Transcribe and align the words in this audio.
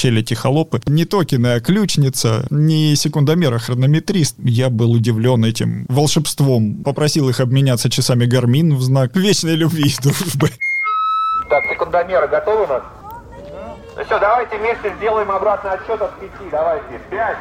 челяди 0.00 0.34
холопы. 0.34 0.80
Не 0.86 1.04
Токина, 1.04 1.54
а 1.54 1.60
ключница, 1.60 2.46
не 2.48 2.96
секундомер, 2.96 3.52
а 3.52 3.58
хронометрист. 3.58 4.36
Я 4.38 4.70
был 4.70 4.92
удивлен 4.92 5.44
этим 5.44 5.84
волшебством. 5.90 6.82
Попросил 6.82 7.28
их 7.28 7.40
обменяться 7.40 7.90
часами 7.90 8.24
гармин 8.24 8.74
в 8.76 8.82
знак 8.82 9.14
вечной 9.14 9.56
любви 9.56 9.90
и 9.90 10.02
дружбы. 10.02 10.50
Так, 11.50 11.64
секундомеры 11.70 12.28
готовы 12.28 12.64
у 12.64 12.66
нас? 12.66 12.82
Ну 13.96 14.04
все, 14.04 14.18
давайте 14.18 14.56
вместе 14.56 14.94
сделаем 14.96 15.30
обратный 15.30 15.72
отсчет 15.72 16.00
от 16.00 16.18
пяти. 16.18 16.50
Давайте. 16.50 17.00
Пять. 17.10 17.36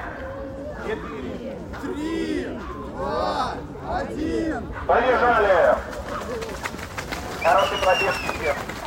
Четыре. 0.84 1.56
Три. 1.82 2.46
Два. 2.98 3.54
Один. 3.90 4.64
Побежали. 4.86 5.78
Хороший 7.42 7.78
пробежки 7.78 8.38
всем. 8.38 8.79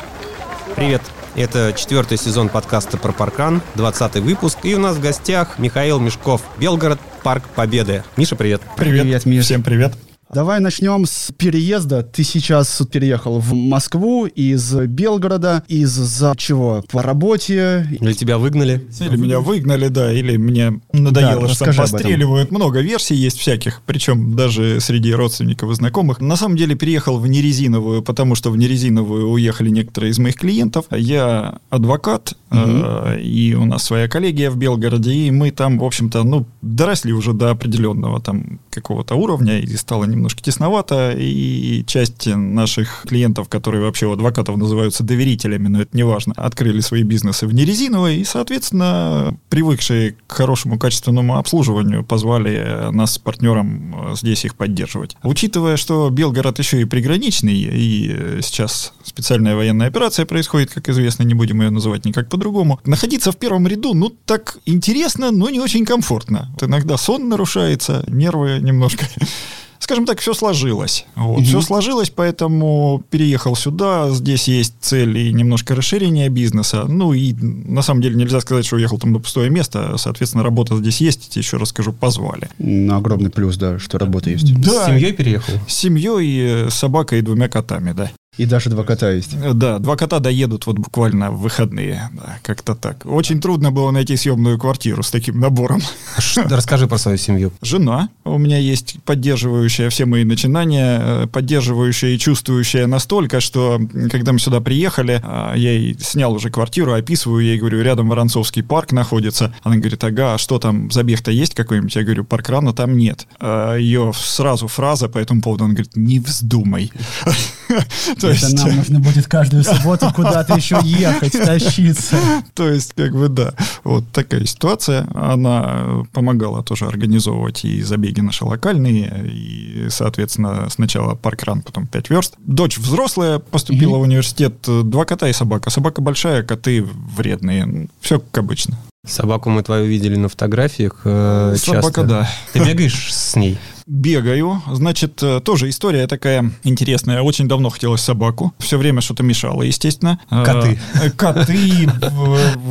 Привет. 0.77 1.03
Это 1.35 1.73
четвертый 1.77 2.19
сезон 2.19 2.49
подкаста 2.49 2.97
про 2.99 3.13
паркан, 3.13 3.63
20 3.75 4.17
выпуск. 4.17 4.59
И 4.63 4.75
у 4.75 4.79
нас 4.79 4.97
в 4.97 5.01
гостях 5.01 5.59
Михаил 5.59 5.99
Мешков, 5.99 6.43
Белгород, 6.59 6.99
Парк 7.23 7.45
Победы. 7.55 8.05
Миша, 8.17 8.37
привет. 8.37 8.63
Привет, 8.77 9.03
Привет, 9.03 9.27
Миш. 9.27 9.45
Всем 9.45 9.63
привет. 9.63 9.93
Давай 10.35 10.61
начнем 10.61 11.05
с 11.05 11.31
переезда. 11.37 12.03
Ты 12.03 12.25
сейчас 12.25 12.81
переехал 12.91 13.39
в 13.39 13.53
Москву 13.53 14.25
из 14.25 14.75
Белгорода. 14.75 15.63
Из-за 15.69 16.33
чего? 16.39 16.83
По 16.91 17.03
работе? 17.03 17.87
Или 18.01 18.15
тебя 18.15 18.39
выгнали? 18.39 18.83
Или 18.99 19.17
меня 19.17 19.41
выгнали, 19.41 19.89
да, 19.89 20.11
или 20.11 20.39
мне 20.39 20.81
надоело, 20.95 21.49
Да, 21.49 21.49
что 21.49 21.67
там 21.67 21.77
постреливают. 21.77 22.51
Много 22.51 22.81
версий 22.81 23.15
есть 23.15 23.39
всяких, 23.39 23.83
причем 23.85 24.35
даже 24.35 24.81
среди 24.81 25.13
родственников 25.13 25.71
и 25.71 25.75
знакомых. 25.75 26.23
На 26.23 26.37
самом 26.37 26.57
деле 26.57 26.77
переехал 26.77 27.19
в 27.19 27.27
нерезиновую, 27.27 28.03
потому 28.03 28.35
что 28.35 28.51
в 28.51 28.57
нерезиновую 28.57 29.29
уехали 29.29 29.69
некоторые 29.69 30.13
из 30.13 30.19
моих 30.19 30.37
клиентов. 30.37 30.87
Я 30.91 31.59
адвокат, 31.69 32.39
э, 32.51 33.21
и 33.21 33.53
у 33.53 33.67
нас 33.67 33.83
своя 33.83 34.09
коллегия 34.09 34.51
в 34.51 34.57
Белгороде, 34.57 35.13
и 35.13 35.31
мы 35.31 35.51
там, 35.51 35.79
в 35.79 35.85
общем-то, 35.85 36.23
ну, 36.23 36.47
доросли 36.63 37.13
уже 37.13 37.35
до 37.35 37.51
определенного 37.51 38.19
там 38.19 38.61
какого-то 38.71 39.15
уровня, 39.15 39.59
и 39.59 39.77
стало 39.77 40.05
немножко 40.23 40.41
тесновато, 40.41 41.15
и 41.19 41.85
часть 41.87 42.27
наших 42.27 43.05
клиентов, 43.09 43.49
которые 43.49 43.83
вообще 43.83 44.07
у 44.07 44.13
адвокатов 44.13 44.57
называются 44.57 45.03
доверителями, 45.03 45.67
но 45.67 45.83
это 45.83 45.97
не 45.97 46.05
важно, 46.05 46.33
открыли 46.37 46.81
свои 46.81 47.03
бизнесы 47.03 47.49
в 47.49 47.53
нерезиновой, 47.53 48.19
и, 48.19 48.25
соответственно, 48.25 49.37
привыкшие 49.49 50.13
к 50.27 50.33
хорошему 50.33 50.79
качественному 50.79 51.39
обслуживанию, 51.39 52.05
позвали 52.05 52.93
нас 52.93 53.15
с 53.15 53.19
партнером 53.19 54.13
э, 54.13 54.15
здесь 54.15 54.45
их 54.45 54.55
поддерживать. 54.55 55.17
Учитывая, 55.25 55.77
что 55.77 56.09
Белгород 56.11 56.59
еще 56.61 56.81
и 56.81 56.85
приграничный, 56.85 57.55
и 57.55 58.15
э, 58.17 58.41
сейчас 58.43 58.93
специальная 59.03 59.57
военная 59.57 59.89
операция 59.89 60.25
происходит, 60.25 60.71
как 60.71 60.89
известно, 60.89 61.25
не 61.25 61.35
будем 61.35 61.61
ее 61.63 61.71
называть 61.71 62.05
никак 62.05 62.29
по-другому, 62.29 62.79
находиться 62.85 63.33
в 63.33 63.37
первом 63.37 63.67
ряду, 63.67 63.93
ну, 63.95 64.11
так 64.25 64.59
интересно, 64.67 65.33
но 65.33 65.51
не 65.51 65.59
очень 65.59 65.85
комфортно. 65.85 66.55
Иногда 66.61 66.97
сон 66.97 67.29
нарушается, 67.29 68.05
нервы 68.07 68.61
немножко 68.61 69.05
скажем 69.83 70.07
так, 70.07 70.21
все 70.21 70.33
сложилось. 70.33 71.07
Вот, 71.17 71.43
Все 71.43 71.61
сложилось, 71.61 72.11
поэтому 72.11 73.03
переехал 73.11 73.57
сюда. 73.57 74.11
Здесь 74.11 74.47
есть 74.47 74.75
цель 74.81 75.19
и 75.19 75.33
немножко 75.33 75.75
расширения 75.75 76.29
бизнеса. 76.29 76.85
Ну 76.89 77.13
и 77.13 77.33
на 77.33 77.83
самом 77.83 78.01
деле 78.01 78.17
нельзя 78.17 78.41
сказать, 78.41 78.65
что 78.65 78.77
уехал 78.77 78.99
там 78.99 79.13
на 79.13 79.19
пустое 79.19 79.51
место. 79.51 79.97
Соответственно, 79.97 80.45
работа 80.45 80.77
здесь 80.77 81.01
есть. 81.01 81.37
Еще 81.37 81.57
раз 81.57 81.71
скажу, 81.71 81.93
позвали. 81.93 82.49
Ну, 82.59 82.95
огромный 82.95 83.31
плюс, 83.31 83.57
да, 83.57 83.79
что 83.79 83.99
работа 83.99 84.31
есть. 84.31 84.47
С 84.47 84.87
семьей 84.87 85.13
переехал? 85.13 85.55
С 85.67 85.75
семьей, 85.75 86.67
э, 86.67 86.71
собакой 86.71 87.19
и 87.19 87.23
двумя 87.23 87.49
котами, 87.49 87.93
да. 87.93 88.11
И 88.39 88.47
даже 88.47 88.71
два 88.71 88.83
кота 88.83 89.11
есть. 89.11 89.37
Да, 89.55 89.79
два 89.79 89.95
кота 89.95 90.19
доедут 90.19 90.65
вот 90.65 90.79
буквально 90.79 91.31
в 91.31 91.41
выходные. 91.43 92.09
Да, 92.15 92.39
как-то 92.43 92.75
так. 92.75 93.05
Очень 93.05 93.43
трудно 93.43 93.71
было 93.71 93.91
найти 93.91 94.17
съемную 94.17 94.59
квартиру 94.59 95.03
с 95.03 95.11
таким 95.11 95.39
набором. 95.39 95.83
Ш- 96.19 96.45
Расскажи 96.49 96.87
про 96.87 96.97
свою 96.97 97.19
семью. 97.19 97.53
Жена 97.61 98.09
у 98.25 98.39
меня 98.39 98.57
есть, 98.57 98.97
поддерживающая 99.05 99.91
все 99.91 100.07
мои 100.07 100.25
начинания, 100.25 100.99
э, 101.03 101.27
поддерживающая 101.27 102.11
и 102.15 102.19
чувствующая 102.19 102.87
настолько, 102.87 103.41
что 103.41 103.79
когда 104.11 104.33
мы 104.33 104.39
сюда 104.39 104.63
приехали, 104.63 105.21
а, 105.23 105.53
я 105.55 105.73
ей 105.73 105.99
снял 106.01 106.33
уже 106.33 106.49
квартиру, 106.49 106.95
описываю, 106.95 107.45
ей 107.45 107.59
говорю, 107.59 107.83
рядом 107.83 108.09
Воронцовский 108.09 108.63
парк 108.63 108.93
находится. 108.93 109.55
Она 109.63 109.77
говорит, 109.77 110.03
ага, 110.05 110.35
а 110.35 110.39
что 110.39 110.59
там, 110.59 110.91
забег-то 110.91 111.31
есть 111.31 111.55
какой-нибудь? 111.55 111.95
Я 111.95 112.03
говорю, 112.03 112.25
паркрана 112.25 112.73
там 112.73 112.97
нет. 112.97 113.27
А 113.39 113.77
Ее 113.77 114.13
сразу 114.15 114.69
фраза 114.69 115.11
по 115.11 115.19
этому 115.19 115.43
поводу, 115.43 115.65
она 115.65 115.75
говорит, 115.75 115.97
не 115.97 116.19
вздумай. 116.19 116.91
То 118.23 118.29
Это 118.29 118.47
есть... 118.47 118.55
нам 118.65 118.77
нужно 118.77 119.01
будет 119.01 119.27
каждую 119.27 119.65
субботу 119.65 120.13
куда-то 120.15 120.55
еще 120.55 120.79
ехать, 120.85 121.33
тащиться. 121.33 122.17
То 122.55 122.69
есть, 122.69 122.95
как 122.95 123.13
бы, 123.13 123.29
да, 123.29 123.53
вот 123.83 124.05
такая 124.13 124.47
ситуация. 124.47 125.09
Она 125.13 126.05
помогала 126.13 126.63
тоже 126.63 126.87
организовывать 126.87 127.65
и 127.65 127.83
забеги 127.83 128.21
наши 128.21 128.45
локальные, 128.45 129.25
и, 129.27 129.87
соответственно, 129.91 130.69
сначала 130.71 131.17
паркран, 131.17 131.63
потом 131.63 131.89
5 131.89 132.11
верст. 132.11 132.35
Дочь 132.39 132.79
взрослая, 132.79 133.41
поступила 133.41 133.97
в 133.97 134.03
университет, 134.03 134.55
два 134.65 135.05
кота 135.05 135.29
и 135.29 135.33
собака. 135.33 135.71
Собака 135.71 136.01
большая, 136.01 136.45
коты 136.45 136.85
вредные. 136.85 137.89
Все 138.01 138.21
как 138.21 138.39
обычно. 138.39 138.79
Собаку 139.05 139.51
мы 139.51 139.65
твою 139.65 139.87
видели 139.87 140.15
на 140.15 140.29
фотографиях 140.29 141.01
э, 141.05 141.57
Собака, 141.59 141.83
часто. 141.83 142.05
да. 142.05 142.31
Ты 142.53 142.61
бегаешь 142.61 143.13
с 143.13 143.35
ней? 143.35 143.59
Бегаю. 143.93 144.63
Значит, 144.73 145.23
э, 145.23 145.41
тоже 145.45 145.69
история 145.69 146.07
такая 146.07 146.51
интересная. 146.65 147.21
Очень 147.21 147.47
давно 147.47 147.69
хотелось 147.69 148.01
собаку. 148.01 148.55
Все 148.59 148.79
время 148.79 149.03
что-то 149.03 149.23
мешало, 149.23 149.61
естественно. 149.65 150.19
Э, 150.31 150.45
Коты. 150.47 150.81
э, 150.95 151.11
Коты. 151.11 151.91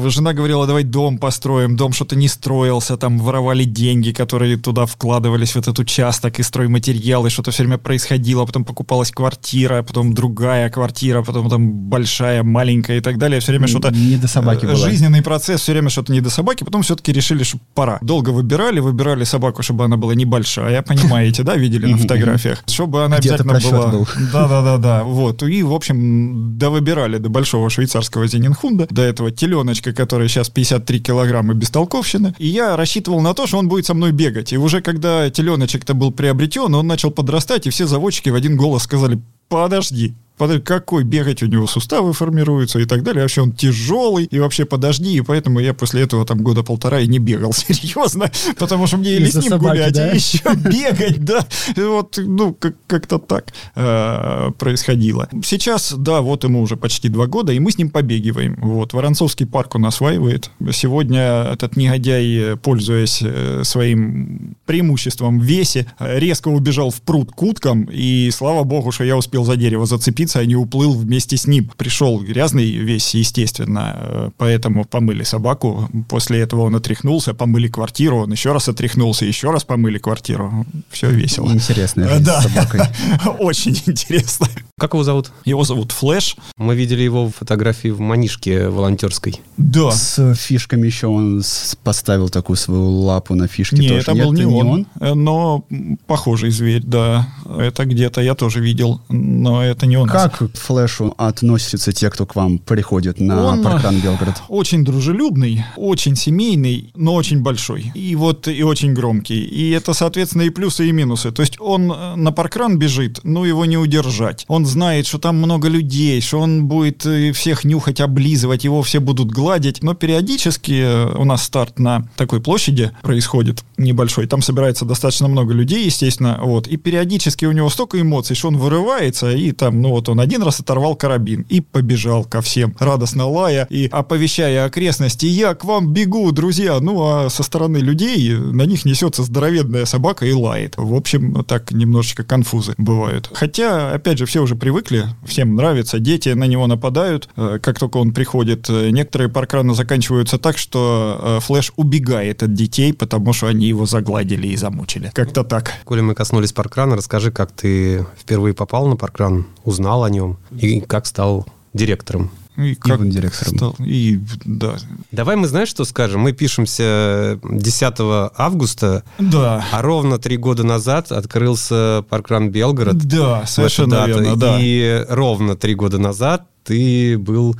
Жена 0.09 0.33
говорила, 0.33 0.65
давай 0.65 0.83
дом 0.83 1.19
построим. 1.19 1.75
Дом 1.75 1.93
что-то 1.93 2.15
не 2.15 2.27
строился. 2.27 2.97
Там 2.97 3.19
воровали 3.19 3.65
деньги, 3.65 4.13
которые 4.13 4.57
туда 4.57 4.87
вкладывались 4.87 5.51
в 5.51 5.57
этот 5.57 5.77
участок 5.77 6.39
и 6.39 6.43
стройматериалы. 6.43 7.29
Что-то 7.29 7.51
все 7.51 7.65
время 7.65 7.77
происходило. 7.77 8.43
Потом 8.47 8.63
покупалась 8.63 9.11
квартира, 9.11 9.83
потом 9.83 10.15
другая 10.15 10.71
квартира, 10.71 11.21
потом 11.21 11.51
там 11.51 11.71
большая, 11.71 12.41
маленькая 12.41 12.97
и 12.97 13.01
так 13.01 13.19
далее. 13.19 13.41
Все 13.41 13.51
время 13.51 13.67
что-то... 13.67 13.91
Не 13.91 14.15
до 14.17 14.27
собаки 14.27 14.65
было. 14.65 14.75
Жизненный 14.75 15.21
процесс, 15.21 15.61
все 15.61 15.73
время 15.73 15.89
что-то 15.89 16.11
не 16.13 16.21
до 16.21 16.31
собаки. 16.31 16.63
Потом 16.63 16.81
все-таки 16.81 17.13
решили, 17.13 17.43
что 17.43 17.59
пора. 17.75 17.99
Долго 18.01 18.31
выбирали, 18.31 18.79
выбирали 18.79 19.23
собаку, 19.23 19.61
чтобы 19.61 19.85
она 19.85 19.97
была 19.97 20.15
небольшая, 20.15 20.81
понимаете, 20.81 21.10
да, 21.43 21.55
видели 21.55 21.87
на 21.87 21.97
фотографиях? 21.97 22.63
Чтобы 22.67 23.03
она 23.03 23.17
обязательно 23.17 23.59
была... 23.59 23.87
был. 23.87 24.07
Да-да-да-да, 24.33 25.03
вот. 25.03 25.43
И, 25.43 25.63
в 25.63 25.73
общем, 25.73 26.57
довыбирали 26.57 27.17
до 27.17 27.29
большого 27.29 27.69
швейцарского 27.69 28.27
зенинхунда, 28.27 28.87
до 28.89 29.01
этого 29.01 29.31
теленочка, 29.31 29.93
который 29.93 30.27
сейчас 30.27 30.49
53 30.49 30.99
килограмма 30.99 31.53
бестолковщины. 31.53 32.33
И 32.37 32.47
я 32.47 32.75
рассчитывал 32.75 33.21
на 33.21 33.33
то, 33.33 33.47
что 33.47 33.57
он 33.57 33.67
будет 33.67 33.85
со 33.85 33.93
мной 33.93 34.11
бегать. 34.11 34.53
И 34.53 34.57
уже 34.57 34.81
когда 34.81 35.29
теленочек-то 35.29 35.93
был 35.93 36.11
приобретен, 36.11 36.73
он 36.73 36.87
начал 36.87 37.11
подрастать, 37.11 37.67
и 37.67 37.69
все 37.69 37.87
заводчики 37.87 38.29
в 38.29 38.35
один 38.35 38.57
голос 38.57 38.83
сказали, 38.83 39.19
подожди, 39.49 40.15
Подожди, 40.41 40.63
какой 40.63 41.03
бегать 41.03 41.43
у 41.43 41.45
него 41.45 41.67
суставы 41.67 42.13
формируются 42.13 42.79
и 42.79 42.85
так 42.85 43.03
далее. 43.03 43.21
Вообще 43.21 43.41
он 43.41 43.51
тяжелый 43.51 44.25
и 44.25 44.39
вообще 44.39 44.65
подожди. 44.65 45.13
И 45.17 45.21
поэтому 45.21 45.59
я 45.59 45.75
после 45.75 46.01
этого 46.01 46.25
там 46.25 46.41
года 46.41 46.63
полтора 46.63 46.99
и 46.99 47.05
не 47.05 47.19
бегал 47.19 47.53
серьезно, 47.53 48.31
потому 48.57 48.87
что 48.87 48.97
мне 48.97 49.11
или 49.17 49.29
с 49.29 49.35
ним 49.35 49.43
собаки, 49.43 49.77
гулять, 49.77 49.93
да? 49.93 50.11
и 50.13 50.15
еще 50.15 50.39
бегать, 50.55 51.23
да. 51.23 51.45
Вот, 51.75 52.17
ну, 52.17 52.55
как- 52.55 52.73
как-то 52.87 53.19
так 53.19 53.53
э, 53.75 54.49
происходило. 54.57 55.29
Сейчас, 55.43 55.93
да, 55.95 56.21
вот 56.21 56.43
ему 56.43 56.61
уже 56.63 56.75
почти 56.75 57.07
два 57.07 57.27
года, 57.27 57.53
и 57.53 57.59
мы 57.59 57.71
с 57.71 57.77
ним 57.77 57.91
побегиваем. 57.91 58.57
Вот, 58.63 58.93
Воронцовский 58.93 59.45
парк 59.45 59.75
он 59.75 59.85
осваивает. 59.85 60.49
Сегодня 60.71 61.51
этот 61.53 61.75
негодяй, 61.75 62.53
э, 62.53 62.55
пользуясь 62.55 63.19
э, 63.21 63.61
своим 63.63 64.55
преимуществом 64.65 65.39
в 65.39 65.43
весе, 65.43 65.85
резко 65.99 66.47
убежал 66.47 66.89
в 66.89 66.99
пруд 67.01 67.29
к 67.31 67.43
уткам, 67.43 67.83
и 67.91 68.31
слава 68.31 68.63
богу, 68.63 68.91
что 68.91 69.03
я 69.03 69.15
успел 69.15 69.45
за 69.45 69.55
дерево 69.55 69.85
зацепиться, 69.85 70.30
а 70.35 70.45
не 70.45 70.55
уплыл 70.55 70.93
вместе 70.93 71.37
с 71.37 71.47
ним. 71.47 71.71
Пришел 71.77 72.19
грязный 72.19 72.71
весь, 72.71 73.13
естественно, 73.13 73.95
э, 73.95 74.29
поэтому 74.37 74.85
помыли 74.85 75.23
собаку. 75.23 75.89
После 76.09 76.39
этого 76.39 76.61
он 76.61 76.75
отряхнулся, 76.75 77.33
помыли 77.33 77.67
квартиру, 77.67 78.23
он 78.23 78.31
еще 78.31 78.51
раз 78.51 78.69
отряхнулся, 78.69 79.25
еще 79.25 79.51
раз 79.51 79.63
помыли 79.63 79.97
квартиру. 79.97 80.65
Все 80.89 81.09
весело. 81.09 81.51
Интересная 81.51 82.07
Э, 82.09 82.19
Да, 82.19 82.41
с 82.41 82.43
собакой. 82.43 82.81
очень 83.39 83.79
интересно. 83.85 84.47
Как 84.81 84.93
его 84.93 85.03
зовут? 85.03 85.31
Его 85.45 85.63
зовут 85.63 85.91
Флэш. 85.91 86.35
Мы 86.57 86.73
видели 86.73 87.03
его 87.03 87.27
в 87.27 87.35
фотографии 87.35 87.89
в 87.89 87.99
манишке 87.99 88.67
волонтерской. 88.67 89.39
Да. 89.57 89.91
С 89.91 90.33
фишками 90.33 90.87
еще 90.87 91.05
он 91.05 91.43
поставил 91.83 92.29
такую 92.29 92.57
свою 92.57 92.89
лапу 92.89 93.35
на 93.35 93.47
фишке 93.47 93.75
Не, 93.75 93.89
тоже. 93.89 94.01
это 94.01 94.15
был 94.15 94.33
не 94.33 94.45
он, 94.45 94.87
э, 94.99 95.13
но 95.13 95.63
похожий 96.07 96.49
зверь, 96.49 96.81
да. 96.83 97.27
Это 97.45 97.85
где-то 97.85 98.21
я 98.21 98.33
тоже 98.33 98.59
видел, 98.59 99.01
но 99.07 99.63
это 99.63 99.85
не 99.85 99.97
он. 99.97 100.09
Как 100.09 100.39
к 100.39 100.57
флешу 100.57 101.13
относятся 101.15 101.91
те, 101.91 102.09
кто 102.09 102.25
к 102.25 102.35
вам 102.35 102.57
приходит 102.57 103.19
на 103.19 103.49
Он, 103.49 103.63
паркран 103.63 103.99
Белгород? 103.99 104.41
Очень 104.47 104.83
дружелюбный, 104.83 105.63
очень 105.77 106.15
семейный, 106.15 106.91
но 106.95 107.13
очень 107.13 107.43
большой. 107.43 107.91
И 107.93 108.15
вот 108.15 108.47
и 108.47 108.63
очень 108.63 108.95
громкий. 108.95 109.43
И 109.43 109.69
это, 109.69 109.93
соответственно, 109.93 110.41
и 110.41 110.49
плюсы, 110.49 110.89
и 110.89 110.91
минусы. 110.91 111.31
То 111.31 111.43
есть 111.43 111.57
он 111.59 111.91
э, 111.91 112.15
на 112.15 112.31
паркран 112.31 112.79
бежит, 112.79 113.19
но 113.23 113.45
его 113.45 113.65
не 113.65 113.77
удержать. 113.77 114.45
Он 114.47 114.65
знает, 114.71 115.05
что 115.05 115.19
там 115.19 115.37
много 115.37 115.67
людей, 115.67 116.19
что 116.21 116.39
он 116.39 116.65
будет 116.65 117.05
э, 117.05 117.31
всех 117.31 117.63
нюхать, 117.63 118.01
облизывать, 118.01 118.63
его 118.63 118.81
все 118.81 118.99
будут 118.99 119.31
гладить. 119.31 119.83
Но 119.83 119.93
периодически 119.93 120.81
э, 120.83 121.15
у 121.15 121.23
нас 121.23 121.43
старт 121.43 121.79
на 121.79 122.07
такой 122.15 122.41
площади 122.41 122.91
происходит 123.01 123.63
небольшой. 123.77 124.27
Там 124.27 124.41
собирается 124.41 124.85
достаточно 124.85 125.27
много 125.27 125.53
людей, 125.53 125.85
естественно. 125.85 126.39
Вот. 126.41 126.67
И 126.67 126.77
периодически 126.77 127.45
у 127.45 127.51
него 127.51 127.69
столько 127.69 127.99
эмоций, 128.01 128.35
что 128.35 128.47
он 128.47 128.57
вырывается, 128.57 129.31
и 129.31 129.51
там, 129.51 129.81
ну 129.81 129.89
вот 129.89 130.09
он 130.09 130.19
один 130.19 130.43
раз 130.43 130.59
оторвал 130.59 130.95
карабин 130.95 131.45
и 131.49 131.61
побежал 131.61 132.23
ко 132.23 132.41
всем, 132.41 132.75
радостно 132.79 133.27
лая 133.27 133.67
и 133.69 133.87
оповещая 133.91 134.65
окрестности, 134.65 135.25
я 135.25 135.53
к 135.53 135.65
вам 135.65 135.93
бегу, 135.93 136.31
друзья. 136.31 136.79
Ну, 136.79 137.01
а 137.03 137.29
со 137.29 137.43
стороны 137.43 137.77
людей 137.77 138.33
на 138.33 138.63
них 138.63 138.85
несется 138.85 139.23
здоровенная 139.23 139.85
собака 139.85 140.25
и 140.25 140.33
лает. 140.33 140.75
В 140.77 140.93
общем, 140.95 141.43
так 141.43 141.71
немножечко 141.71 142.23
конфузы 142.23 142.73
бывают. 142.77 143.29
Хотя, 143.33 143.91
опять 143.91 144.17
же, 144.17 144.25
все 144.25 144.41
уже 144.41 144.55
привыкли, 144.61 145.07
всем 145.25 145.55
нравится, 145.55 145.99
дети 145.99 146.29
на 146.29 146.45
него 146.45 146.67
нападают, 146.67 147.27
э, 147.35 147.57
как 147.61 147.79
только 147.79 147.97
он 147.97 148.13
приходит. 148.13 148.69
Э, 148.69 148.91
Некоторые 148.91 149.27
паркраны 149.27 149.73
заканчиваются 149.73 150.37
так, 150.37 150.57
что 150.57 151.19
э, 151.21 151.39
Флэш 151.41 151.73
убегает 151.75 152.43
от 152.43 152.53
детей, 152.53 152.93
потому 152.93 153.33
что 153.33 153.47
они 153.47 153.67
его 153.67 153.87
загладили 153.87 154.47
и 154.47 154.55
замучили. 154.55 155.11
Как-то 155.13 155.43
так. 155.43 155.73
Коли 155.83 156.01
мы 156.01 156.13
коснулись 156.13 156.53
паркрана, 156.53 156.95
расскажи, 156.95 157.31
как 157.31 157.51
ты 157.51 158.05
впервые 158.17 158.53
попал 158.53 158.87
на 158.87 158.95
паркран, 158.95 159.47
узнал 159.65 160.03
о 160.03 160.09
нем 160.09 160.37
и 160.51 160.79
как 160.79 161.07
стал 161.07 161.47
директором. 161.73 162.29
И 162.57 162.73
Иван 162.85 163.09
директором. 163.09 163.55
стал- 163.57 163.75
И, 163.79 164.19
да. 164.45 164.75
Давай 165.11 165.35
мы, 165.35 165.47
знаешь, 165.47 165.69
что 165.69 165.85
скажем? 165.85 166.21
Мы 166.21 166.33
пишемся 166.33 167.39
10 167.43 168.31
августа, 168.35 169.03
Да. 169.19 169.63
а 169.71 169.81
ровно 169.81 170.17
три 170.17 170.37
года 170.37 170.63
назад 170.63 171.11
открылся 171.11 172.03
паркран 172.09 172.49
Белгород. 172.49 172.97
Да, 172.97 173.45
совершенно 173.45 174.05
верно, 174.05 174.35
да. 174.35 174.57
И 174.59 175.05
ровно 175.09 175.55
три 175.55 175.75
года 175.75 175.97
назад 175.97 176.45
ты 176.63 177.17
был 177.17 177.55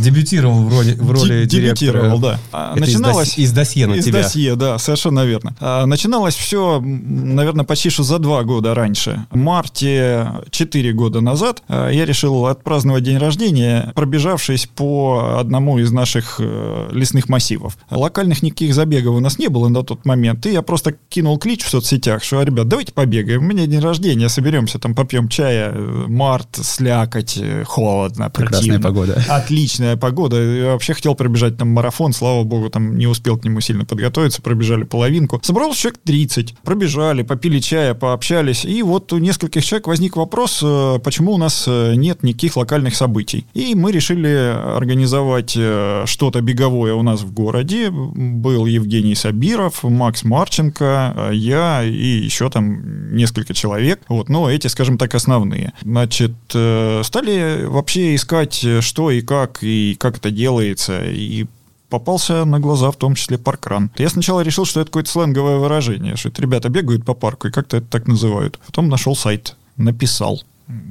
дебютировал 0.00 0.62
в 0.64 0.70
роли, 0.70 0.94
в 0.94 1.10
роли 1.10 1.44
Ди- 1.44 1.56
директора. 1.56 1.92
Дебютировал, 1.92 2.18
да. 2.18 2.38
А, 2.52 2.72
Это 2.76 2.84
из 2.84 2.94
начиналось 2.94 3.38
из 3.38 3.52
досье 3.52 3.86
на 3.86 3.94
из 3.94 4.04
тебя. 4.04 4.22
досье, 4.22 4.56
да, 4.56 4.78
совершенно 4.78 5.24
верно. 5.24 5.56
А, 5.60 5.86
начиналось 5.86 6.34
все, 6.34 6.80
наверное, 6.80 7.64
почти 7.64 7.90
что 7.90 8.02
за 8.02 8.18
два 8.18 8.42
года 8.42 8.74
раньше. 8.74 9.24
В 9.30 9.36
марте 9.36 10.32
4 10.50 10.92
года 10.92 11.20
назад 11.20 11.62
а, 11.68 11.88
я 11.88 12.04
решил 12.04 12.46
отпраздновать 12.46 13.04
день 13.04 13.18
рождения, 13.18 13.92
пробежавшись 13.94 14.66
по 14.66 15.36
одному 15.40 15.78
из 15.78 15.90
наших 15.92 16.36
э, 16.40 16.88
лесных 16.92 17.28
массивов. 17.28 17.78
Локальных 17.90 18.42
никаких 18.42 18.74
забегов 18.74 19.16
у 19.16 19.20
нас 19.20 19.38
не 19.38 19.48
было 19.48 19.68
на 19.68 19.82
тот 19.82 20.04
момент, 20.04 20.44
и 20.46 20.52
я 20.52 20.62
просто 20.62 20.94
кинул 21.08 21.38
клич 21.38 21.64
в 21.64 21.68
соцсетях, 21.70 22.22
что, 22.22 22.42
ребят, 22.42 22.68
давайте 22.68 22.92
побегаем, 22.92 23.40
у 23.42 23.46
меня 23.46 23.66
день 23.66 23.80
рождения, 23.80 24.28
соберемся, 24.28 24.78
там 24.78 24.94
попьем 24.94 25.28
чая, 25.28 25.70
э, 25.72 26.04
март, 26.08 26.48
слякоть, 26.62 27.38
э, 27.40 27.64
холодно, 27.64 28.28
Прекрасная 28.30 28.78
противно. 28.78 28.80
погода. 28.80 29.24
Отличная 29.38 29.96
погода. 29.96 30.36
Я 30.36 30.72
вообще 30.72 30.94
хотел 30.94 31.14
пробежать 31.14 31.56
там 31.56 31.68
марафон, 31.68 32.12
слава 32.12 32.44
богу, 32.44 32.70
там 32.70 32.96
не 32.96 33.06
успел 33.06 33.38
к 33.38 33.44
нему 33.44 33.60
сильно 33.60 33.84
подготовиться, 33.84 34.42
пробежали 34.42 34.84
половинку. 34.84 35.40
Собрался 35.42 35.80
человек 35.80 36.00
30, 36.04 36.54
пробежали, 36.64 37.22
попили 37.22 37.60
чая, 37.60 37.94
пообщались, 37.94 38.64
и 38.64 38.82
вот 38.82 39.12
у 39.12 39.18
нескольких 39.18 39.64
человек 39.64 39.86
возник 39.86 40.16
вопрос, 40.16 40.60
э, 40.62 40.98
почему 41.02 41.32
у 41.32 41.38
нас 41.38 41.64
э, 41.66 41.94
нет 41.94 42.22
никаких 42.22 42.56
локальных 42.56 42.96
событий. 42.96 43.46
И 43.54 43.74
мы 43.74 43.92
решили 43.92 44.28
организовать 44.28 45.54
э, 45.56 46.04
что-то 46.06 46.40
беговое 46.40 46.94
у 46.94 47.02
нас 47.02 47.20
в 47.20 47.32
городе. 47.32 47.90
Был 47.90 48.66
Евгений 48.66 49.14
Сабиров, 49.14 49.84
Макс 49.84 50.24
Марченко, 50.24 51.30
я 51.32 51.82
и 51.84 52.24
еще 52.24 52.50
там 52.50 53.14
несколько 53.14 53.54
человек. 53.54 54.00
Вот, 54.08 54.28
но 54.28 54.50
эти, 54.50 54.66
скажем 54.66 54.98
так, 54.98 55.14
основные. 55.14 55.72
Значит, 55.82 56.32
стали 56.48 57.64
вообще 57.66 58.14
искать, 58.14 58.64
что 58.80 59.10
и 59.10 59.20
как, 59.28 59.58
и 59.60 59.94
как 60.00 60.16
это 60.16 60.30
делается, 60.30 61.04
и 61.04 61.44
попался 61.90 62.46
на 62.46 62.60
глаза, 62.60 62.90
в 62.90 62.96
том 62.96 63.14
числе 63.14 63.36
паркран. 63.36 63.90
Я 63.98 64.08
сначала 64.08 64.40
решил, 64.40 64.64
что 64.64 64.80
это 64.80 64.88
какое-то 64.88 65.10
сленговое 65.10 65.58
выражение, 65.58 66.16
что 66.16 66.30
это 66.30 66.40
ребята 66.40 66.70
бегают 66.70 67.04
по 67.04 67.12
парку 67.12 67.48
и 67.48 67.50
как-то 67.50 67.76
это 67.76 67.86
так 67.86 68.06
называют. 68.08 68.58
Потом 68.66 68.88
нашел 68.88 69.14
сайт, 69.14 69.54
написал. 69.76 70.42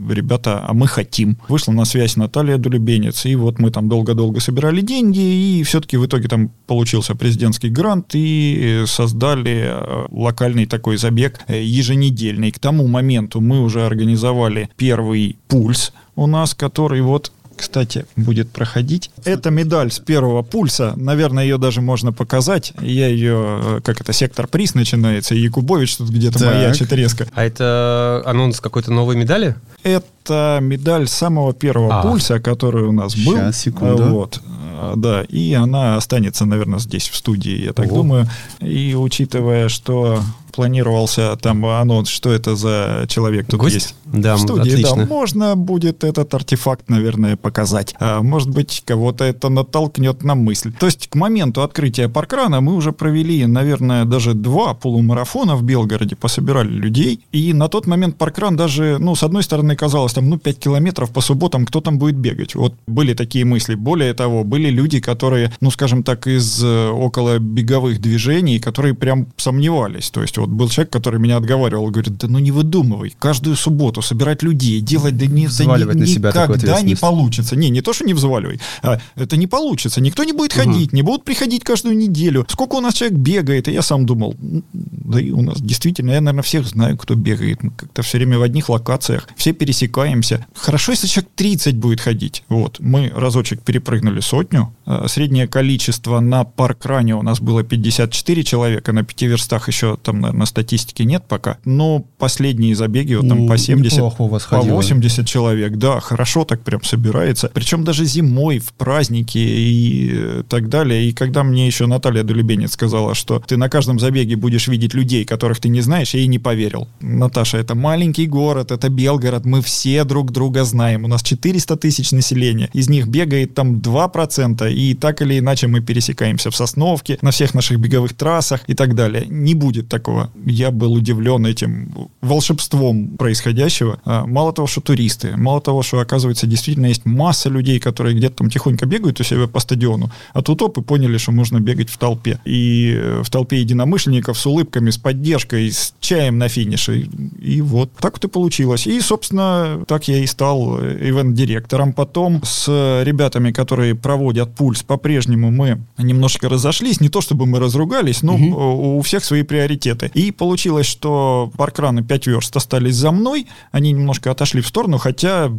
Ребята, 0.10 0.64
а 0.68 0.74
мы 0.74 0.88
хотим. 0.88 1.38
Вышла 1.48 1.72
на 1.72 1.86
связь 1.86 2.16
Наталья 2.16 2.58
Дулебенец, 2.58 3.26
и 3.26 3.36
вот 3.36 3.60
мы 3.60 3.70
там 3.70 3.90
долго-долго 3.90 4.40
собирали 4.40 4.82
деньги, 4.82 5.20
и 5.20 5.64
все-таки 5.64 5.98
в 5.98 6.06
итоге 6.06 6.28
там 6.28 6.52
получился 6.66 7.16
президентский 7.16 7.70
грант, 7.70 8.12
и 8.14 8.84
создали 8.88 9.66
э, 9.68 10.06
локальный 10.12 10.66
такой 10.66 10.98
забег 10.98 11.40
э, 11.48 11.64
еженедельный. 11.64 12.52
К 12.52 12.60
тому 12.60 12.88
моменту 12.88 13.40
мы 13.40 13.62
уже 13.62 13.86
организовали 13.86 14.70
первый 14.78 15.38
пульс 15.48 15.94
у 16.16 16.26
нас, 16.26 16.56
который 16.56 17.02
вот 17.02 17.32
кстати, 17.58 18.06
будет 18.16 18.50
проходить. 18.52 19.12
Это 19.26 19.50
медаль 19.50 19.92
с 19.92 20.00
первого 20.00 20.42
пульса. 20.44 20.94
Наверное, 20.96 21.44
ее 21.44 21.58
даже 21.58 21.82
можно 21.82 22.14
показать. 22.14 22.74
Я 22.82 23.08
ее, 23.08 23.60
э, 23.78 23.82
как 23.84 24.00
это, 24.02 24.14
сектор 24.14 24.48
приз 24.48 24.74
начинается, 24.76 25.36
и 25.36 25.40
Якубович 25.40 25.98
тут 25.98 26.10
где-то 26.10 26.40
Так. 26.40 26.54
маячит 26.54 26.92
резко. 26.94 27.28
А 27.34 27.44
это 27.44 28.22
анонс 28.26 28.60
какой-то 28.62 28.92
новой 28.92 29.16
медали? 29.16 29.56
Это 29.84 30.60
медаль 30.62 31.08
самого 31.08 31.54
первого 31.54 32.00
А. 32.00 32.02
пульса, 32.04 32.40
который 32.40 32.84
у 32.84 32.92
нас 32.92 33.16
был. 33.16 33.36
Щас, 33.36 33.58
секунду. 33.60 34.04
А, 34.04 34.08
Вот. 34.10 34.40
А, 34.80 34.94
Да, 34.96 35.24
и 35.24 35.54
она 35.54 35.96
останется, 35.98 36.46
наверное, 36.46 36.80
здесь, 36.80 37.10
в 37.10 37.16
студии, 37.16 37.66
я 37.66 37.74
так 37.74 37.88
Ого. 37.88 37.96
думаю. 37.98 38.28
И 38.62 38.94
учитывая, 38.96 39.70
что 39.70 40.22
планировался 40.52 41.36
там 41.42 41.66
анонс, 41.66 42.10
что 42.10 42.32
это 42.32 42.56
за 42.56 43.06
человек 43.08 43.48
тут 43.48 43.60
Гость? 43.60 43.76
есть. 43.76 43.96
Да, 44.06 44.36
в 44.36 44.40
студии, 44.40 44.72
отлично. 44.72 44.96
да, 44.96 45.06
можно 45.06 45.56
будет 45.56 46.04
этот 46.04 46.34
артефакт, 46.34 46.90
наверное, 46.90 47.36
показать. 47.36 47.94
А, 48.00 48.22
может 48.22 48.50
быть, 48.50 48.84
кого-то 48.86 49.24
это 49.24 49.50
натолкнет 49.50 50.24
на 50.24 50.36
мысль. 50.36 50.72
То 50.80 50.86
есть 50.86 51.08
к 51.08 51.16
моменту 51.16 51.62
открытия 51.62 52.08
паркрана 52.10 52.62
мы 52.62 52.76
уже 52.76 52.92
провели, 52.92 53.46
наверное, 53.46 54.06
даже 54.06 54.34
два 54.34 54.74
полумарафона 54.74 55.56
в 55.56 55.64
Белгороде, 55.64 56.16
пособирали 56.16 56.70
людей. 56.70 57.22
И 57.32 57.54
на 57.54 57.68
тот 57.68 57.88
момент 57.88 58.18
паркран 58.18 58.56
даже, 58.56 58.98
ну, 59.00 59.16
с 59.16 59.24
одной 59.24 59.44
стороны, 59.44 59.76
казалось, 59.76 60.14
там, 60.14 60.30
ну, 60.30 60.38
5 60.38 60.60
километров 60.60 61.12
по 61.12 61.22
субботам 61.22 61.66
кто 61.66 61.82
там 61.82 61.98
будет 61.98 62.16
бегать. 62.16 62.56
Вот 62.56 62.74
были 62.88 63.14
такие 63.14 63.46
мысли. 63.46 63.76
Более 63.76 64.14
того, 64.14 64.44
были 64.44 64.70
люди, 64.70 65.00
которые, 65.00 65.52
ну, 65.60 65.72
скажем 65.72 66.04
так, 66.04 66.28
из 66.28 66.64
э, 66.64 66.90
около 66.90 67.40
беговых 67.40 68.00
движений, 68.00 68.60
которые 68.60 68.94
прям 68.94 69.28
сомневались. 69.38 70.10
То 70.10 70.22
есть 70.22 70.37
вот 70.42 70.50
был 70.50 70.70
человек, 70.70 70.92
который 70.92 71.20
меня 71.20 71.38
отговаривал, 71.38 71.90
говорит, 71.90 72.18
да 72.18 72.28
ну 72.28 72.40
не 72.40 72.52
выдумывай, 72.52 73.16
каждую 73.20 73.56
субботу 73.56 74.02
собирать 74.02 74.44
людей, 74.44 74.82
делать, 74.82 75.18
да 75.18 75.26
не, 75.26 75.44
да 75.46 75.50
Взваливать 75.50 75.96
ни- 75.96 76.02
на 76.02 76.08
себя 76.08 76.32
никогда 76.56 76.82
не 76.82 76.96
получится. 77.02 77.56
Не, 77.56 77.70
не 77.70 77.82
то, 77.82 77.94
что 77.94 78.06
не 78.06 78.14
взваливай, 78.14 78.60
а 78.82 79.00
это 79.16 79.38
не 79.38 79.48
получится. 79.48 80.02
Никто 80.02 80.24
не 80.24 80.34
будет 80.34 80.54
ходить, 80.54 80.94
не 80.94 81.02
будут 81.02 81.24
приходить 81.24 81.64
каждую 81.64 81.98
неделю. 81.98 82.46
Сколько 82.50 82.76
у 82.76 82.82
нас 82.82 82.94
человек 82.94 83.18
бегает? 83.20 83.68
И 83.68 83.72
я 83.72 83.82
сам 83.82 84.06
думал, 84.06 84.36
«М, 84.42 84.64
да 84.74 85.20
и 85.20 85.32
у 85.32 85.42
нас 85.42 85.60
действительно, 85.62 86.12
я, 86.12 86.22
наверное, 86.22 86.44
всех 86.44 86.66
знаю, 86.68 86.98
кто 86.98 87.16
бегает. 87.16 87.64
Мы 87.64 87.72
как-то 87.72 88.02
все 88.02 88.18
время 88.18 88.38
в 88.40 88.42
одних 88.42 88.70
локациях, 88.70 89.28
все 89.36 89.54
пересекаемся. 89.54 90.46
Хорошо, 90.54 90.92
если 90.92 91.08
человек 91.08 91.32
30 91.36 91.78
будет 91.78 92.02
ходить. 92.02 92.44
Вот, 92.50 92.80
мы 92.80 93.12
разочек 93.16 93.62
перепрыгнули 93.62 94.20
сотню. 94.20 94.74
А, 94.86 95.08
Среднее 95.08 95.48
количество 95.48 96.20
на 96.20 96.44
паркране 96.44 97.16
у 97.16 97.22
нас 97.22 97.40
было 97.40 97.64
54 97.64 98.44
человека, 98.44 98.94
на 98.94 99.04
пяти 99.04 99.28
верстах 99.28 99.68
еще 99.68 99.98
там, 99.98 100.20
наверное, 100.28 100.46
статистики 100.46 101.04
нет 101.04 101.24
пока. 101.28 101.58
Но 101.66 102.06
последние 102.18 102.76
забеги 102.76 103.16
вот 103.16 103.28
там 103.28 103.42
Ну, 103.42 103.48
по 103.48 103.58
70, 103.58 103.94
неплохо 103.94 104.22
у 104.22 104.28
вас 104.28 104.44
по 104.44 104.58
ходило. 104.58 104.76
80 104.76 105.26
человек, 105.26 105.76
да, 105.78 106.00
хорошо 106.00 106.46
так 106.46 106.62
прям 106.62 106.84
собирается. 106.84 107.50
Причем 107.54 107.84
даже 107.84 108.06
зимой, 108.06 108.60
в 108.60 108.74
праздники 108.74 109.38
и 109.38 110.44
так 110.50 110.70
далее. 110.70 111.10
И 111.10 111.14
когда 111.14 111.44
мне 111.44 111.68
еще 111.68 111.86
Наталья 111.86 112.24
Дулебенец 112.24 112.74
сказала, 112.74 113.16
что 113.16 113.40
ты 113.40 113.58
на 113.58 113.70
каждом 113.70 114.00
забеге 114.00 114.36
будешь 114.36 114.68
видеть 114.68 114.94
людей, 114.94 115.26
которых 115.26 115.60
ты 115.60 115.70
не 115.70 115.82
знаешь, 115.82 116.14
я 116.14 116.20
ей 116.20 116.28
не 116.28 116.40
поверил. 116.40 116.88
Наташа, 117.00 117.58
это 117.58 117.76
маленький 117.76 118.28
город, 118.28 118.72
это 118.72 118.90
Белгород, 118.90 119.46
мы 119.46 119.62
все 119.62 120.04
друг 120.04 120.32
друга 120.32 120.64
знаем. 120.64 121.06
У 121.06 121.08
нас 121.08 121.24
400 121.24 121.78
тысяч 121.78 122.12
населения, 122.12 122.70
из 122.74 122.90
них 122.90 123.08
бегает 123.08 123.54
там 123.54 123.76
2%, 123.76 124.72
и 124.72 124.94
так 124.94 125.22
или 125.22 125.40
иначе 125.40 125.68
мы 125.68 125.82
пересекаемся 125.82 126.52
в 126.52 126.56
Сосновке, 126.56 127.18
на 127.22 127.32
всех 127.32 127.54
наших 127.54 127.80
беговых 127.80 128.14
трассах 128.14 128.62
и 128.68 128.74
так 128.74 128.96
далее. 128.96 129.26
Не 129.28 129.54
будет 129.54 129.90
такого 129.90 130.17
Новосибирского. 130.18 130.32
Я 130.46 130.72
был 130.72 130.94
удивлен 130.94 131.46
этим 131.46 132.10
волшебством 132.22 133.10
происходящего. 133.18 134.00
А, 134.06 134.26
мало 134.26 134.54
того, 134.54 134.68
что 134.68 134.82
туристы, 134.82 135.36
мало 135.36 135.62
того, 135.62 135.84
что, 135.84 136.00
оказывается, 136.00 136.48
действительно 136.48 136.88
есть 136.88 137.06
масса 137.06 137.50
людей, 137.50 137.80
которые 137.80 138.16
где-то 138.16 138.38
там 138.38 138.50
тихонько 138.50 138.86
бегают 138.86 139.20
у 139.20 139.24
себя 139.24 139.48
по 139.48 139.60
стадиону, 139.60 140.12
а 140.34 140.42
тут 140.42 140.62
оп, 140.62 140.78
и 140.78 140.82
поняли, 140.82 141.18
что 141.18 141.32
можно 141.32 141.60
бегать 141.60 141.90
в 141.90 141.98
толпе. 141.98 142.40
И 142.46 142.94
э, 142.96 143.22
в 143.24 143.30
толпе 143.30 143.60
единомышленников 143.60 144.38
с 144.38 144.46
улыбками, 144.46 144.90
с 144.90 144.98
поддержкой, 144.98 145.72
с 145.72 145.94
чаем 146.00 146.38
на 146.38 146.50
финише. 146.50 147.00
И, 147.00 147.10
и 147.40 147.62
вот 147.62 147.92
так 148.00 148.14
вот 148.14 148.26
и 148.26 148.28
получилось. 148.28 148.88
И, 148.88 149.00
собственно, 149.02 149.84
так 149.88 150.08
я 150.08 150.18
и 150.18 150.26
стал 150.26 150.80
ивент-директором. 150.80 151.94
Потом 151.94 152.42
с 152.44 152.68
ребятами, 153.04 153.52
которые 153.52 153.96
проводят 153.96 154.56
пульс, 154.56 154.84
по-прежнему 154.84 155.52
мы 155.52 155.82
немножко 155.98 156.50
разошлись. 156.50 157.02
Не 157.02 157.10
то, 157.10 157.22
чтобы 157.22 157.46
мы 157.46 157.60
разругались, 157.60 158.22
но 158.22 158.36
угу. 158.36 158.98
у 158.98 159.02
всех 159.02 159.24
свои 159.24 159.44
приоритеты. 159.44 160.07
И 160.14 160.32
получилось, 160.32 160.86
что 160.86 161.52
паркраны 161.58 162.04
5 162.04 162.28
верст 162.28 162.56
остались 162.56 162.96
за 162.96 163.12
мной. 163.12 163.48
Они 163.72 163.92
немножко 163.92 164.32
отошли 164.32 164.62
в 164.62 164.68
сторону, 164.68 164.98
хотя 164.98 165.52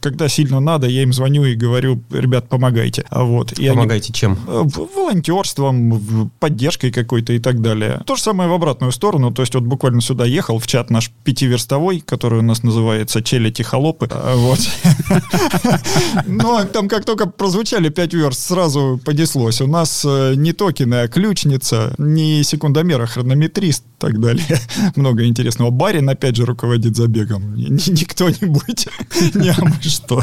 когда 0.00 0.28
сильно 0.28 0.60
надо, 0.60 0.86
я 0.86 1.02
им 1.02 1.12
звоню 1.12 1.44
и 1.44 1.54
говорю, 1.54 2.02
ребят, 2.10 2.48
помогайте. 2.48 3.04
А 3.10 3.24
вот. 3.24 3.52
И 3.52 3.68
помогайте 3.68 4.08
они, 4.08 4.14
чем? 4.14 4.38
Э, 4.46 4.64
волонтерством, 4.94 6.30
поддержкой 6.38 6.90
какой-то 6.90 7.32
и 7.32 7.38
так 7.38 7.60
далее. 7.60 8.02
То 8.06 8.16
же 8.16 8.22
самое 8.22 8.48
в 8.48 8.52
обратную 8.52 8.92
сторону. 8.92 9.32
То 9.32 9.42
есть 9.42 9.54
вот 9.54 9.64
буквально 9.64 10.00
сюда 10.00 10.24
ехал 10.24 10.58
в 10.58 10.66
чат 10.66 10.90
наш 10.90 11.10
пятиверстовой, 11.24 12.00
который 12.00 12.40
у 12.40 12.42
нас 12.42 12.62
называется 12.62 13.22
Челядь 13.22 13.60
и 13.60 13.62
холопы. 13.62 14.08
А 14.10 14.34
вот. 14.36 14.60
Но 16.26 16.64
там 16.64 16.88
как 16.88 17.04
только 17.04 17.26
прозвучали 17.26 17.88
5 17.88 18.14
верст, 18.14 18.40
сразу 18.40 19.00
понеслось. 19.04 19.60
У 19.60 19.66
нас 19.66 20.04
э, 20.04 20.34
не 20.36 20.52
токены, 20.52 20.94
а 21.02 21.08
ключница, 21.08 21.94
не 21.98 22.42
секундомер, 22.42 23.00
а 23.02 23.06
хронометрист 23.06 23.75
и 23.80 23.98
так 23.98 24.20
далее. 24.20 24.44
Много 24.96 25.24
интересного. 25.24 25.70
Барин, 25.70 26.08
опять 26.08 26.36
же, 26.36 26.44
руководит 26.44 26.96
забегом. 26.96 27.54
Не 27.54 28.04
кто-нибудь, 28.04 28.88
не 29.34 29.50
а 29.50 29.56
мы 29.60 29.82
что. 29.82 30.22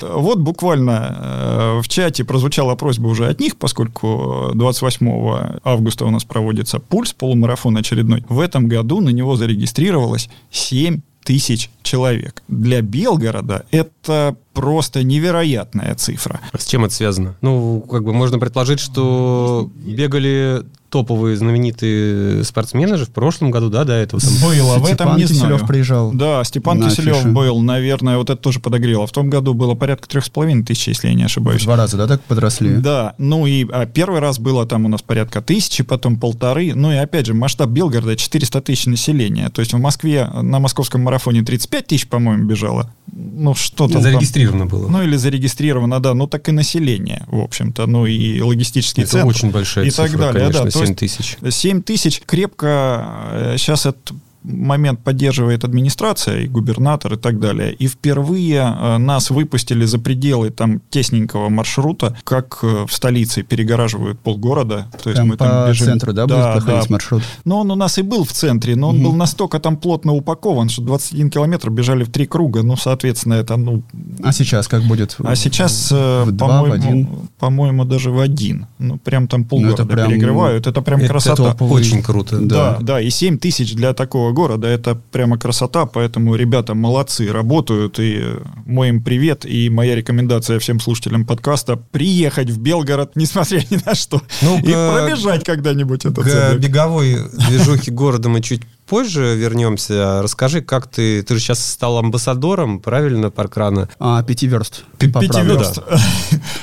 Вот 0.00 0.38
буквально 0.38 1.16
э, 1.18 1.80
в 1.82 1.88
чате 1.88 2.24
прозвучала 2.24 2.74
просьба 2.74 3.08
уже 3.08 3.28
от 3.28 3.40
них, 3.40 3.56
поскольку 3.56 4.50
28 4.54 5.60
августа 5.64 6.06
у 6.06 6.10
нас 6.10 6.24
проводится 6.24 6.78
пульс, 6.78 7.12
полумарафон 7.12 7.76
очередной. 7.76 8.24
В 8.28 8.40
этом 8.40 8.68
году 8.68 9.00
на 9.00 9.10
него 9.10 9.36
зарегистрировалось 9.36 10.28
7 10.50 11.00
тысяч 11.24 11.70
человек. 11.82 12.42
Для 12.48 12.82
Белгорода 12.82 13.64
это 13.70 14.36
просто 14.52 15.02
невероятная 15.04 15.94
цифра. 15.94 16.40
С 16.56 16.66
чем 16.66 16.84
это 16.84 16.94
связано? 16.94 17.36
Ну, 17.40 17.80
как 17.80 18.04
бы 18.04 18.12
можно 18.12 18.38
предположить, 18.38 18.80
что 18.80 19.70
бегали 19.74 20.64
топовые 20.90 21.36
знаменитые 21.36 22.44
спортсмены 22.44 22.96
же 22.98 23.06
в 23.06 23.10
прошлом 23.10 23.50
году, 23.50 23.70
да, 23.70 23.84
до 23.84 23.94
этого. 23.94 24.20
Там... 24.20 24.32
Было, 24.42 24.78
в 24.78 24.86
этом 24.86 25.16
не 25.16 25.22
Киселев 25.22 25.38
знаю. 25.38 25.66
приезжал. 25.66 26.12
Да, 26.12 26.42
Степан 26.44 26.82
Киселев 26.82 27.16
афише. 27.16 27.28
был, 27.28 27.60
наверное, 27.60 28.18
вот 28.18 28.28
это 28.28 28.40
тоже 28.40 28.60
подогрело. 28.60 29.06
В 29.06 29.12
том 29.12 29.30
году 29.30 29.54
было 29.54 29.74
порядка 29.74 30.08
трех 30.08 30.24
с 30.24 30.28
половиной 30.28 30.64
тысяч, 30.64 30.88
если 30.88 31.08
я 31.08 31.14
не 31.14 31.24
ошибаюсь. 31.24 31.62
Два 31.62 31.76
раза, 31.76 31.96
да, 31.96 32.06
так 32.06 32.22
подросли? 32.22 32.76
Да, 32.76 33.14
ну 33.18 33.46
и 33.46 33.66
а 33.70 33.86
первый 33.86 34.20
раз 34.20 34.38
было 34.38 34.66
там 34.66 34.84
у 34.84 34.88
нас 34.88 35.02
порядка 35.02 35.40
тысячи, 35.40 35.82
потом 35.82 36.16
полторы. 36.18 36.74
Ну 36.74 36.92
и 36.92 36.96
опять 36.96 37.26
же, 37.26 37.34
масштаб 37.34 37.70
Белгорода 37.70 38.16
400 38.16 38.60
тысяч 38.60 38.86
населения. 38.86 39.48
То 39.50 39.60
есть 39.60 39.72
в 39.72 39.78
Москве 39.78 40.26
на 40.26 40.58
московском 40.58 41.02
марафоне 41.02 41.42
35 41.42 41.86
тысяч, 41.86 42.08
по-моему, 42.08 42.44
бежало. 42.44 42.92
Ну 43.12 43.54
что-то 43.54 44.00
Зарегистрировано 44.00 44.60
там. 44.60 44.68
было. 44.68 44.88
Ну 44.88 45.02
или 45.02 45.16
зарегистрировано, 45.16 46.00
да. 46.00 46.14
Ну 46.14 46.26
так 46.26 46.48
и 46.48 46.52
население, 46.52 47.24
в 47.28 47.40
общем-то. 47.40 47.86
Ну 47.86 48.06
и 48.06 48.40
логистические 48.40 49.06
это 49.06 49.24
очень 49.24 49.50
большая 49.50 49.86
и 49.86 49.90
цифра, 49.90 50.08
так 50.08 50.18
далее. 50.18 50.40
Конечно, 50.52 50.64
да, 50.64 50.70
7 50.86 50.94
тысяч. 50.94 51.36
7 51.48 51.82
тысяч 51.82 52.22
крепко 52.26 53.54
сейчас 53.56 53.86
э, 53.86 53.90
это 53.90 54.14
момент 54.42 55.00
поддерживает 55.00 55.64
администрация 55.64 56.40
и 56.40 56.48
губернатор 56.48 57.14
и 57.14 57.16
так 57.16 57.38
далее. 57.38 57.74
И 57.74 57.86
впервые 57.86 58.58
э, 58.58 58.98
нас 58.98 59.30
выпустили 59.30 59.84
за 59.84 59.98
пределы 59.98 60.50
там 60.50 60.80
тесненького 60.90 61.48
маршрута, 61.48 62.16
как 62.24 62.58
э, 62.62 62.86
в 62.88 62.92
столице 62.92 63.42
перегораживают 63.42 64.18
полгорода. 64.20 64.86
То 65.02 65.10
есть 65.10 65.18
там 65.18 65.28
мы 65.28 65.36
по 65.36 65.44
там 65.44 65.68
бежим. 65.68 65.86
центру, 65.86 66.12
да, 66.12 66.26
да 66.26 66.36
будет 66.36 66.64
проходить 66.64 66.88
да. 66.88 66.92
маршрут? 66.94 67.22
Но 67.44 67.60
он 67.60 67.70
у 67.70 67.74
нас 67.74 67.98
и 67.98 68.02
был 68.02 68.24
в 68.24 68.32
центре, 68.32 68.76
но 68.76 68.90
он 68.90 68.96
угу. 68.96 69.04
был 69.04 69.12
настолько 69.14 69.60
там 69.60 69.76
плотно 69.76 70.12
упакован, 70.14 70.68
что 70.68 70.82
21 70.82 71.30
километр 71.30 71.70
бежали 71.70 72.04
в 72.04 72.10
три 72.10 72.26
круга. 72.26 72.62
Ну, 72.62 72.76
соответственно, 72.76 73.34
это, 73.34 73.56
ну... 73.56 73.82
А 74.24 74.32
сейчас 74.32 74.68
как 74.68 74.82
будет? 74.82 75.16
А 75.22 75.34
сейчас, 75.36 75.88
э, 75.92 76.26
по-моему, 76.38 77.28
по-моему, 77.38 77.84
даже 77.84 78.10
в 78.10 78.18
один. 78.18 78.66
Ну, 78.78 78.98
прям 78.98 79.28
там 79.28 79.40
ну, 79.40 79.46
полгорода 79.46 79.82
это 79.82 79.92
прям, 79.92 80.08
перегревают. 80.08 80.66
Это 80.66 80.82
прям 80.82 81.00
это 81.00 81.08
красота. 81.08 81.56
Очень 81.60 82.02
круто. 82.02 82.38
Да, 82.38 82.76
да, 82.78 82.78
да. 82.80 83.00
И 83.00 83.10
7 83.10 83.38
тысяч 83.38 83.74
для 83.74 83.92
такого 83.94 84.32
города. 84.32 84.66
Это 84.68 84.94
прямо 85.12 85.38
красота, 85.38 85.86
поэтому 85.86 86.34
ребята 86.34 86.74
молодцы, 86.74 87.32
работают. 87.32 87.98
И 87.98 88.22
мой 88.66 88.88
им 88.88 89.02
привет, 89.02 89.44
и 89.46 89.68
моя 89.70 89.94
рекомендация 89.94 90.58
всем 90.58 90.80
слушателям 90.80 91.24
подкаста 91.24 91.76
приехать 91.76 92.50
в 92.50 92.60
Белгород, 92.60 93.12
несмотря 93.16 93.58
ни 93.70 93.78
на 93.84 93.94
что, 93.94 94.22
ну, 94.42 94.58
и 94.58 94.72
пробежать 94.72 95.44
когда-нибудь 95.44 96.04
этот 96.04 96.24
К 96.24 96.56
беговой 96.56 97.18
движухе 97.48 97.90
города 97.90 98.28
мы 98.28 98.40
чуть 98.40 98.62
позже 98.90 99.36
вернемся. 99.36 100.20
Расскажи, 100.20 100.62
как 100.62 100.88
ты... 100.88 101.22
Ты 101.22 101.34
же 101.34 101.40
сейчас 101.40 101.64
стал 101.64 101.98
амбассадором, 101.98 102.80
правильно, 102.80 103.30
паркрана? 103.30 103.88
А, 104.00 104.20
пяти 104.24 104.48
верст. 104.48 104.84
Пяти 104.98 105.42
верст. 105.42 105.78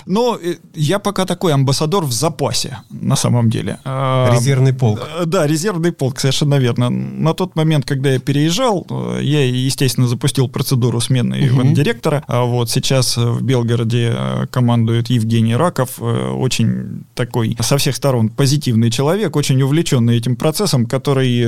Ну, 0.10 0.38
э, 0.38 0.56
я 0.74 1.00
пока 1.00 1.26
такой 1.26 1.54
амбассадор 1.54 2.06
в 2.06 2.14
запасе, 2.14 2.78
на 2.90 3.18
самом 3.18 3.50
деле. 3.50 3.80
А, 3.84 4.34
резервный 4.34 4.72
полк. 4.74 5.02
Э, 5.20 5.26
да, 5.26 5.46
резервный 5.46 5.92
полк, 5.92 6.20
совершенно 6.20 6.56
верно. 6.56 6.90
На 6.90 7.34
тот 7.34 7.58
момент, 7.58 7.86
когда 7.86 8.12
я 8.12 8.20
переезжал, 8.20 8.88
э, 8.90 9.20
я, 9.22 9.46
естественно, 9.46 10.08
запустил 10.08 10.48
процедуру 10.48 11.02
смены 11.02 11.50
директора. 11.74 12.24
А 12.28 12.44
вот 12.44 12.70
сейчас 12.70 13.18
в 13.18 13.42
Белгороде 13.42 14.16
командует 14.50 15.10
Евгений 15.10 15.58
Раков, 15.58 16.02
очень 16.02 17.04
такой 17.14 17.58
со 17.60 17.78
всех 17.78 17.96
сторон 17.96 18.30
позитивный 18.30 18.90
человек, 18.90 19.36
очень 19.36 19.62
увлеченный 19.62 20.18
этим 20.18 20.38
процессом, 20.38 20.86
который 20.86 21.44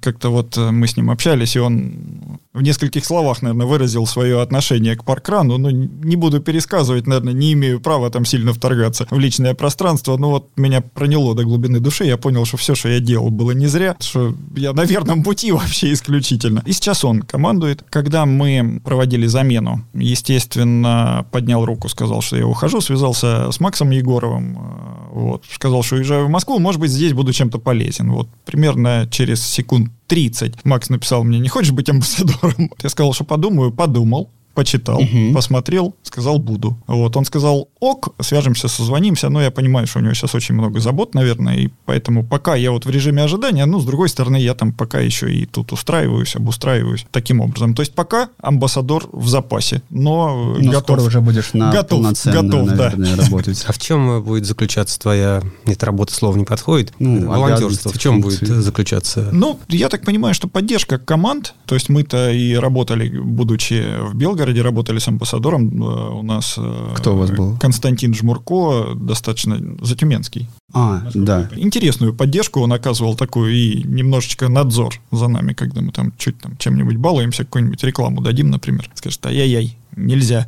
как-то 0.00 0.30
вот 0.30 0.56
э, 0.56 0.70
мы 0.70 0.86
с 0.86 0.96
ним 0.96 1.10
общались, 1.10 1.56
и 1.56 1.60
он 1.60 2.40
в 2.56 2.62
нескольких 2.62 3.04
словах, 3.04 3.42
наверное, 3.42 3.66
выразил 3.66 4.06
свое 4.06 4.40
отношение 4.40 4.96
к 4.96 5.04
паркрану. 5.04 5.58
Ну, 5.58 5.68
не 5.70 6.16
буду 6.16 6.40
пересказывать, 6.40 7.06
наверное, 7.06 7.34
не 7.34 7.52
имею 7.52 7.80
права 7.80 8.08
там 8.08 8.24
сильно 8.24 8.54
вторгаться 8.54 9.06
в 9.10 9.18
личное 9.18 9.54
пространство. 9.54 10.16
Но 10.16 10.30
вот 10.30 10.48
меня 10.56 10.80
проняло 10.80 11.34
до 11.34 11.44
глубины 11.44 11.80
души. 11.80 12.04
Я 12.04 12.16
понял, 12.16 12.46
что 12.46 12.56
все, 12.56 12.74
что 12.74 12.88
я 12.88 13.00
делал, 13.00 13.28
было 13.28 13.50
не 13.50 13.66
зря, 13.66 13.94
что 14.00 14.34
я 14.56 14.72
на 14.72 14.84
верном 14.84 15.22
пути 15.22 15.52
вообще 15.52 15.92
исключительно. 15.92 16.62
И 16.64 16.72
сейчас 16.72 17.04
он 17.04 17.22
командует. 17.22 17.84
Когда 17.90 18.24
мы 18.24 18.80
проводили 18.82 19.26
замену, 19.26 19.84
естественно, 19.92 21.26
поднял 21.30 21.62
руку, 21.64 21.90
сказал, 21.90 22.22
что 22.22 22.36
я 22.36 22.46
ухожу, 22.46 22.80
связался 22.80 23.52
с 23.52 23.60
Максом 23.60 23.90
Егоровым, 23.90 24.56
э, 24.56 24.96
вот, 25.12 25.44
сказал, 25.52 25.82
что 25.82 25.96
уезжаю 25.96 26.26
в 26.26 26.30
Москву, 26.30 26.58
может 26.58 26.80
быть, 26.80 26.90
здесь 26.90 27.12
буду 27.12 27.34
чем-то 27.34 27.58
полезен. 27.58 28.10
Вот 28.12 28.28
примерно 28.46 29.06
через 29.10 29.42
секунд 29.46 29.90
30 30.06 30.64
Макс 30.64 30.88
написал 30.88 31.24
мне, 31.24 31.38
не 31.38 31.48
хочешь 31.48 31.72
быть 31.72 31.88
амбассадором? 31.88 32.70
Я 32.82 32.88
сказал, 32.88 33.12
что 33.12 33.24
подумаю, 33.24 33.72
подумал 33.72 34.32
почитал, 34.56 34.98
угу. 34.98 35.34
посмотрел, 35.34 35.94
сказал 36.02 36.38
буду. 36.38 36.78
Вот 36.86 37.14
он 37.16 37.26
сказал 37.26 37.68
ок, 37.78 38.14
свяжемся, 38.20 38.68
созвонимся, 38.68 39.28
но 39.28 39.42
я 39.42 39.50
понимаю, 39.50 39.86
что 39.86 39.98
у 39.98 40.02
него 40.02 40.14
сейчас 40.14 40.34
очень 40.34 40.54
много 40.54 40.80
забот, 40.80 41.14
наверное, 41.14 41.56
и 41.56 41.68
поэтому 41.84 42.24
пока 42.24 42.56
я 42.56 42.72
вот 42.72 42.86
в 42.86 42.90
режиме 42.90 43.22
ожидания, 43.22 43.66
ну, 43.66 43.78
с 43.78 43.84
другой 43.84 44.08
стороны, 44.08 44.36
я 44.36 44.54
там 44.54 44.72
пока 44.72 44.98
еще 45.00 45.32
и 45.32 45.44
тут 45.44 45.72
устраиваюсь, 45.72 46.34
обустраиваюсь 46.36 47.06
таким 47.10 47.42
образом. 47.42 47.74
То 47.74 47.82
есть 47.82 47.94
пока 47.94 48.30
амбассадор 48.40 49.04
в 49.12 49.28
запасе, 49.28 49.82
но, 49.90 50.56
но 50.58 50.70
готов. 50.70 50.82
скоро 50.82 51.02
уже 51.02 51.20
будешь 51.20 51.52
на 51.52 51.70
готов, 51.70 52.00
полноценно, 52.00 52.42
готов, 52.42 52.66
наверное, 52.66 53.16
да. 53.16 53.22
работать. 53.22 53.64
А 53.68 53.72
в 53.72 53.78
чем 53.78 54.22
будет 54.22 54.46
заключаться 54.46 54.98
твоя, 54.98 55.42
нет, 55.66 55.82
работа 55.84 56.14
слова 56.14 56.34
не 56.34 56.44
подходит, 56.44 56.94
ну, 56.98 57.28
волонтерство, 57.28 57.92
в 57.92 57.98
чем 57.98 58.22
функции. 58.22 58.46
будет 58.46 58.64
заключаться? 58.64 59.28
Ну, 59.32 59.60
я 59.68 59.90
так 59.90 60.02
понимаю, 60.02 60.32
что 60.32 60.48
поддержка 60.48 60.98
команд, 60.98 61.54
то 61.66 61.74
есть 61.74 61.90
мы-то 61.90 62.30
и 62.30 62.54
работали, 62.54 63.18
будучи 63.18 63.84
в 64.00 64.14
Белгороде, 64.14 64.45
Белгороде 64.46 64.62
работали 64.62 64.98
с 64.98 65.08
амбассадором. 65.08 65.82
Э, 65.82 66.10
у 66.10 66.22
нас... 66.22 66.54
Э, 66.56 66.94
Кто 66.96 67.14
у 67.14 67.18
вас 67.18 67.30
был? 67.30 67.56
Константин 67.58 68.14
Жмурко, 68.14 68.94
достаточно 68.94 69.58
затюменский. 69.80 70.48
А, 70.72 71.02
да. 71.14 71.48
Интересную 71.56 72.14
поддержку 72.14 72.60
он 72.60 72.72
оказывал 72.72 73.16
такую 73.16 73.54
и 73.54 73.82
немножечко 73.82 74.48
надзор 74.48 74.94
за 75.10 75.28
нами, 75.28 75.52
когда 75.52 75.80
мы 75.80 75.92
там 75.92 76.12
чуть 76.16 76.38
там 76.38 76.56
чем-нибудь 76.58 76.96
балуемся, 76.96 77.44
какую-нибудь 77.44 77.82
рекламу 77.84 78.20
дадим, 78.20 78.50
например. 78.50 78.88
Скажет, 78.94 79.24
ай-яй-яй, 79.26 79.76
нельзя. 79.96 80.46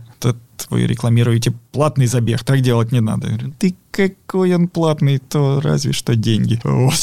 Вы 0.71 0.87
рекламируете 0.87 1.53
платный 1.73 2.07
забег, 2.07 2.45
так 2.45 2.61
делать 2.61 2.93
не 2.93 3.01
надо. 3.01 3.29
Я 3.29 3.37
говорю, 3.37 3.55
ты 3.59 3.75
какой 3.91 4.55
он 4.55 4.69
платный, 4.69 5.19
то 5.19 5.61
разве 5.61 5.93
что 5.93 6.15
деньги. 6.15 6.61
Вот. 6.69 6.95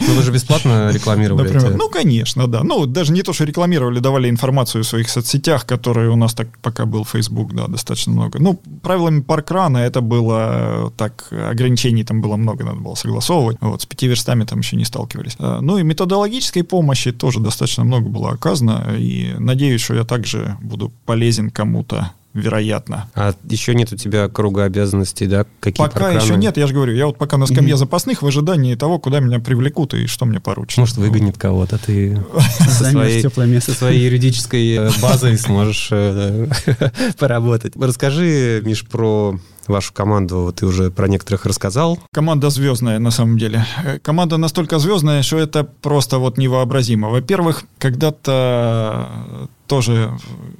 Ну, 0.00 0.14
вы 0.14 0.22
же 0.22 0.32
бесплатно 0.32 0.90
рекламировали 0.92 1.44
Например, 1.44 1.76
ну, 1.76 1.88
конечно, 1.88 2.46
да. 2.46 2.62
Ну, 2.64 2.86
даже 2.86 3.12
не 3.12 3.22
то, 3.22 3.32
что 3.32 3.44
рекламировали, 3.44 4.00
давали 4.00 4.28
информацию 4.28 4.84
в 4.84 4.86
своих 4.86 5.08
соцсетях, 5.08 5.64
которые 5.64 6.10
у 6.10 6.16
нас 6.16 6.34
так 6.34 6.48
пока 6.58 6.84
был 6.84 7.04
Facebook, 7.04 7.54
да, 7.54 7.66
достаточно 7.68 8.12
много. 8.12 8.38
Ну, 8.38 8.60
правилами 8.82 9.20
паркрана 9.20 9.78
это 9.78 10.00
было 10.00 10.92
так, 10.96 11.28
ограничений 11.30 12.04
там 12.04 12.20
было 12.20 12.36
много, 12.36 12.64
надо 12.64 12.80
было 12.80 12.94
согласовывать. 12.94 13.56
Вот, 13.60 13.82
с 13.82 13.86
пяти 13.86 14.08
верстами 14.08 14.44
там 14.44 14.58
еще 14.58 14.76
не 14.76 14.84
сталкивались. 14.84 15.36
А, 15.38 15.60
Ну, 15.60 15.78
и 15.78 15.82
методологической 15.82 16.64
помощи 16.64 17.12
тоже 17.12 17.40
достаточно 17.40 17.84
много 17.84 18.08
было 18.08 18.30
оказано, 18.30 18.94
и 18.98 19.34
надеюсь, 19.38 19.80
что 19.80 19.94
я 19.94 20.04
также 20.04 20.56
буду 20.60 20.92
полезен 21.06 21.50
кому-то 21.50 22.10
вероятно. 22.34 23.10
А 23.14 23.34
еще 23.48 23.74
нет 23.74 23.92
у 23.92 23.96
тебя 23.96 24.28
круга 24.28 24.64
обязанностей, 24.64 25.26
да? 25.26 25.46
Какие 25.60 25.84
Пока 25.84 26.00
паркраны? 26.00 26.24
еще 26.24 26.36
нет, 26.36 26.56
я 26.56 26.66
же 26.66 26.74
говорю, 26.74 26.94
я 26.94 27.06
вот 27.06 27.18
пока 27.18 27.36
на 27.36 27.46
скамье 27.46 27.76
запасных 27.76 28.22
в 28.22 28.26
ожидании 28.26 28.74
того, 28.74 28.98
куда 28.98 29.20
меня 29.20 29.38
привлекут 29.38 29.94
и 29.94 30.06
что 30.06 30.24
мне 30.24 30.40
поручат. 30.40 30.78
Может, 30.78 30.96
выгонит 30.96 31.38
кого-то, 31.38 31.78
ты 31.78 32.22
со 32.58 32.84
своей, 32.84 33.22
теплое 33.22 33.46
место. 33.46 33.72
со 33.72 33.78
своей 33.78 34.04
юридической 34.04 34.74
э, 34.76 34.90
базой 35.00 35.36
сможешь 35.38 35.88
э, 35.90 36.48
поработать. 37.18 37.74
Расскажи, 37.76 38.62
Миш, 38.64 38.86
про 38.86 39.38
вашу 39.68 39.92
команду. 39.92 40.52
Ты 40.56 40.66
уже 40.66 40.90
про 40.90 41.08
некоторых 41.08 41.46
рассказал. 41.46 41.98
Команда 42.12 42.50
звездная, 42.50 42.98
на 42.98 43.10
самом 43.10 43.38
деле. 43.38 43.64
Э, 43.84 43.98
Команда 43.98 44.36
настолько 44.36 44.78
звездная, 44.78 45.22
что 45.22 45.38
это 45.38 45.64
просто 45.64 46.18
вот 46.18 46.38
невообразимо. 46.38 47.08
Во-первых, 47.08 47.64
когда-то 47.78 49.08
э, 49.08 49.46
тоже 49.66 50.12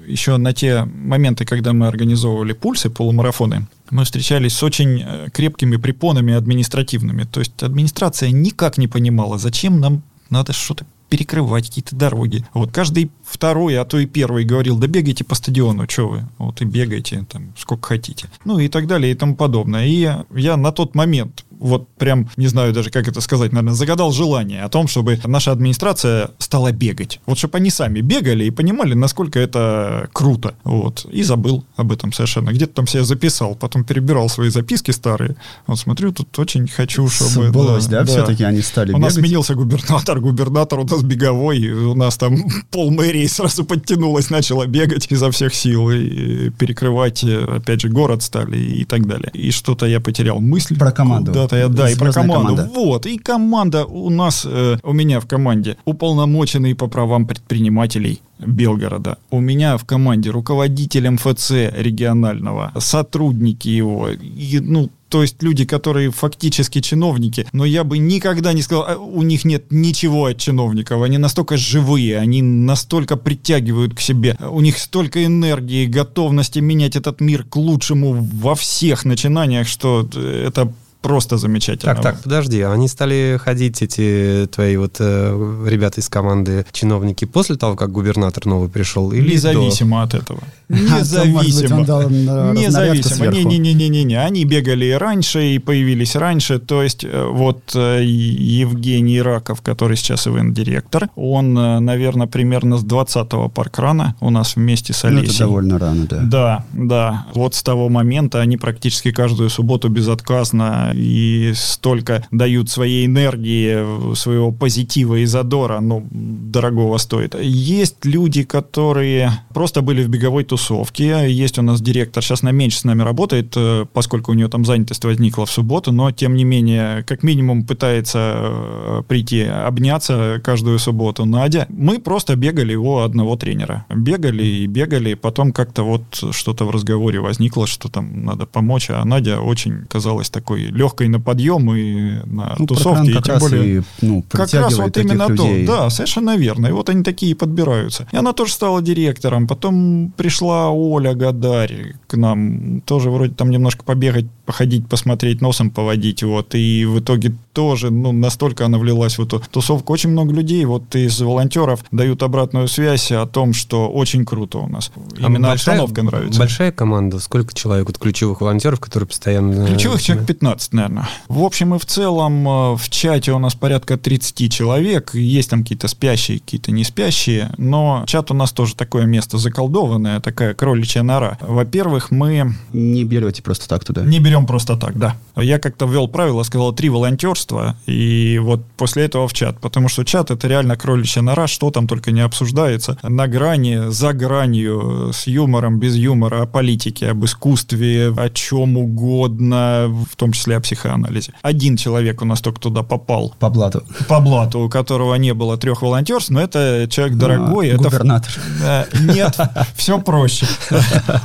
еще 0.06 0.36
на 0.36 0.52
те 0.52 0.84
моменты, 0.84 1.44
когда 1.44 1.72
мы 1.72 1.86
организовывали 1.86 2.52
пульсы, 2.52 2.90
полумарафоны, 2.90 3.66
мы 3.90 4.04
встречались 4.04 4.54
с 4.54 4.62
очень 4.62 5.02
э, 5.02 5.28
крепкими 5.32 5.76
препонами 5.76 6.34
административными. 6.34 7.24
То 7.24 7.40
есть 7.40 7.62
администрация 7.62 8.30
никак 8.30 8.78
не 8.78 8.88
понимала, 8.88 9.38
зачем 9.38 9.80
нам 9.80 10.02
надо 10.30 10.52
что-то 10.52 10.86
перекрывать 11.12 11.66
какие-то 11.66 11.94
дороги. 11.94 12.42
Вот 12.54 12.72
каждый 12.72 13.10
второй, 13.22 13.78
а 13.78 13.84
то 13.84 13.98
и 13.98 14.06
первый 14.06 14.46
говорил, 14.46 14.78
да 14.78 14.86
бегайте 14.86 15.24
по 15.24 15.34
стадиону, 15.34 15.84
что 15.86 16.08
вы, 16.08 16.22
вот 16.38 16.62
и 16.62 16.64
бегайте 16.64 17.26
там 17.30 17.52
сколько 17.54 17.88
хотите. 17.88 18.30
Ну 18.46 18.58
и 18.58 18.68
так 18.68 18.86
далее 18.86 19.12
и 19.12 19.14
тому 19.14 19.36
подобное. 19.36 19.84
И 19.86 20.08
я 20.30 20.56
на 20.56 20.72
тот 20.72 20.94
момент 20.94 21.44
вот 21.62 21.88
прям, 21.96 22.28
не 22.36 22.48
знаю 22.48 22.72
даже, 22.72 22.90
как 22.90 23.08
это 23.08 23.20
сказать, 23.20 23.52
наверное, 23.52 23.74
загадал 23.74 24.12
желание 24.12 24.62
о 24.62 24.68
том, 24.68 24.88
чтобы 24.88 25.18
наша 25.24 25.52
администрация 25.52 26.30
стала 26.38 26.72
бегать. 26.72 27.20
Вот 27.26 27.38
чтобы 27.38 27.58
они 27.58 27.70
сами 27.70 28.00
бегали 28.00 28.44
и 28.44 28.50
понимали, 28.50 28.94
насколько 28.94 29.38
это 29.38 30.08
круто. 30.12 30.54
Вот. 30.64 31.06
И 31.10 31.22
забыл 31.22 31.64
об 31.76 31.92
этом 31.92 32.12
совершенно. 32.12 32.50
Где-то 32.50 32.74
там 32.74 32.86
себя 32.86 33.04
записал, 33.04 33.54
потом 33.54 33.84
перебирал 33.84 34.28
свои 34.28 34.48
записки 34.48 34.90
старые. 34.90 35.36
Вот 35.66 35.78
смотрю, 35.78 36.12
тут 36.12 36.38
очень 36.38 36.66
хочу, 36.66 37.08
чтобы... 37.08 37.48
Сбылось, 37.48 37.86
да, 37.86 38.04
все-таки 38.04 38.44
они 38.44 38.62
стали 38.62 38.92
У 38.92 38.98
нас 38.98 39.14
сменился 39.14 39.54
губернатор, 39.54 40.20
губернатор 40.20 40.80
у 40.80 40.84
нас 40.84 41.02
беговой, 41.02 41.70
у 41.70 41.94
нас 41.94 42.16
там 42.16 42.36
пол 42.70 42.90
мэрии 42.90 43.26
сразу 43.26 43.64
подтянулась, 43.64 44.30
начала 44.30 44.66
бегать 44.66 45.06
изо 45.10 45.30
всех 45.30 45.54
сил, 45.54 45.90
и 45.90 46.50
перекрывать, 46.50 47.24
опять 47.24 47.82
же, 47.82 47.88
город 47.88 48.22
стали 48.22 48.58
и 48.58 48.84
так 48.84 49.06
далее. 49.06 49.30
И 49.34 49.50
что-то 49.50 49.86
я 49.86 50.00
потерял 50.00 50.40
мысль. 50.40 50.76
Про 50.78 50.92
команду. 50.92 51.32
Куда-то 51.32 51.51
я, 51.56 51.68
да, 51.68 51.90
и 51.90 51.94
про 51.94 52.12
команду. 52.12 52.56
команда. 52.56 52.70
Вот, 52.74 53.06
и 53.06 53.18
команда 53.18 53.84
у 53.84 54.10
нас, 54.10 54.46
э, 54.48 54.78
у 54.82 54.92
меня 54.92 55.20
в 55.20 55.26
команде 55.26 55.76
уполномоченный 55.84 56.74
по 56.74 56.88
правам 56.88 57.26
предпринимателей 57.26 58.20
Белгорода. 58.38 59.18
У 59.30 59.40
меня 59.40 59.76
в 59.76 59.84
команде 59.84 60.30
руководитель 60.30 61.08
МФЦ 61.10 61.50
регионального, 61.76 62.72
сотрудники 62.78 63.68
его, 63.68 64.08
и, 64.08 64.58
ну, 64.60 64.90
то 65.12 65.20
есть 65.20 65.42
люди, 65.42 65.66
которые 65.66 66.10
фактически 66.10 66.80
чиновники, 66.80 67.46
но 67.52 67.66
я 67.66 67.84
бы 67.84 67.98
никогда 67.98 68.54
не 68.54 68.62
сказал, 68.62 68.86
«А, 68.88 68.96
у 68.96 69.22
них 69.22 69.44
нет 69.44 69.66
ничего 69.70 70.24
от 70.24 70.38
чиновников, 70.38 71.02
они 71.02 71.18
настолько 71.18 71.58
живые, 71.58 72.18
они 72.18 72.40
настолько 72.40 73.16
притягивают 73.18 73.94
к 73.94 74.00
себе, 74.00 74.38
у 74.40 74.62
них 74.62 74.78
столько 74.78 75.22
энергии, 75.22 75.84
готовности 75.84 76.60
менять 76.60 76.96
этот 76.96 77.20
мир 77.20 77.44
к 77.44 77.56
лучшему 77.56 78.14
во 78.14 78.54
всех 78.54 79.04
начинаниях, 79.04 79.68
что 79.68 80.08
это 80.14 80.72
просто 81.02 81.36
замечательно. 81.36 81.94
Так, 81.94 82.02
так, 82.02 82.22
подожди, 82.22 82.60
а 82.62 82.72
они 82.72 82.88
стали 82.88 83.38
ходить, 83.42 83.82
эти 83.82 84.48
твои 84.50 84.76
вот 84.76 84.96
э, 85.00 85.64
ребята 85.68 86.00
из 86.00 86.08
команды, 86.08 86.64
чиновники, 86.72 87.24
после 87.24 87.56
того, 87.56 87.76
как 87.76 87.90
губернатор 87.90 88.46
новый 88.46 88.68
пришел? 88.68 89.12
Или 89.12 89.28
до? 89.28 89.32
Независимо 89.52 90.02
от 90.02 90.14
этого. 90.14 90.40
А, 90.72 91.00
Независимо. 91.00 91.78
разнарядку 91.84 92.58
Независимо. 92.58 93.26
Не-не-не-не-не. 93.26 94.16
Они 94.16 94.44
бегали 94.44 94.86
и 94.86 94.92
раньше, 94.92 95.54
и 95.54 95.58
появились 95.58 96.16
раньше. 96.16 96.58
То 96.58 96.82
есть 96.82 97.04
э, 97.04 97.26
вот 97.30 97.72
э, 97.74 98.02
Евгений 98.02 99.20
Раков, 99.20 99.60
который 99.60 99.96
сейчас 99.96 100.26
ивент-директор, 100.26 101.08
он, 101.14 101.56
э, 101.58 101.80
наверное, 101.80 102.26
примерно 102.26 102.78
с 102.78 102.84
20-го 102.84 103.48
паркрана 103.48 104.14
у 104.20 104.30
нас 104.30 104.56
вместе 104.56 104.92
с 104.92 105.02
Ну, 105.02 105.08
Олесей. 105.10 105.34
это 105.34 105.38
довольно 105.44 105.78
рано, 105.78 106.06
да. 106.06 106.20
Да, 106.22 106.64
да. 106.72 107.26
Вот 107.34 107.54
с 107.54 107.62
того 107.62 107.88
момента 107.88 108.40
они 108.40 108.56
практически 108.56 109.12
каждую 109.12 109.50
субботу 109.50 109.88
безотказно 109.88 110.91
и 110.94 111.52
столько 111.54 112.26
дают 112.30 112.70
своей 112.70 113.06
энергии, 113.06 114.14
своего 114.14 114.52
позитива 114.52 115.16
и 115.16 115.24
задора, 115.24 115.80
ну, 115.80 116.06
дорогого 116.10 116.98
стоит. 116.98 117.34
Есть 117.40 118.04
люди, 118.04 118.42
которые 118.42 119.30
просто 119.54 119.82
были 119.82 120.02
в 120.02 120.08
беговой 120.08 120.44
тусовке. 120.44 121.30
Есть 121.30 121.58
у 121.58 121.62
нас 121.62 121.80
директор, 121.80 122.22
сейчас 122.22 122.42
она 122.42 122.52
меньше 122.52 122.78
с 122.78 122.84
нами 122.84 123.02
работает, 123.02 123.52
э, 123.56 123.86
поскольку 123.92 124.32
у 124.32 124.34
нее 124.34 124.48
там 124.48 124.64
занятость 124.64 125.04
возникла 125.04 125.46
в 125.46 125.50
субботу, 125.50 125.92
но 125.92 126.10
тем 126.10 126.34
не 126.34 126.44
менее, 126.44 127.02
как 127.04 127.22
минимум 127.22 127.64
пытается 127.64 128.18
э, 128.34 129.02
прийти, 129.08 129.42
обняться 129.42 130.40
каждую 130.42 130.78
субботу. 130.78 131.24
Надя, 131.24 131.66
мы 131.68 131.98
просто 131.98 132.36
бегали 132.36 132.74
у 132.74 132.98
одного 132.98 133.36
тренера. 133.36 133.86
Бегали 133.88 134.44
и 134.44 134.66
бегали, 134.66 135.14
потом 135.14 135.52
как-то 135.52 135.82
вот 135.82 136.02
что-то 136.32 136.64
в 136.64 136.70
разговоре 136.70 137.20
возникло, 137.20 137.66
что 137.66 137.88
там 137.88 138.24
надо 138.24 138.46
помочь, 138.46 138.90
а 138.90 139.04
Надя 139.04 139.40
очень 139.40 139.86
казалась 139.88 140.30
такой 140.30 140.62
легкой 140.82 141.08
на 141.08 141.20
подъем 141.20 141.72
и 141.74 142.24
на 142.26 142.56
Ну, 142.58 142.66
тусовке, 142.66 143.12
Паркран 143.14 143.36
и 143.36 143.40
тем 143.40 143.48
более... 143.48 143.78
и, 143.78 143.82
ну, 144.02 144.24
Как 144.30 144.52
раз 144.52 144.74
вот 144.78 144.96
именно 144.96 145.28
людей. 145.28 145.66
то. 145.66 145.72
Да, 145.72 145.90
совершенно 145.90 146.36
верно. 146.36 146.66
И 146.66 146.72
вот 146.72 146.88
они 146.90 147.02
такие 147.02 147.34
подбираются. 147.34 148.06
И 148.12 148.16
она 148.16 148.32
тоже 148.32 148.52
стала 148.52 148.82
директором. 148.82 149.46
Потом 149.46 150.12
пришла 150.16 150.70
Оля 150.70 151.14
Гадарь 151.14 151.94
к 152.08 152.16
нам. 152.16 152.80
Тоже 152.84 153.10
вроде 153.10 153.34
там 153.34 153.50
немножко 153.50 153.84
побегать, 153.84 154.26
походить, 154.46 154.86
посмотреть, 154.88 155.40
носом 155.40 155.70
поводить. 155.70 156.22
Вот. 156.22 156.54
И 156.54 156.84
в 156.84 156.98
итоге 156.98 157.32
тоже, 157.52 157.90
ну, 157.90 158.12
настолько 158.12 158.64
она 158.66 158.78
влилась 158.78 159.18
в 159.18 159.22
эту 159.22 159.40
тусовку. 159.50 159.92
Очень 159.92 160.10
много 160.10 160.32
людей 160.34 160.64
вот 160.64 160.94
из 160.94 161.20
волонтеров 161.20 161.84
дают 161.92 162.22
обратную 162.22 162.66
связь 162.68 163.12
о 163.12 163.26
том, 163.26 163.52
что 163.52 163.88
очень 163.88 164.24
круто 164.24 164.58
у 164.58 164.68
нас. 164.68 164.90
А 164.96 165.26
Именно 165.26 165.48
большая- 165.48 165.74
обстановка 165.76 166.02
нравится. 166.02 166.38
Большая 166.40 166.72
команда? 166.72 167.18
Сколько 167.20 167.54
человек 167.54 167.86
вот 167.86 167.98
ключевых 167.98 168.40
волонтеров, 168.40 168.80
которые 168.80 169.06
постоянно... 169.06 169.66
Ключевых 169.66 170.02
человек 170.02 170.26
15, 170.26 170.71
наверное. 170.72 171.08
В 171.28 171.42
общем 171.42 171.74
и 171.74 171.78
в 171.78 171.86
целом 171.86 172.46
э, 172.48 172.76
в 172.76 172.88
чате 172.90 173.32
у 173.32 173.38
нас 173.38 173.54
порядка 173.54 173.96
30 173.96 174.52
человек. 174.52 175.14
Есть 175.14 175.50
там 175.50 175.62
какие-то 175.62 175.88
спящие, 175.88 176.38
какие-то 176.40 176.72
не 176.72 176.84
спящие. 176.84 177.50
Но 177.58 178.04
чат 178.06 178.30
у 178.30 178.34
нас 178.34 178.52
тоже 178.52 178.74
такое 178.74 179.04
место 179.04 179.38
заколдованное, 179.38 180.20
такая 180.20 180.54
кроличья 180.54 181.02
нора. 181.02 181.38
Во-первых, 181.40 182.10
мы 182.10 182.54
Не 182.72 183.04
берете 183.04 183.42
просто 183.42 183.68
так 183.68 183.84
туда. 183.84 184.02
не 184.02 184.18
берем 184.20 184.46
просто 184.46 184.76
так, 184.76 184.98
да. 184.98 185.16
Я 185.36 185.58
как-то 185.58 185.86
ввел 185.86 186.08
правило, 186.08 186.42
сказал 186.42 186.72
три 186.72 186.88
волонтерства, 186.88 187.76
и 187.86 188.38
вот 188.42 188.64
после 188.76 189.04
этого 189.04 189.28
в 189.28 189.32
чат. 189.32 189.58
Потому 189.60 189.88
что 189.88 190.04
чат 190.04 190.30
это 190.30 190.48
реально 190.48 190.76
кроличья 190.76 191.22
нора, 191.22 191.46
что 191.46 191.70
там 191.70 191.86
только 191.86 192.12
не 192.12 192.20
обсуждается. 192.20 192.98
На 193.02 193.28
грани, 193.28 193.90
за 193.90 194.12
гранью, 194.12 195.10
с 195.12 195.26
юмором, 195.26 195.78
без 195.78 195.94
юмора, 195.96 196.42
о 196.42 196.46
политике, 196.46 197.10
об 197.10 197.24
искусстве, 197.24 198.12
о 198.16 198.30
чем 198.30 198.76
угодно, 198.76 199.88
в 200.10 200.16
том 200.16 200.32
числе 200.32 200.56
о 200.56 200.60
психоанализе. 200.62 201.32
Один 201.42 201.76
человек 201.76 202.22
у 202.22 202.24
нас 202.24 202.40
только 202.40 202.60
туда 202.60 202.82
попал 202.82 203.34
По 203.38 203.50
блату. 203.50 203.82
по 204.08 204.20
блату, 204.20 204.60
у 204.60 204.68
которого 204.68 205.14
не 205.16 205.34
было 205.34 205.56
трех 205.58 205.82
волонтерств, 205.82 206.30
но 206.30 206.40
это 206.40 206.86
человек 206.90 207.16
дорогой. 207.16 207.70
А, 207.70 207.74
это 207.74 207.82
губернатор. 207.84 208.32
Э, 208.62 208.84
Нет, 209.00 209.36
все 209.74 210.00
проще. 210.00 210.46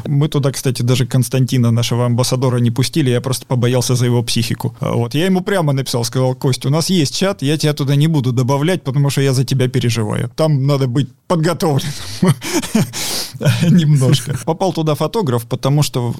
Мы 0.05 0.27
туда, 0.27 0.51
кстати, 0.51 0.81
даже 0.81 1.05
Константина, 1.05 1.71
нашего 1.71 2.05
амбассадора, 2.05 2.57
не 2.57 2.71
пустили, 2.71 3.09
я 3.09 3.21
просто 3.21 3.45
побоялся 3.45 3.95
за 3.95 4.05
его 4.05 4.23
психику. 4.23 4.75
А 4.79 4.93
Вот. 4.93 5.13
Я 5.15 5.25
ему 5.25 5.41
прямо 5.41 5.73
написал, 5.73 6.03
сказал, 6.03 6.35
Кость, 6.35 6.65
у 6.65 6.69
нас 6.69 6.89
есть 6.89 7.15
чат, 7.15 7.41
я 7.41 7.57
тебя 7.57 7.73
туда 7.73 7.95
не 7.95 8.07
буду 8.07 8.31
добавлять, 8.33 8.83
потому 8.83 9.09
что 9.09 9.21
я 9.21 9.33
за 9.33 9.45
тебя 9.45 9.67
переживаю. 9.69 10.29
Там 10.35 10.65
надо 10.67 10.87
быть 10.87 11.09
подготовленным. 11.27 11.93
Немножко. 13.69 14.37
Попал 14.45 14.73
туда 14.73 14.95
фотограф, 14.95 15.45
потому 15.45 15.83
что 15.83 16.13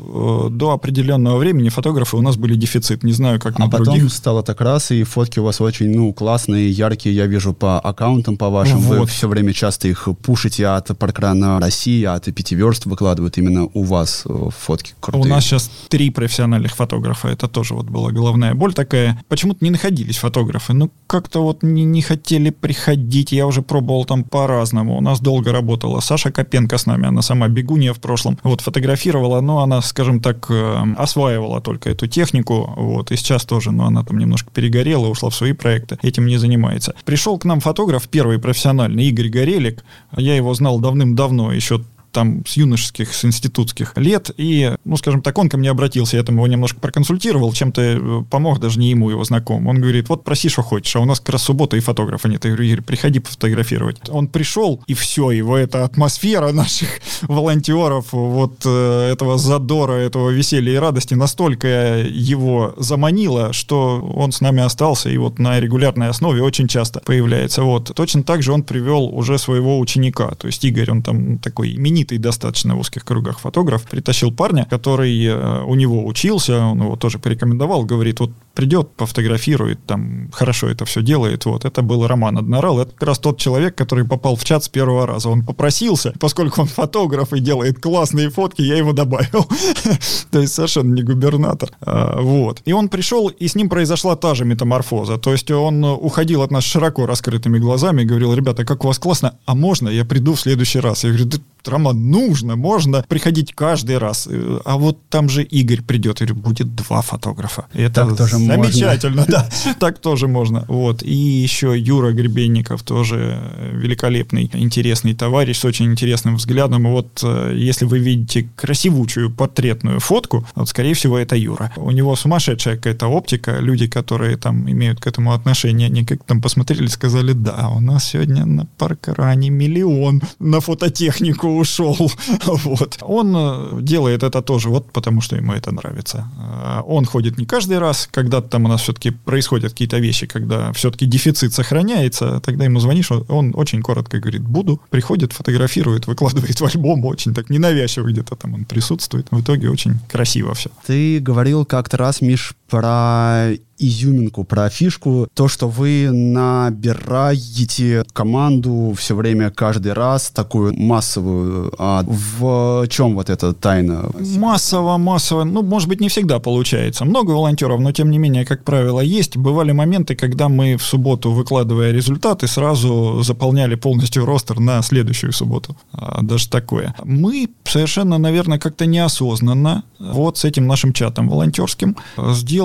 э, 0.47 0.49
до 0.51 0.71
определенного 0.71 1.37
времени 1.37 1.69
фотографы 1.69 2.17
у 2.17 2.21
нас 2.21 2.37
были 2.37 2.55
дефицитны. 2.55 2.96
Работает, 2.97 3.03
не 3.03 3.13
знаю, 3.13 3.39
как 3.39 3.55
а 3.59 3.63
на 3.63 3.69
потом 3.69 3.85
других. 3.85 4.13
стало 4.13 4.43
так 4.43 4.61
раз, 4.61 4.91
и 4.91 5.03
фотки 5.03 5.39
у 5.39 5.43
вас 5.43 5.61
очень, 5.61 5.89
ну, 5.95 6.13
классные, 6.13 6.69
яркие, 6.69 7.15
я 7.15 7.27
вижу 7.27 7.53
по 7.53 7.79
аккаунтам 7.79 8.37
по 8.37 8.49
вашим, 8.49 8.79
вы 8.79 8.99
Вот. 8.99 9.09
все 9.09 9.27
время 9.27 9.53
часто 9.53 9.87
их 9.87 10.07
пушите 10.21 10.67
от 10.67 10.97
Паркрана 10.97 11.59
России, 11.59 12.03
от 12.03 12.25
Пятиверст 12.25 12.85
выкладывают 12.85 13.37
именно 13.37 13.69
у 13.73 13.83
вас 13.83 14.23
э, 14.25 14.49
фотки 14.57 14.93
крутые. 14.99 15.23
У 15.23 15.27
нас 15.27 15.43
сейчас 15.43 15.69
три 15.89 16.09
профессиональных 16.09 16.75
фотографа. 16.75 17.29
Это 17.29 17.47
тоже 17.47 17.73
вот 17.73 17.85
была 17.85 18.11
головная 18.11 18.53
боль 18.53 18.73
такая. 18.73 19.17
Почему-то 19.27 19.63
не 19.63 19.71
находились 19.71 20.17
фотографы. 20.17 20.73
Ну, 20.73 20.91
как-то 21.07 21.43
вот 21.43 21.63
не, 21.63 21.83
не 21.83 22.01
хотели 22.01 22.49
приходить. 22.49 23.31
Я 23.31 23.45
уже 23.45 23.61
пробовал 23.61 24.05
там 24.05 24.23
по-разному. 24.23 24.97
У 24.97 25.01
нас 25.01 25.19
долго 25.19 25.51
работала 25.51 26.01
Саша 26.01 26.31
Копенко 26.31 26.77
с 26.77 26.85
нами. 26.85 27.07
Она 27.07 27.21
сама 27.21 27.47
бегунья 27.47 27.93
в 27.93 27.99
прошлом. 27.99 28.37
Вот 28.43 28.61
фотографировала, 28.61 29.41
но 29.41 29.59
она, 29.59 29.81
скажем 29.81 30.19
так, 30.19 30.47
э, 30.49 30.83
осваивала 30.97 31.61
только 31.61 31.89
эту 31.89 32.07
технику. 32.07 32.73
Вот. 32.87 33.11
И 33.11 33.17
сейчас 33.17 33.45
тоже, 33.45 33.71
но 33.71 33.85
она 33.85 34.03
там 34.03 34.17
немножко 34.17 34.49
перегорела, 34.49 35.07
ушла 35.07 35.29
в 35.29 35.35
свои 35.35 35.51
проекты. 35.51 35.97
Этим 36.01 36.25
не 36.25 36.37
занимается. 36.37 36.95
Пришел 37.03 37.37
к 37.37 37.43
нам 37.43 37.59
фотограф 37.59 38.07
первый 38.07 38.39
профессиональный, 38.39 39.05
Игорь 39.05 39.29
Горелик. 39.29 39.83
Я 40.15 40.35
его 40.35 40.53
знал 40.53 40.79
давным-давно, 40.79 41.51
еще 41.51 41.83
там 42.11 42.45
с 42.45 42.57
юношеских, 42.57 43.13
с 43.13 43.25
институтских 43.25 43.93
лет, 43.97 44.31
и, 44.37 44.73
ну, 44.85 44.97
скажем 44.97 45.21
так, 45.21 45.37
он 45.37 45.49
ко 45.49 45.57
мне 45.57 45.69
обратился, 45.69 46.17
я 46.17 46.23
там 46.23 46.35
его 46.35 46.47
немножко 46.47 46.79
проконсультировал, 46.79 47.53
чем-то 47.53 47.81
э, 47.81 48.23
помог, 48.29 48.59
даже 48.59 48.79
не 48.79 48.89
ему, 48.89 49.09
его 49.09 49.23
знаком. 49.23 49.67
Он 49.67 49.79
говорит, 49.79 50.09
вот 50.09 50.23
проси, 50.23 50.49
что 50.49 50.61
хочешь, 50.61 50.95
а 50.95 50.99
у 50.99 51.05
нас 51.05 51.19
как 51.19 51.29
раз 51.29 51.43
суббота 51.43 51.77
и 51.77 51.79
фотографа 51.79 52.27
нет. 52.27 52.43
Я 52.45 52.51
говорю, 52.51 52.67
Игорь, 52.67 52.81
приходи 52.81 53.19
пофотографировать. 53.19 53.97
Он 54.09 54.27
пришел, 54.27 54.81
и 54.87 54.93
все, 54.93 55.31
его 55.31 55.57
эта 55.57 55.83
атмосфера 55.83 56.51
наших 56.51 56.89
волонтеров, 57.21 58.11
вот 58.11 58.61
э, 58.65 59.09
этого 59.11 59.37
задора, 59.37 59.93
этого 59.93 60.29
веселья 60.29 60.73
и 60.73 60.77
радости 60.77 61.13
настолько 61.13 61.99
его 62.01 62.73
заманила, 62.77 63.53
что 63.53 63.99
он 64.15 64.31
с 64.31 64.41
нами 64.41 64.61
остался, 64.63 65.09
и 65.09 65.17
вот 65.17 65.39
на 65.39 65.59
регулярной 65.59 66.09
основе 66.09 66.41
очень 66.41 66.67
часто 66.67 66.99
появляется. 67.01 67.63
Вот. 67.63 67.91
Точно 67.95 68.23
так 68.23 68.43
же 68.43 68.51
он 68.51 68.63
привел 68.63 69.05
уже 69.05 69.37
своего 69.37 69.79
ученика, 69.79 70.31
то 70.35 70.47
есть 70.47 70.63
Игорь, 70.63 70.91
он 70.91 71.01
там 71.03 71.37
такой 71.39 71.75
именитый 71.97 72.17
достаточно 72.17 72.75
в 72.75 72.79
узких 72.79 73.03
кругах 73.03 73.39
фотограф, 73.39 73.83
притащил 73.83 74.31
парня, 74.31 74.67
который 74.69 75.25
э, 75.25 75.63
у 75.63 75.75
него 75.75 76.05
учился, 76.05 76.59
он 76.59 76.81
его 76.81 76.95
тоже 76.95 77.19
порекомендовал, 77.19 77.85
говорит, 77.85 78.19
вот 78.19 78.31
придет, 78.57 78.89
пофотографирует, 78.97 79.85
там 79.85 80.29
хорошо 80.31 80.67
это 80.67 80.83
все 80.85 81.03
делает. 81.03 81.45
Вот 81.45 81.63
это 81.63 81.83
был 81.83 82.07
Роман 82.07 82.39
Однорал. 82.39 82.79
Это 82.79 82.91
как 82.91 83.03
раз 83.03 83.19
тот 83.19 83.37
человек, 83.37 83.75
который 83.75 84.03
попал 84.03 84.35
в 84.35 84.43
чат 84.43 84.63
с 84.63 84.69
первого 84.69 85.05
раза. 85.05 85.29
Он 85.29 85.45
попросился, 85.45 86.13
поскольку 86.19 86.61
он 86.61 86.67
фотограф 86.67 87.33
и 87.33 87.39
делает 87.39 87.79
классные 87.79 88.29
фотки, 88.29 88.63
я 88.63 88.77
его 88.77 88.93
добавил. 88.93 89.47
То 90.31 90.39
есть 90.39 90.55
совершенно 90.55 90.95
не 90.95 91.03
губернатор. 91.03 91.69
А, 91.81 92.19
Вот. 92.19 92.61
И 92.65 92.73
он 92.73 92.89
пришел, 92.89 93.27
и 93.27 93.47
с 93.47 93.53
ним 93.53 93.69
произошла 93.69 94.15
та 94.15 94.33
же 94.33 94.43
метаморфоза. 94.43 95.17
То 95.17 95.33
есть 95.33 95.51
он 95.51 95.83
уходил 95.83 96.41
от 96.41 96.49
нас 96.49 96.63
широко 96.63 97.05
раскрытыми 97.05 97.59
глазами 97.59 98.01
и 98.01 98.05
говорил, 98.05 98.33
ребята, 98.33 98.65
как 98.65 98.83
у 98.83 98.87
вас 98.87 98.97
классно, 98.97 99.37
а 99.45 99.53
можно 99.53 99.89
я 99.89 100.03
приду 100.03 100.33
в 100.33 100.39
следующий 100.39 100.79
раз? 100.79 101.03
Я 101.03 101.11
говорю, 101.11 101.25
да, 101.25 101.37
Роман, 101.67 102.09
нужно, 102.09 102.55
можно 102.55 103.03
приходить 103.07 103.53
каждый 103.53 103.97
раз. 103.97 104.27
Э, 104.29 104.59
А 104.65 104.77
вот 104.77 104.97
там 105.09 105.29
же 105.29 105.43
Игорь 105.43 105.81
придет, 105.81 106.17
говорю, 106.19 106.35
будет 106.35 106.75
два 106.75 107.01
фотографа. 107.01 107.65
И 107.73 107.81
Это 107.81 108.05
Так 108.05 108.17
тоже 108.17 108.37
можно. 108.37 108.63
замечательно, 108.63 109.25
да. 109.27 109.49
Так 109.79 109.99
тоже 109.99 110.27
можно. 110.27 110.65
Вот. 110.67 111.03
И 111.03 111.13
еще 111.13 111.73
Юра 111.77 112.11
Гребенников 112.11 112.83
тоже 112.83 113.39
великолепный, 113.73 114.49
интересный 114.53 115.13
товарищ 115.13 115.57
с 115.59 115.65
очень 115.65 115.85
интересным 115.91 116.35
взглядом. 116.37 116.87
И 116.87 116.91
вот 116.91 117.21
э, 117.23 117.53
если 117.55 117.85
вы 117.85 117.99
видите 117.99 118.49
красивучую 118.55 119.31
портретную 119.31 119.99
фотку, 119.99 120.45
вот, 120.55 120.69
скорее 120.69 120.93
всего, 120.93 121.17
это 121.17 121.35
Юра. 121.35 121.71
У 121.77 121.91
него 121.91 122.15
сумасшедшая 122.15 122.75
какая-то 122.75 123.07
оптика. 123.07 123.59
Люди, 123.59 123.87
которые 123.87 124.37
там 124.37 124.69
имеют 124.69 124.99
к 124.99 125.07
этому 125.07 125.33
отношение, 125.33 125.87
они 125.87 126.05
как 126.05 126.23
там 126.23 126.41
посмотрели, 126.41 126.87
сказали, 126.87 127.33
да, 127.33 127.69
у 127.69 127.79
нас 127.79 128.05
сегодня 128.05 128.45
на 128.45 128.65
паркране 128.77 129.49
миллион 129.49 130.21
на 130.39 130.59
фототехнику 130.61 131.56
ушел. 131.57 131.97
Вот. 132.45 132.97
Он 133.01 133.33
э, 133.35 133.81
делает 133.81 134.23
это 134.23 134.41
тоже 134.41 134.69
вот 134.69 134.91
потому, 134.91 135.21
что 135.21 135.35
ему 135.35 135.53
это 135.53 135.71
нравится. 135.71 136.25
Э, 136.39 136.81
Он 136.85 137.05
ходит 137.05 137.37
не 137.37 137.45
каждый 137.45 137.79
раз, 137.79 138.07
когда 138.11 138.41
там 138.41 138.65
у 138.65 138.67
нас 138.67 138.81
все-таки 138.81 139.11
происходят 139.11 139.71
какие-то 139.71 139.97
вещи, 139.99 140.25
когда 140.27 140.71
все-таки 140.73 141.05
дефицит 141.05 141.53
сохраняется, 141.53 142.39
тогда 142.41 142.65
ему 142.65 142.79
звонишь, 142.79 143.11
он- 143.11 143.25
он 143.29 143.51
очень 143.55 143.81
коротко 143.81 144.19
говорит, 144.19 144.41
буду, 144.41 144.81
приходит, 144.89 145.33
фотографирует, 145.33 146.07
выкладывает 146.07 146.59
в 146.59 146.65
альбом, 146.65 147.05
очень 147.05 147.33
так 147.33 147.49
ненавязчиво 147.49 148.07
где-то 148.09 148.35
там 148.35 148.53
он 148.53 148.65
присутствует. 148.65 149.27
В 149.31 149.41
итоге 149.41 149.69
очень 149.69 149.99
красиво 150.11 150.53
все. 150.53 150.69
Ты 150.85 151.19
говорил 151.19 151.65
как-то 151.65 151.97
раз, 151.97 152.21
Миш, 152.21 152.53
про 152.69 153.51
изюминку, 153.79 154.43
про 154.43 154.69
фишку, 154.69 155.27
то, 155.33 155.47
что 155.47 155.67
вы 155.67 156.09
набираете 156.11 158.03
команду 158.13 158.93
все 158.97 159.15
время, 159.15 159.51
каждый 159.51 159.93
раз, 159.93 160.31
такую 160.31 160.73
массовую. 160.75 161.71
А 161.77 162.03
в 162.03 162.87
чем 162.87 163.15
вот 163.15 163.29
эта 163.29 163.53
тайна? 163.53 164.09
Массово, 164.37 164.97
массово, 164.97 165.43
ну, 165.43 165.61
может 165.61 165.87
быть, 165.89 166.01
не 166.01 166.09
всегда 166.09 166.39
получается. 166.39 167.05
Много 167.05 167.31
волонтеров, 167.31 167.79
но 167.79 167.91
тем 167.91 168.09
не 168.09 168.17
менее, 168.17 168.45
как 168.45 168.63
правило, 168.63 168.99
есть. 168.99 169.37
Бывали 169.37 169.71
моменты, 169.71 170.15
когда 170.15 170.49
мы 170.49 170.77
в 170.77 170.83
субботу, 170.83 171.31
выкладывая 171.31 171.91
результаты, 171.91 172.47
сразу 172.47 173.21
заполняли 173.21 173.75
полностью 173.75 174.25
ростер 174.25 174.59
на 174.59 174.81
следующую 174.81 175.31
субботу. 175.33 175.77
А, 175.93 176.21
даже 176.23 176.49
такое. 176.49 176.95
Мы 177.03 177.49
совершенно, 177.63 178.17
наверное, 178.17 178.57
как-то 178.57 178.85
неосознанно 178.85 179.83
вот 179.99 180.37
с 180.37 180.45
этим 180.45 180.67
нашим 180.67 180.93
чатом 180.93 181.29
волонтерским 181.29 181.95
сделали 182.17 182.56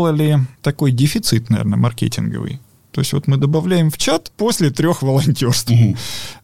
такой 0.63 0.93
дефицит, 0.93 1.51
наверное, 1.51 1.79
маркетинговый. 1.79 2.61
То 2.93 3.01
есть 3.01 3.13
вот 3.15 3.27
мы 3.27 3.39
добавляем 3.39 3.91
в 3.91 3.97
чат 3.97 4.31
после 4.37 4.71
трех 4.71 5.03
волонтерств. 5.03 5.73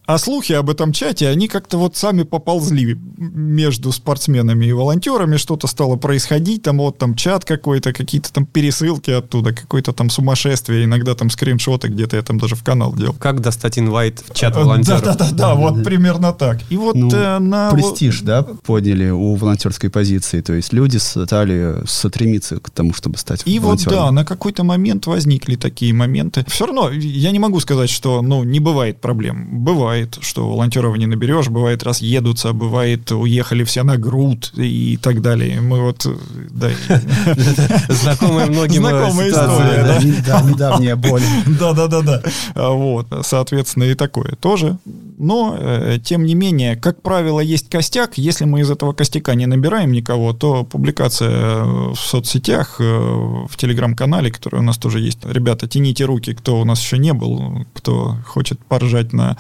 А 0.09 0.17
слухи 0.17 0.55
об 0.55 0.71
этом 0.71 0.95
чате, 0.95 1.29
они 1.29 1.49
как-то 1.49 1.77
вот 1.77 1.95
сами 1.95 2.23
поползли 2.23 2.97
между 3.19 3.93
спортсменами 3.93 4.65
и 4.65 4.73
волонтерами, 4.73 5.37
что-то 5.37 5.67
стало 5.67 5.97
происходить, 5.97 6.63
там 6.63 6.79
вот 6.79 6.97
там 6.97 7.15
чат 7.15 7.45
какой-то, 7.45 7.93
какие-то 7.93 8.33
там 8.33 8.47
пересылки 8.47 9.11
оттуда, 9.11 9.53
какое-то 9.53 9.93
там 9.93 10.09
сумасшествие, 10.09 10.85
иногда 10.85 11.15
там 11.15 11.29
скриншоты 11.29 11.89
где-то 11.89 12.17
я 12.17 12.23
там 12.23 12.39
даже 12.39 12.57
в 12.57 12.65
канал 12.65 12.95
делал. 12.95 13.17
Как 13.19 13.43
достать 13.43 13.79
инвайт 13.79 14.25
в 14.27 14.33
чат 14.33 14.57
волонтеров? 14.57 15.03
Да-да-да, 15.03 15.55
вот 15.55 15.85
примерно 15.85 16.33
так. 16.33 16.61
И 16.71 16.79
вот 16.79 16.95
Ну, 16.95 17.11
э, 17.13 17.39
на... 17.39 17.71
Престиж, 17.71 18.23
да, 18.23 18.43
подняли 18.45 19.11
у 19.11 19.35
волонтерской 19.35 19.91
позиции. 19.91 20.41
То 20.41 20.55
есть 20.55 20.73
люди 20.73 20.97
стали 20.97 21.83
стремиться 21.87 22.61
к 22.61 22.71
тому, 22.71 22.95
чтобы 22.95 23.19
стать 23.19 23.43
И 23.45 23.59
вот 23.59 23.67
волонтером. 23.67 23.95
да, 23.99 24.11
на 24.13 24.25
какой-то 24.25 24.65
момент 24.65 25.07
возникли 25.07 25.57
такие 25.57 25.93
моменты. 25.93 26.47
Все 26.49 26.65
равно 26.65 26.89
я 26.91 27.31
не 27.31 27.39
могу 27.39 27.61
сказать, 27.61 27.91
что 27.91 28.23
ну 28.23 28.43
не 28.43 28.59
бывает 28.59 29.03
проблем. 29.03 29.65
Бывает, 29.65 29.98
что 30.21 30.49
волонтеров 30.49 30.97
не 30.97 31.07
наберешь, 31.07 31.49
бывает 31.49 31.83
разъедутся, 31.83 32.53
бывает 32.53 33.11
уехали 33.13 33.65
все 33.65 33.83
на 33.83 33.97
груд 33.97 34.53
и 34.57 34.99
так 35.01 35.23
далее. 35.23 35.61
Мы 35.61 35.81
вот 35.81 36.07
да, 36.51 36.71
Знакомая 37.89 38.47
многим 38.47 38.83
Знакомая 38.83 39.31
ситуация, 39.31 39.53
история, 39.53 39.83
да? 39.85 39.99
да, 39.99 40.03
не- 40.05 40.23
да, 40.23 40.43
недавняя 40.43 40.97
боль. 40.97 41.23
да, 41.61 41.73
да, 41.73 41.87
да, 41.87 42.03
да. 42.03 42.23
А 42.55 42.71
Вот, 42.71 43.07
соответственно, 43.23 43.85
и 43.85 43.95
такое 43.95 44.37
тоже. 44.41 44.79
Но, 45.19 45.57
э, 45.59 45.99
тем 46.03 46.25
не 46.25 46.35
менее, 46.35 46.77
как 46.77 47.03
правило, 47.03 47.41
есть 47.41 47.69
костяк. 47.69 48.19
Если 48.19 48.45
мы 48.45 48.61
из 48.61 48.71
этого 48.71 48.93
костяка 48.93 49.35
не 49.35 49.47
набираем 49.47 49.91
никого, 49.93 50.33
то 50.33 50.65
публикация 50.65 51.31
э, 51.31 51.93
в 51.93 51.97
соцсетях, 51.97 52.77
э, 52.79 52.85
в 52.85 53.57
телеграм-канале, 53.57 54.31
который 54.31 54.61
у 54.61 54.63
нас 54.63 54.79
тоже 54.79 55.01
есть. 55.01 55.19
Ребята, 55.25 55.67
тяните 55.67 56.05
руки, 56.05 56.35
кто 56.35 56.61
у 56.61 56.65
нас 56.65 56.81
еще 56.81 56.99
не 56.99 57.13
был, 57.13 57.67
кто 57.75 58.17
хочет 58.27 58.61
поржать 58.65 59.13
на 59.13 59.37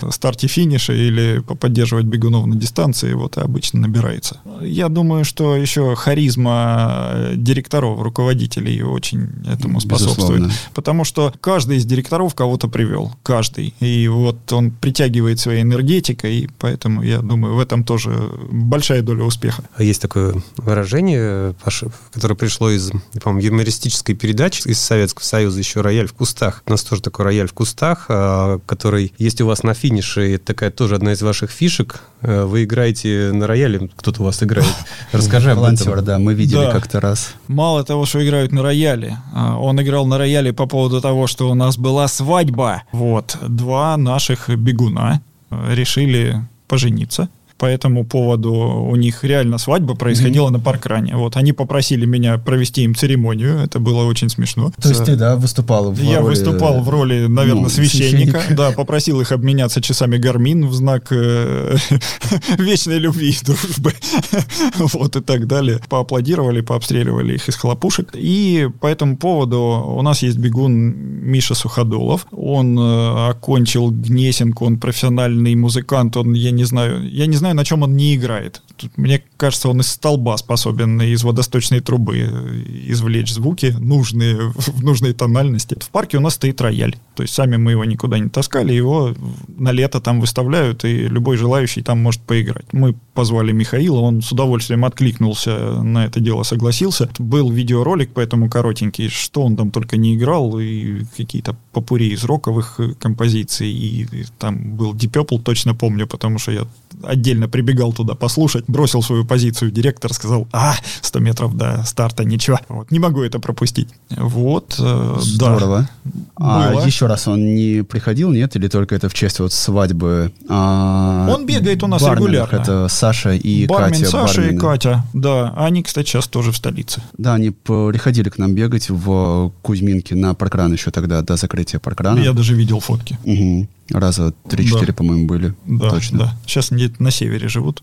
старте-финише 0.48 0.96
или 0.96 1.40
поддерживать 1.40 2.06
бегунов 2.06 2.46
на 2.46 2.56
дистанции, 2.56 3.12
вот 3.12 3.36
и 3.36 3.40
обычно 3.40 3.80
набирается. 3.80 4.40
Я 4.60 4.88
думаю, 4.88 5.24
что 5.24 5.56
еще 5.56 5.94
харизма 5.94 7.10
э, 7.12 7.34
директоров, 7.36 8.00
руководителей 8.02 8.82
очень 8.82 9.28
этому 9.46 9.80
способствует. 9.80 10.40
Безусловно. 10.40 10.52
Потому 10.74 11.04
что 11.04 11.32
каждый 11.40 11.76
из 11.76 11.84
директоров 11.84 12.34
кого-то 12.34 12.68
привел. 12.68 13.12
Каждый. 13.22 13.74
И 13.80 14.08
вот 14.08 14.52
он 14.52 14.70
притягивает 14.70 15.38
своей 15.38 15.62
энергетикой, 15.62 16.38
и 16.38 16.48
поэтому, 16.58 17.02
я 17.02 17.18
думаю, 17.20 17.54
в 17.54 17.60
этом 17.60 17.84
тоже 17.84 18.10
большая 18.50 19.02
доля 19.02 19.24
успеха. 19.24 19.64
А 19.76 19.82
Есть 19.82 20.02
такое 20.02 20.42
выражение, 20.56 21.54
Паша, 21.62 21.90
которое 22.12 22.34
пришло 22.34 22.70
из, 22.70 22.90
по-моему, 23.22 23.46
юмористической 23.46 24.14
передачи 24.14 24.66
из 24.66 24.80
Советского 24.80 25.24
Союза, 25.24 25.58
еще 25.58 25.80
«Рояль 25.80 26.08
в 26.08 26.14
кустах». 26.14 26.62
У 26.66 26.70
нас 26.70 26.82
тоже 26.82 27.02
такой 27.02 27.26
«Рояль 27.26 27.48
в 27.48 27.52
кустах», 27.52 28.06
а, 28.08 28.58
который 28.66 29.12
есть 29.18 29.40
у 29.40 29.46
вас 29.46 29.62
на 29.62 29.74
финише, 29.74 30.34
и 30.34 30.37
это 30.38 30.46
такая 30.46 30.70
тоже 30.70 30.94
одна 30.94 31.12
из 31.12 31.20
ваших 31.22 31.50
фишек. 31.50 32.00
Э, 32.22 32.44
Вы 32.44 32.64
играете 32.64 33.30
на 33.34 33.46
рояле, 33.46 33.90
кто-то 33.96 34.22
у 34.22 34.24
вас 34.24 34.42
играет. 34.42 34.68
Расскажи 35.12 35.50
об 35.50 35.62
этом. 35.62 36.04
да, 36.04 36.18
мы 36.18 36.34
видели 36.34 36.64
Да. 36.64 36.72
как-то 36.72 37.00
раз. 37.00 37.34
Мало 37.48 37.84
того, 37.84 38.06
что 38.06 38.24
играют 38.24 38.52
на 38.52 38.62
рояле, 38.62 39.18
а, 39.34 39.58
он 39.58 39.80
играл 39.82 40.06
на 40.06 40.16
рояле 40.18 40.52
по 40.52 40.66
поводу 40.66 41.00
того, 41.00 41.26
что 41.26 41.50
у 41.50 41.54
нас 41.54 41.76
была 41.76 42.08
свадьба. 42.08 42.82
Вот, 42.92 43.36
два 43.46 43.96
наших 43.96 44.48
бегуна 44.48 45.20
э, 45.50 45.74
решили 45.74 46.42
пожениться. 46.68 47.28
По 47.58 47.66
этому 47.66 48.04
поводу 48.04 48.52
у 48.52 48.96
них 48.96 49.24
реально 49.24 49.58
свадьба 49.58 49.94
происходила 49.94 50.48
mm-hmm. 50.48 50.52
на 50.52 50.60
паркране. 50.60 51.16
Вот 51.16 51.36
они 51.36 51.52
попросили 51.52 52.06
меня 52.06 52.38
провести 52.38 52.82
им 52.82 52.94
церемонию. 52.94 53.58
Это 53.58 53.80
было 53.80 54.04
очень 54.04 54.28
смешно. 54.28 54.72
То 54.80 54.88
есть 54.88 55.04
ты, 55.04 55.16
да, 55.16 55.36
выступал 55.36 55.90
в 55.90 56.00
Я 56.00 56.20
роли... 56.20 56.30
выступал 56.30 56.80
в 56.80 56.88
роли, 56.88 57.26
наверное, 57.26 57.64
ну, 57.64 57.68
священника. 57.68 58.38
священника. 58.38 58.54
Да, 58.54 58.70
попросил 58.70 59.20
их 59.20 59.32
обменяться 59.32 59.80
часами 59.80 60.16
гармин 60.18 60.66
в 60.66 60.74
знак 60.74 61.08
э, 61.10 61.76
вечной 62.58 62.98
любви 62.98 63.30
и 63.30 63.44
дружбы. 63.44 63.92
вот 64.78 65.16
и 65.16 65.20
так 65.20 65.46
далее. 65.46 65.80
Поаплодировали, 65.88 66.60
пообстреливали 66.60 67.34
их 67.34 67.48
из 67.48 67.56
хлопушек. 67.56 68.10
И 68.14 68.68
по 68.80 68.86
этому 68.86 69.16
поводу 69.16 69.58
у 69.58 70.02
нас 70.02 70.22
есть 70.22 70.38
бегун 70.38 70.94
Миша 71.28 71.54
Суходолов. 71.54 72.26
Он 72.30 72.78
э, 72.78 73.30
окончил 73.30 73.90
Гнесинку, 73.90 74.64
он 74.66 74.78
профессиональный 74.78 75.54
музыкант, 75.54 76.16
он, 76.16 76.34
я 76.34 76.50
не 76.50 76.64
знаю, 76.64 77.08
я 77.10 77.26
не 77.26 77.36
знаю, 77.36 77.47
на 77.54 77.64
чем 77.64 77.82
он 77.82 77.96
не 77.96 78.14
играет. 78.14 78.62
Тут, 78.76 78.96
мне 78.96 79.22
кажется, 79.36 79.68
он 79.68 79.80
из 79.80 79.88
столба 79.88 80.36
способен 80.36 81.00
из 81.02 81.24
водосточной 81.24 81.80
трубы 81.80 82.18
э, 82.18 82.62
извлечь 82.86 83.32
звуки 83.32 83.74
нужные, 83.78 84.36
в 84.54 84.82
нужной 84.82 85.12
тональности. 85.12 85.76
В 85.80 85.90
парке 85.90 86.18
у 86.18 86.20
нас 86.20 86.34
стоит 86.34 86.60
рояль. 86.60 86.96
То 87.14 87.22
есть 87.22 87.34
сами 87.34 87.56
мы 87.56 87.72
его 87.72 87.84
никуда 87.84 88.18
не 88.18 88.28
таскали, 88.28 88.72
его 88.72 89.14
на 89.48 89.72
лето 89.72 90.00
там 90.00 90.20
выставляют, 90.20 90.84
и 90.84 91.08
любой 91.08 91.36
желающий 91.36 91.82
там 91.82 92.02
может 92.02 92.20
поиграть. 92.22 92.72
Мы 92.72 92.94
позвали 93.14 93.52
Михаила, 93.52 94.00
он 94.00 94.22
с 94.22 94.32
удовольствием 94.32 94.84
откликнулся 94.84 95.82
на 95.82 96.06
это 96.06 96.20
дело, 96.20 96.42
согласился. 96.42 97.10
Был 97.18 97.50
видеоролик, 97.50 98.10
поэтому 98.14 98.48
коротенький, 98.48 99.08
что 99.08 99.42
он 99.42 99.56
там 99.56 99.70
только 99.70 99.96
не 99.96 100.14
играл, 100.14 100.58
и 100.58 101.04
какие-то 101.16 101.56
попури 101.72 102.08
из 102.08 102.24
роковых 102.24 102.80
композиций, 102.98 103.70
и, 103.70 104.02
и 104.02 104.24
там 104.38 104.76
был 104.76 104.94
Deep 104.94 105.10
Purple, 105.10 105.42
точно 105.42 105.74
помню, 105.74 106.06
потому 106.06 106.38
что 106.38 106.52
я 106.52 106.66
отдельно 107.02 107.37
прибегал 107.46 107.92
туда 107.92 108.14
послушать, 108.14 108.64
бросил 108.66 109.02
свою 109.02 109.24
позицию, 109.24 109.70
директор 109.70 110.12
сказал, 110.12 110.48
а, 110.52 110.74
100 111.02 111.18
метров 111.20 111.56
до 111.56 111.84
старта, 111.84 112.24
ничего, 112.24 112.58
вот, 112.68 112.90
не 112.90 112.98
могу 112.98 113.22
это 113.22 113.38
пропустить. 113.38 113.88
Вот, 114.10 114.76
э, 114.78 115.16
Здорово. 115.20 115.88
Да, 116.04 116.10
а 116.36 116.72
было. 116.72 116.86
еще 116.86 117.06
раз 117.06 117.28
он 117.28 117.54
не 117.54 117.82
приходил, 117.82 118.30
нет, 118.30 118.56
или 118.56 118.68
только 118.68 118.94
это 118.94 119.08
в 119.08 119.14
честь 119.14 119.40
вот 119.40 119.52
свадьбы? 119.52 120.32
А, 120.48 121.28
он 121.30 121.46
бегает 121.46 121.82
у 121.82 121.86
нас 121.86 122.02
регулярно. 122.02 122.56
Это 122.56 122.88
Саша 122.88 123.32
и 123.32 123.66
Бармен 123.66 124.00
Катя. 124.00 124.10
Саша 124.10 124.40
бармены. 124.40 124.56
и 124.56 124.58
Катя, 124.58 125.04
да, 125.12 125.54
они, 125.56 125.82
кстати, 125.82 126.08
сейчас 126.08 126.26
тоже 126.26 126.52
в 126.52 126.56
столице. 126.56 127.02
Да, 127.16 127.34
они 127.34 127.50
приходили 127.50 128.28
к 128.28 128.38
нам 128.38 128.54
бегать 128.54 128.88
в 128.88 129.52
Кузьминке 129.62 130.14
на 130.14 130.34
паркран 130.34 130.72
еще 130.72 130.90
тогда, 130.90 131.22
до 131.22 131.36
закрытия 131.36 131.78
паркрана. 131.80 132.20
Я 132.20 132.32
даже 132.32 132.54
видел 132.54 132.80
фотки. 132.80 133.18
Угу. 133.24 133.68
Раза 133.90 134.32
три-четыре, 134.48 134.88
да. 134.88 134.92
по-моему, 134.92 135.26
были. 135.26 135.54
Да, 135.66 135.90
Точно. 135.90 136.18
да. 136.18 136.36
Сейчас 136.46 136.70
где-то 136.70 137.02
на 137.02 137.10
севере 137.10 137.48
живут. 137.48 137.82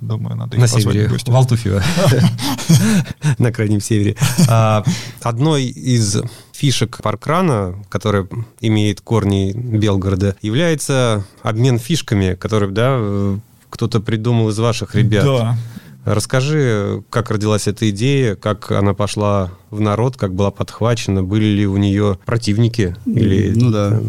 Думаю, 0.00 0.36
надо 0.36 0.56
их 0.56 0.60
На 0.60 0.68
севере, 0.68 1.08
в 1.08 1.34
Алтуфьево. 1.34 1.82
На 3.38 3.52
крайнем 3.52 3.80
севере. 3.80 4.16
А, 4.48 4.84
одной 5.22 5.64
из 5.64 6.18
фишек 6.52 7.00
паркрана, 7.02 7.74
которая 7.88 8.28
имеет 8.60 9.00
корни 9.00 9.52
Белгорода, 9.52 10.36
является 10.42 11.24
обмен 11.42 11.78
фишками, 11.78 12.34
который, 12.34 12.70
да, 12.70 12.96
э, 12.98 13.38
кто-то 13.70 14.00
придумал 14.00 14.50
из 14.50 14.58
ваших 14.58 14.94
ребят. 14.94 15.24
Да. 15.24 15.56
Расскажи, 16.04 17.02
как 17.10 17.30
родилась 17.30 17.68
эта 17.68 17.88
идея, 17.90 18.34
как 18.34 18.72
она 18.72 18.92
пошла 18.92 19.50
в 19.70 19.80
народ, 19.80 20.16
как 20.16 20.34
была 20.34 20.50
подхвачена, 20.50 21.22
были 21.22 21.44
ли 21.44 21.66
у 21.66 21.76
нее 21.76 22.18
противники? 22.24 22.96
Или... 23.06 23.52
Ну 23.54 23.70
да. 23.70 24.00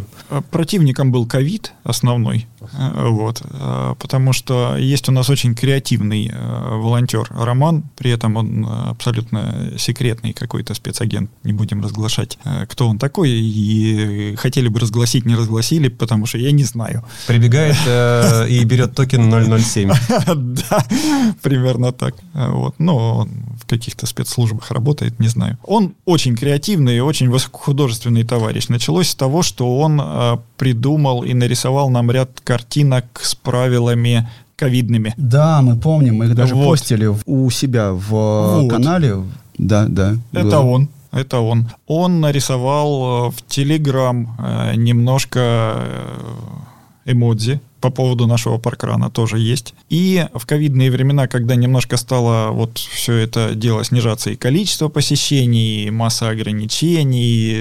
Противником 0.50 1.12
был 1.12 1.28
ковид 1.28 1.74
основной, 1.84 2.48
вот, 2.72 3.42
э, 3.44 3.96
потому 4.00 4.34
что 4.34 4.78
есть 4.78 5.10
у 5.10 5.12
нас 5.12 5.30
очень 5.30 5.56
креативный 5.56 6.32
э, 6.34 6.78
волонтер 6.78 7.28
Роман, 7.30 7.84
при 7.98 8.12
этом 8.12 8.38
он 8.38 8.66
абсолютно 8.66 9.74
секретный 9.78 10.34
какой-то 10.34 10.74
спецагент, 10.74 11.30
не 11.44 11.54
будем 11.54 11.82
разглашать, 11.82 12.38
кто 12.70 12.88
он 12.88 12.98
такой, 12.98 13.32
и 13.32 14.36
хотели 14.38 14.68
бы 14.68 14.80
разгласить, 14.80 15.26
не 15.26 15.36
разгласили, 15.36 15.88
потому 15.88 16.26
что 16.26 16.38
я 16.38 16.52
не 16.52 16.64
знаю. 16.64 17.04
Прибегает 17.28 17.78
э, 17.86 18.48
и 18.50 18.64
берет 18.64 18.96
токен 18.96 19.32
007. 19.60 19.92
Да, 20.34 20.86
примерно 21.42 21.92
так. 21.92 22.16
Вот. 22.34 22.76
Но 22.80 23.20
он 23.20 23.30
в 23.62 23.66
каких-то 23.66 24.06
спецслужбах 24.06 24.72
работает, 24.72 25.20
не 25.20 25.28
знаю. 25.28 25.58
Он 25.64 25.96
очень 26.06 26.36
креативный 26.36 26.98
и 26.98 27.00
очень 27.00 27.30
высокохудожественный 27.30 28.24
товарищ. 28.24 28.68
Началось 28.68 29.10
с 29.10 29.16
того, 29.16 29.44
что 29.44 29.78
он 29.78 30.02
э, 30.02 30.38
придумал 30.58 31.24
и 31.24 31.34
нарисовал 31.34 31.90
нам 31.90 32.12
ряд 32.12 32.40
картинок 32.54 33.06
с 33.24 33.34
правилами 33.34 34.30
ковидными. 34.56 35.16
Да, 35.18 35.62
мы 35.64 35.76
помним, 35.76 36.18
мы 36.18 36.26
их 36.26 36.36
даже 36.36 36.54
вот. 36.54 36.70
постили 36.70 37.10
у 37.26 37.50
себя 37.50 37.92
в 37.94 38.10
вот. 38.10 38.70
канале. 38.70 39.24
Да, 39.58 39.88
да. 39.90 40.16
Это 40.32 40.44
было. 40.44 40.60
он. 40.60 40.90
Это 41.12 41.40
он. 41.40 41.68
Он 41.88 42.22
нарисовал 42.22 43.28
э, 43.28 43.32
в 43.32 43.42
Телеграм 43.48 44.38
э, 44.38 44.76
немножко 44.76 45.40
э, 47.06 47.12
эмодзи 47.12 47.60
по 47.84 47.90
поводу 47.90 48.28
нашего 48.28 48.60
паркрана 48.60 49.10
тоже 49.10 49.40
есть. 49.40 49.74
И 49.90 50.26
в 50.34 50.46
ковидные 50.46 50.90
времена, 50.90 51.28
когда 51.28 51.56
немножко 51.56 51.98
стало 51.98 52.52
вот 52.52 52.78
все 52.78 53.16
это 53.16 53.56
дело 53.56 53.84
снижаться 53.84 54.30
и 54.30 54.38
количество 54.38 54.88
посещений, 54.88 55.88
и 55.88 55.92
масса 55.92 56.30
ограничений 56.30 57.52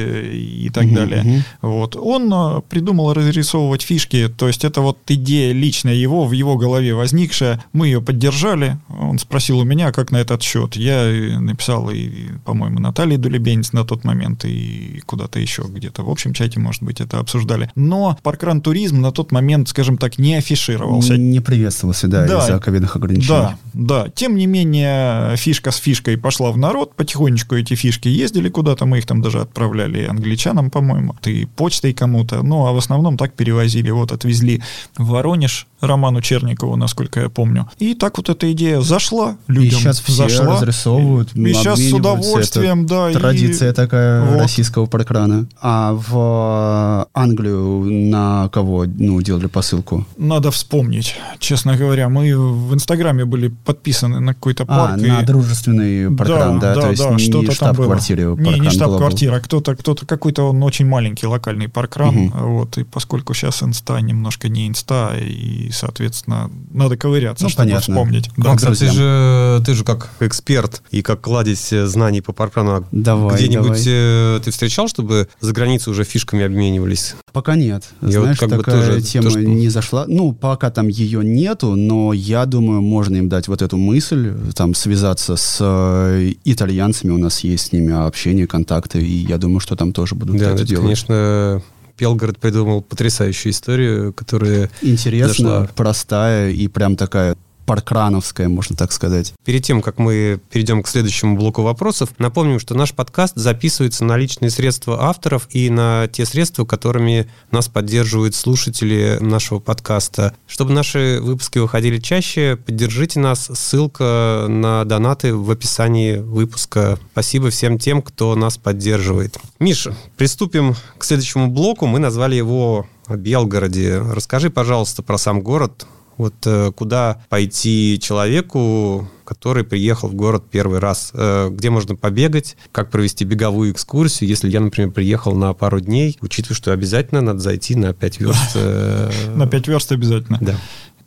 и 0.65 0.71
так 0.73 0.85
угу, 0.85 0.95
далее, 0.95 1.23
угу. 1.23 1.73
вот, 1.73 1.97
он 1.97 2.33
э, 2.33 2.61
придумал 2.69 3.13
разрисовывать 3.15 3.83
фишки, 3.83 4.29
то 4.29 4.47
есть 4.47 4.65
это 4.65 4.81
вот 4.81 4.99
идея 5.09 5.53
личная 5.53 5.95
его, 5.95 6.25
в 6.25 6.31
его 6.31 6.57
голове 6.57 6.95
возникшая, 6.95 7.65
мы 7.73 7.89
ее 7.89 8.01
поддержали, 8.01 8.79
он 8.89 9.19
спросил 9.19 9.59
у 9.59 9.65
меня, 9.65 9.91
как 9.91 10.13
на 10.13 10.19
этот 10.19 10.41
счет. 10.41 10.77
Я 10.77 11.41
написал 11.41 11.91
и, 11.91 12.29
по-моему, 12.45 12.79
Наталье 12.79 13.19
Дулебенец 13.19 13.73
на 13.73 13.85
тот 13.85 14.05
момент, 14.05 14.45
и 14.45 15.01
куда-то 15.05 15.41
еще 15.41 15.65
где-то 15.69 16.05
в 16.05 16.11
общем 16.11 16.33
чате, 16.33 16.61
может 16.61 16.85
быть, 16.85 17.01
это 17.01 17.19
обсуждали. 17.19 17.73
Но 17.75 18.17
паркран 18.23 18.61
туризм 18.61 19.01
на 19.01 19.11
тот 19.11 19.33
момент, 19.33 19.69
скажем 19.69 19.99
так, 19.99 20.12
так 20.13 20.19
не 20.19 20.35
афишировался. 20.35 21.17
Не 21.17 21.41
приветствовался, 21.41 22.09
да, 22.09 22.27
да 22.27 22.39
из-за 22.39 22.59
ковидных 22.59 22.97
ограничений. 22.97 23.29
Да, 23.29 23.57
да. 23.73 24.09
Тем 24.15 24.37
не 24.37 24.47
менее, 24.47 25.37
фишка 25.37 25.71
с 25.71 25.77
фишкой 25.77 26.17
пошла 26.17 26.51
в 26.51 26.59
народ, 26.59 26.95
потихонечку 26.95 27.55
эти 27.55 27.75
фишки 27.75 28.09
ездили 28.09 28.49
куда-то, 28.49 28.87
мы 28.87 28.99
их 28.99 29.07
там 29.07 29.23
даже 29.23 29.41
отправляли 29.41 30.05
англичанам, 30.05 30.71
по-моему, 30.71 31.17
и 31.25 31.47
почтой 31.47 31.93
кому-то, 31.93 32.43
ну, 32.43 32.67
а 32.67 32.73
в 32.73 32.77
основном 32.77 33.17
так 33.17 33.33
перевозили. 33.35 33.91
Вот 33.91 34.13
отвезли 34.13 34.63
в 34.97 35.09
Воронеж 35.09 35.67
Роману 35.81 36.21
Черникову, 36.21 36.77
насколько 36.77 37.21
я 37.21 37.29
помню. 37.29 37.69
И 37.79 37.95
так 37.95 38.17
вот 38.17 38.29
эта 38.29 38.51
идея 38.53 38.81
зашла 38.81 39.37
людям. 39.49 39.79
И 39.79 39.83
сейчас 39.83 40.01
все 40.01 40.29
зашла. 40.29 40.55
разрисовывают, 40.55 41.35
И 41.35 41.53
сейчас 41.53 41.81
с 41.81 41.93
удовольствием, 41.93 42.85
Это 42.85 43.13
да. 43.13 43.19
Традиция 43.19 43.71
и... 43.71 43.75
такая 43.75 44.25
вот. 44.25 44.41
российского 44.41 44.87
паркрана. 44.87 45.47
А 45.61 45.93
в 45.93 47.09
Англию 47.15 47.85
на 48.11 48.49
кого 48.51 48.85
ну, 48.87 49.21
делали 49.23 49.47
посылку? 49.47 50.02
Надо 50.17 50.51
вспомнить, 50.51 51.17
честно 51.39 51.77
говоря. 51.77 52.09
Мы 52.09 52.37
в 52.37 52.75
Инстаграме 52.75 53.25
были 53.25 53.49
подписаны 53.49 54.21
на 54.21 54.35
какой-то 54.35 54.65
а, 54.65 54.67
парк. 54.67 55.03
А, 55.03 55.07
и... 55.07 55.09
на 55.09 55.23
дружественный 55.23 56.15
паркран, 56.15 56.59
да? 56.59 56.75
Да, 56.75 56.81
То 56.83 56.91
есть 56.91 57.03
да, 57.03 57.11
не 57.11 57.19
что-то 57.19 57.53
штаб-квартире 57.53 58.35
Не, 58.39 58.61
не 58.61 58.71
штаб-квартира, 58.71 59.41
кто-то, 59.41 59.77
кто-то 59.77 60.07
какой-то 60.07 60.51
он 60.51 60.63
очень 60.63 60.87
маленький 60.87 61.27
локальный 61.27 61.69
паркран. 61.69 62.17
Угу. 62.17 62.39
Вот, 62.39 62.79
и 62.79 62.85
поскольку 62.85 63.35
сейчас 63.35 63.63
инста 63.63 64.01
немножко 64.01 64.49
не 64.49 64.69
инста, 64.69 65.13
и, 65.19 65.71
соответственно, 65.73 66.51
надо 66.71 66.97
ковыряться, 66.97 67.45
ну, 67.45 67.51
чтобы 67.51 67.69
понятно. 67.69 67.95
вспомнить. 67.95 68.31
Да. 68.37 68.51
Максим, 68.51 68.75
ты 68.75 68.91
же, 68.91 69.63
ты 69.65 69.75
же 69.75 69.85
как 69.85 70.11
эксперт 70.21 70.83
и 70.91 71.03
как 71.03 71.21
кладезь 71.21 71.71
знаний 71.71 72.21
по 72.21 72.33
паркрану. 72.33 72.87
Давай, 72.93 73.37
Где-нибудь 73.37 73.85
давай. 73.85 73.85
Э, 73.87 74.41
ты 74.45 74.51
встречал, 74.51 74.89
чтобы 74.89 75.29
за 75.41 75.53
границей 75.53 75.91
уже 75.91 76.05
фишками 76.05 76.45
обменивались? 76.45 77.15
Пока 77.33 77.57
нет. 77.57 77.85
Я 78.03 78.21
Знаешь, 78.21 78.41
вот 78.41 78.51
как 78.51 78.59
такая 78.59 78.81
бы 78.81 78.87
тоже, 78.87 79.03
тема 79.03 79.25
то, 79.25 79.31
что... 79.31 79.41
не 79.41 79.69
зашла. 79.69 79.92
Ну, 80.07 80.33
пока 80.33 80.71
там 80.71 80.89
ее 80.89 81.25
нету, 81.25 81.75
но 81.75 82.13
я 82.13 82.47
думаю, 82.47 82.83
можно 82.83 83.17
им 83.17 83.29
дать 83.29 83.49
вот 83.49 83.63
эту 83.63 83.77
мысль, 83.77 84.33
там, 84.55 84.75
связаться 84.75 85.37
с 85.37 85.59
э, 85.61 86.33
итальянцами, 86.45 87.11
у 87.11 87.19
нас 87.19 87.41
есть 87.41 87.67
с 87.69 87.73
ними 87.73 87.93
общение, 87.93 88.47
контакты, 88.47 89.03
и 89.03 89.27
я 89.27 89.39
думаю, 89.39 89.61
что 89.61 89.77
там 89.77 89.93
тоже 89.93 90.15
будут 90.15 90.37
да, 90.37 90.47
это, 90.47 90.55
это 90.55 90.65
делать. 90.65 90.83
конечно, 90.85 91.63
Белгород 91.99 92.39
придумал 92.39 92.83
потрясающую 92.83 93.53
историю, 93.53 94.13
которая 94.13 94.71
Интересная, 94.81 95.29
зашла. 95.29 95.69
простая 95.75 96.51
и 96.51 96.67
прям 96.69 96.97
такая 96.97 97.37
паркрановская, 97.67 98.49
можно 98.49 98.77
так 98.77 98.93
сказать. 98.93 99.35
Перед 99.45 99.65
тем, 99.65 99.83
как 99.83 99.99
мы 99.99 100.41
перейдем 100.51 100.83
к 100.83 100.89
следующему 100.89 101.37
блоку 101.37 101.63
вопросов, 101.63 102.11
напомним, 102.19 102.59
что 102.61 102.75
наш 102.75 102.93
подкаст 102.93 103.35
записывается 103.37 104.05
на 104.05 104.17
личные 104.17 104.51
средства 104.51 105.05
авторов 105.05 105.49
и 105.51 105.71
на 105.71 106.09
те 106.09 106.27
средства, 106.27 106.65
которыми 106.65 107.31
нас 107.51 107.69
поддерживают 107.69 108.35
слушатели 108.35 109.19
нашего 109.21 109.59
подкаста. 109.59 110.35
Чтобы 110.47 110.73
наши 110.73 111.19
выпуски 111.21 111.59
выходили 111.59 111.99
чаще, 111.99 112.57
поддержите 112.57 113.21
нас. 113.21 113.51
Ссылка 113.53 114.47
на 114.49 114.85
донаты 114.85 115.35
в 115.35 115.51
описании 115.51 116.17
выпуска. 116.17 116.99
Спасибо 117.13 117.51
всем 117.51 117.79
тем, 117.79 118.03
кто 118.03 118.35
нас 118.35 118.57
поддерживает. 118.57 119.39
Миша, 119.59 119.95
приступим 120.17 120.75
к 120.99 121.05
следующему 121.05 121.49
блоку. 121.49 121.87
Мы 121.87 121.99
назвали 121.99 122.35
его 122.35 122.87
Белгороде. 123.09 123.99
Расскажи, 123.99 124.51
пожалуйста, 124.51 125.03
про 125.03 125.19
сам 125.19 125.41
город, 125.41 125.87
Вот 126.19 126.35
э, 126.47 126.71
куда 126.75 127.23
пойти 127.29 127.99
человеку, 128.01 129.09
который 129.25 129.65
приехал 129.65 130.09
в 130.09 130.15
город 130.15 130.45
первый 130.51 130.79
раз, 130.79 131.11
э, 131.15 131.49
где 131.51 131.71
можно 131.71 131.97
побегать, 131.97 132.57
как 132.71 132.91
провести 132.91 133.25
беговую 133.25 133.73
экскурсию, 133.73 134.29
если 134.29 134.51
я, 134.51 134.61
например, 134.61 134.91
приехал 134.91 135.35
на 135.35 135.53
пару 135.55 135.81
дней, 135.81 136.19
учитывая, 136.21 136.57
что 136.57 136.73
обязательно 136.73 137.21
надо 137.21 137.39
зайти 137.39 137.75
на 137.75 137.93
5 137.95 138.21
верст. 138.21 138.51
э, 138.55 139.11
На 139.35 139.47
5 139.47 139.69
верст 139.69 139.93
обязательно. 139.93 140.39
Да. 140.41 140.57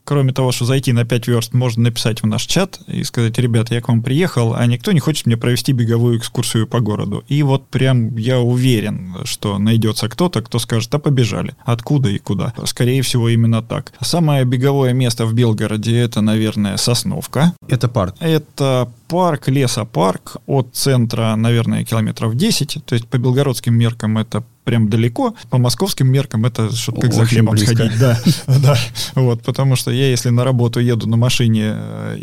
Кроме 0.06 0.34
того, 0.34 0.52
что 0.52 0.66
зайти 0.66 0.94
на 0.94 1.04
5 1.04 1.28
верст, 1.28 1.54
можно 1.54 1.84
написать 1.84 2.22
в 2.22 2.28
наш 2.28 2.44
чат 2.44 2.80
и 2.88 3.04
сказать, 3.04 3.38
ребята, 3.40 3.74
я 3.74 3.82
к 3.82 3.88
вам 3.88 4.04
приехал, 4.04 4.54
а 4.54 4.66
никто 4.68 4.92
не 4.92 5.00
хочет 5.00 5.26
мне 5.26 5.36
провести 5.36 5.72
беговую 5.72 6.20
экскурсию 6.20 6.68
по 6.68 6.80
городу. 6.80 7.24
И 7.28 7.42
вот 7.42 7.68
прям 7.68 8.16
я 8.16 8.40
уверен, 8.40 9.16
что 9.24 9.58
найдется 9.58 10.08
кто-то, 10.08 10.44
кто 10.44 10.60
скажет, 10.60 10.94
а 10.94 11.00
побежали. 11.00 11.56
Откуда 11.66 12.10
и 12.10 12.20
куда? 12.20 12.54
Скорее 12.66 13.02
всего, 13.02 13.30
именно 13.30 13.64
так. 13.64 13.94
Самое 14.00 14.46
беговое 14.46 14.94
место 14.94 15.26
в 15.26 15.34
Белгороде 15.34 15.98
это, 15.98 16.22
наверное, 16.22 16.78
Сосновка. 16.78 17.54
Это 17.68 17.88
парк. 17.88 18.16
Это 18.20 18.92
парк, 19.08 19.48
лесопарк 19.48 20.38
от 20.46 20.76
центра, 20.76 21.36
наверное, 21.36 21.84
километров 21.84 22.36
10. 22.36 22.86
То 22.86 22.94
есть 22.94 23.08
по 23.08 23.18
белгородским 23.18 23.74
меркам 23.74 24.20
это 24.20 24.44
прям 24.66 24.90
далеко. 24.90 25.36
По 25.50 25.58
московским 25.58 26.08
меркам 26.08 26.46
это 26.46 26.76
что-то 26.76 27.02
как 27.02 27.14
за 27.14 27.26
хлебом 27.26 27.54
близко. 27.54 27.76
сходить. 27.76 28.00
Да, 28.00 28.20
да. 28.48 28.78
Вот, 29.14 29.42
потому 29.44 29.78
что 29.78 29.92
я, 29.92 30.10
если 30.10 30.30
на 30.30 30.44
работу 30.44 30.82
еду 30.82 31.08
на 31.08 31.16
машине 31.16 31.74
э, 31.76 32.18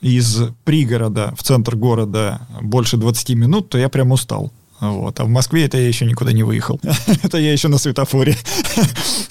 из 0.00 0.40
пригорода 0.64 1.32
в 1.36 1.42
центр 1.44 1.76
города 1.76 2.40
больше 2.60 2.96
20 2.96 3.30
минут, 3.30 3.68
то 3.68 3.78
я 3.78 3.88
прям 3.88 4.10
устал. 4.10 4.52
Вот. 4.80 5.20
А 5.20 5.24
в 5.24 5.28
Москве 5.28 5.66
это 5.66 5.78
я 5.78 5.86
еще 5.86 6.06
никуда 6.06 6.32
не 6.32 6.42
выехал. 6.42 6.80
это 7.22 7.38
я 7.38 7.52
еще 7.52 7.68
на 7.68 7.78
светофоре. 7.78 8.36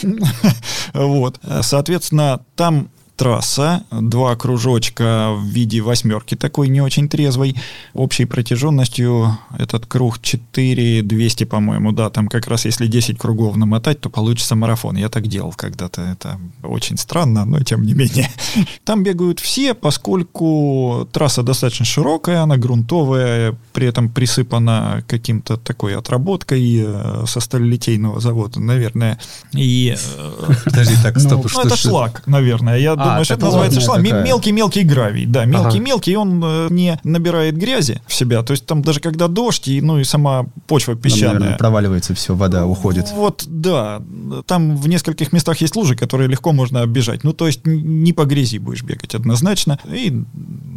вот. 0.93 1.39
Соответственно, 1.61 2.39
там 2.55 2.89
трасса, 3.21 3.83
два 3.91 4.35
кружочка 4.35 5.29
в 5.37 5.45
виде 5.45 5.79
восьмерки 5.79 6.33
такой 6.33 6.69
не 6.69 6.81
очень 6.81 7.07
трезвой. 7.07 7.55
Общей 7.93 8.25
протяженностью 8.25 9.37
этот 9.59 9.85
круг 9.85 10.19
4200, 10.19 11.43
по-моему, 11.43 11.91
да, 11.91 12.09
там 12.09 12.27
как 12.27 12.47
раз 12.47 12.65
если 12.65 12.87
10 12.87 13.19
кругов 13.19 13.57
намотать, 13.57 14.01
то 14.01 14.09
получится 14.09 14.55
марафон. 14.55 14.97
Я 14.97 15.07
так 15.09 15.27
делал 15.27 15.53
когда-то, 15.55 16.01
это 16.01 16.39
очень 16.63 16.97
странно, 16.97 17.45
но 17.45 17.59
тем 17.59 17.83
не 17.83 17.93
менее. 17.93 18.27
Там 18.85 19.03
бегают 19.03 19.39
все, 19.39 19.75
поскольку 19.75 21.07
трасса 21.11 21.43
достаточно 21.43 21.85
широкая, 21.85 22.41
она 22.41 22.57
грунтовая, 22.57 23.55
при 23.71 23.85
этом 23.85 24.09
присыпана 24.09 25.03
каким-то 25.07 25.57
такой 25.57 25.95
отработкой 25.95 26.85
э, 26.87 27.25
со 27.27 27.39
сталелитейного 27.39 28.19
завода, 28.19 28.59
наверное. 28.59 29.19
И 29.53 29.95
э, 29.95 30.53
Подожди, 30.65 30.95
так, 31.03 31.19
стоп, 31.19 31.43
ну, 31.43 31.49
что 31.49 31.61
это 31.61 31.75
шлак, 31.75 32.23
наверное. 32.25 32.79
Я 32.79 32.95
думаю, 32.95 33.10
что 33.23 33.33
это 33.35 33.45
называется 33.45 33.79
такая. 33.81 34.23
Мелкий-мелкий 34.23 34.83
гравий. 34.83 35.25
Да, 35.25 35.45
мелкий-мелкий, 35.45 36.15
он 36.15 36.41
э, 36.43 36.67
не 36.69 36.99
набирает 37.03 37.57
грязи 37.57 38.01
в 38.07 38.13
себя. 38.13 38.43
То 38.43 38.51
есть 38.51 38.65
там 38.65 38.81
даже 38.81 38.99
когда 38.99 39.27
дождь, 39.27 39.67
и, 39.67 39.81
ну 39.81 39.99
и 39.99 40.03
сама 40.03 40.45
почва 40.67 40.95
Там, 40.95 41.01
наверное, 41.03 41.31
песчаная. 41.31 41.57
проваливается 41.57 42.13
все, 42.13 42.35
вода 42.35 42.65
уходит. 42.65 43.11
Вот, 43.11 43.43
да. 43.47 44.01
Там 44.45 44.77
в 44.77 44.87
нескольких 44.87 45.31
местах 45.33 45.61
есть 45.61 45.75
лужи, 45.75 45.95
которые 45.95 46.27
легко 46.27 46.51
можно 46.53 46.81
оббежать. 46.81 47.23
Ну, 47.23 47.33
то 47.33 47.47
есть 47.47 47.65
не 47.65 48.13
по 48.13 48.25
грязи 48.25 48.57
будешь 48.57 48.83
бегать 48.83 49.15
однозначно. 49.15 49.79
И, 49.91 50.13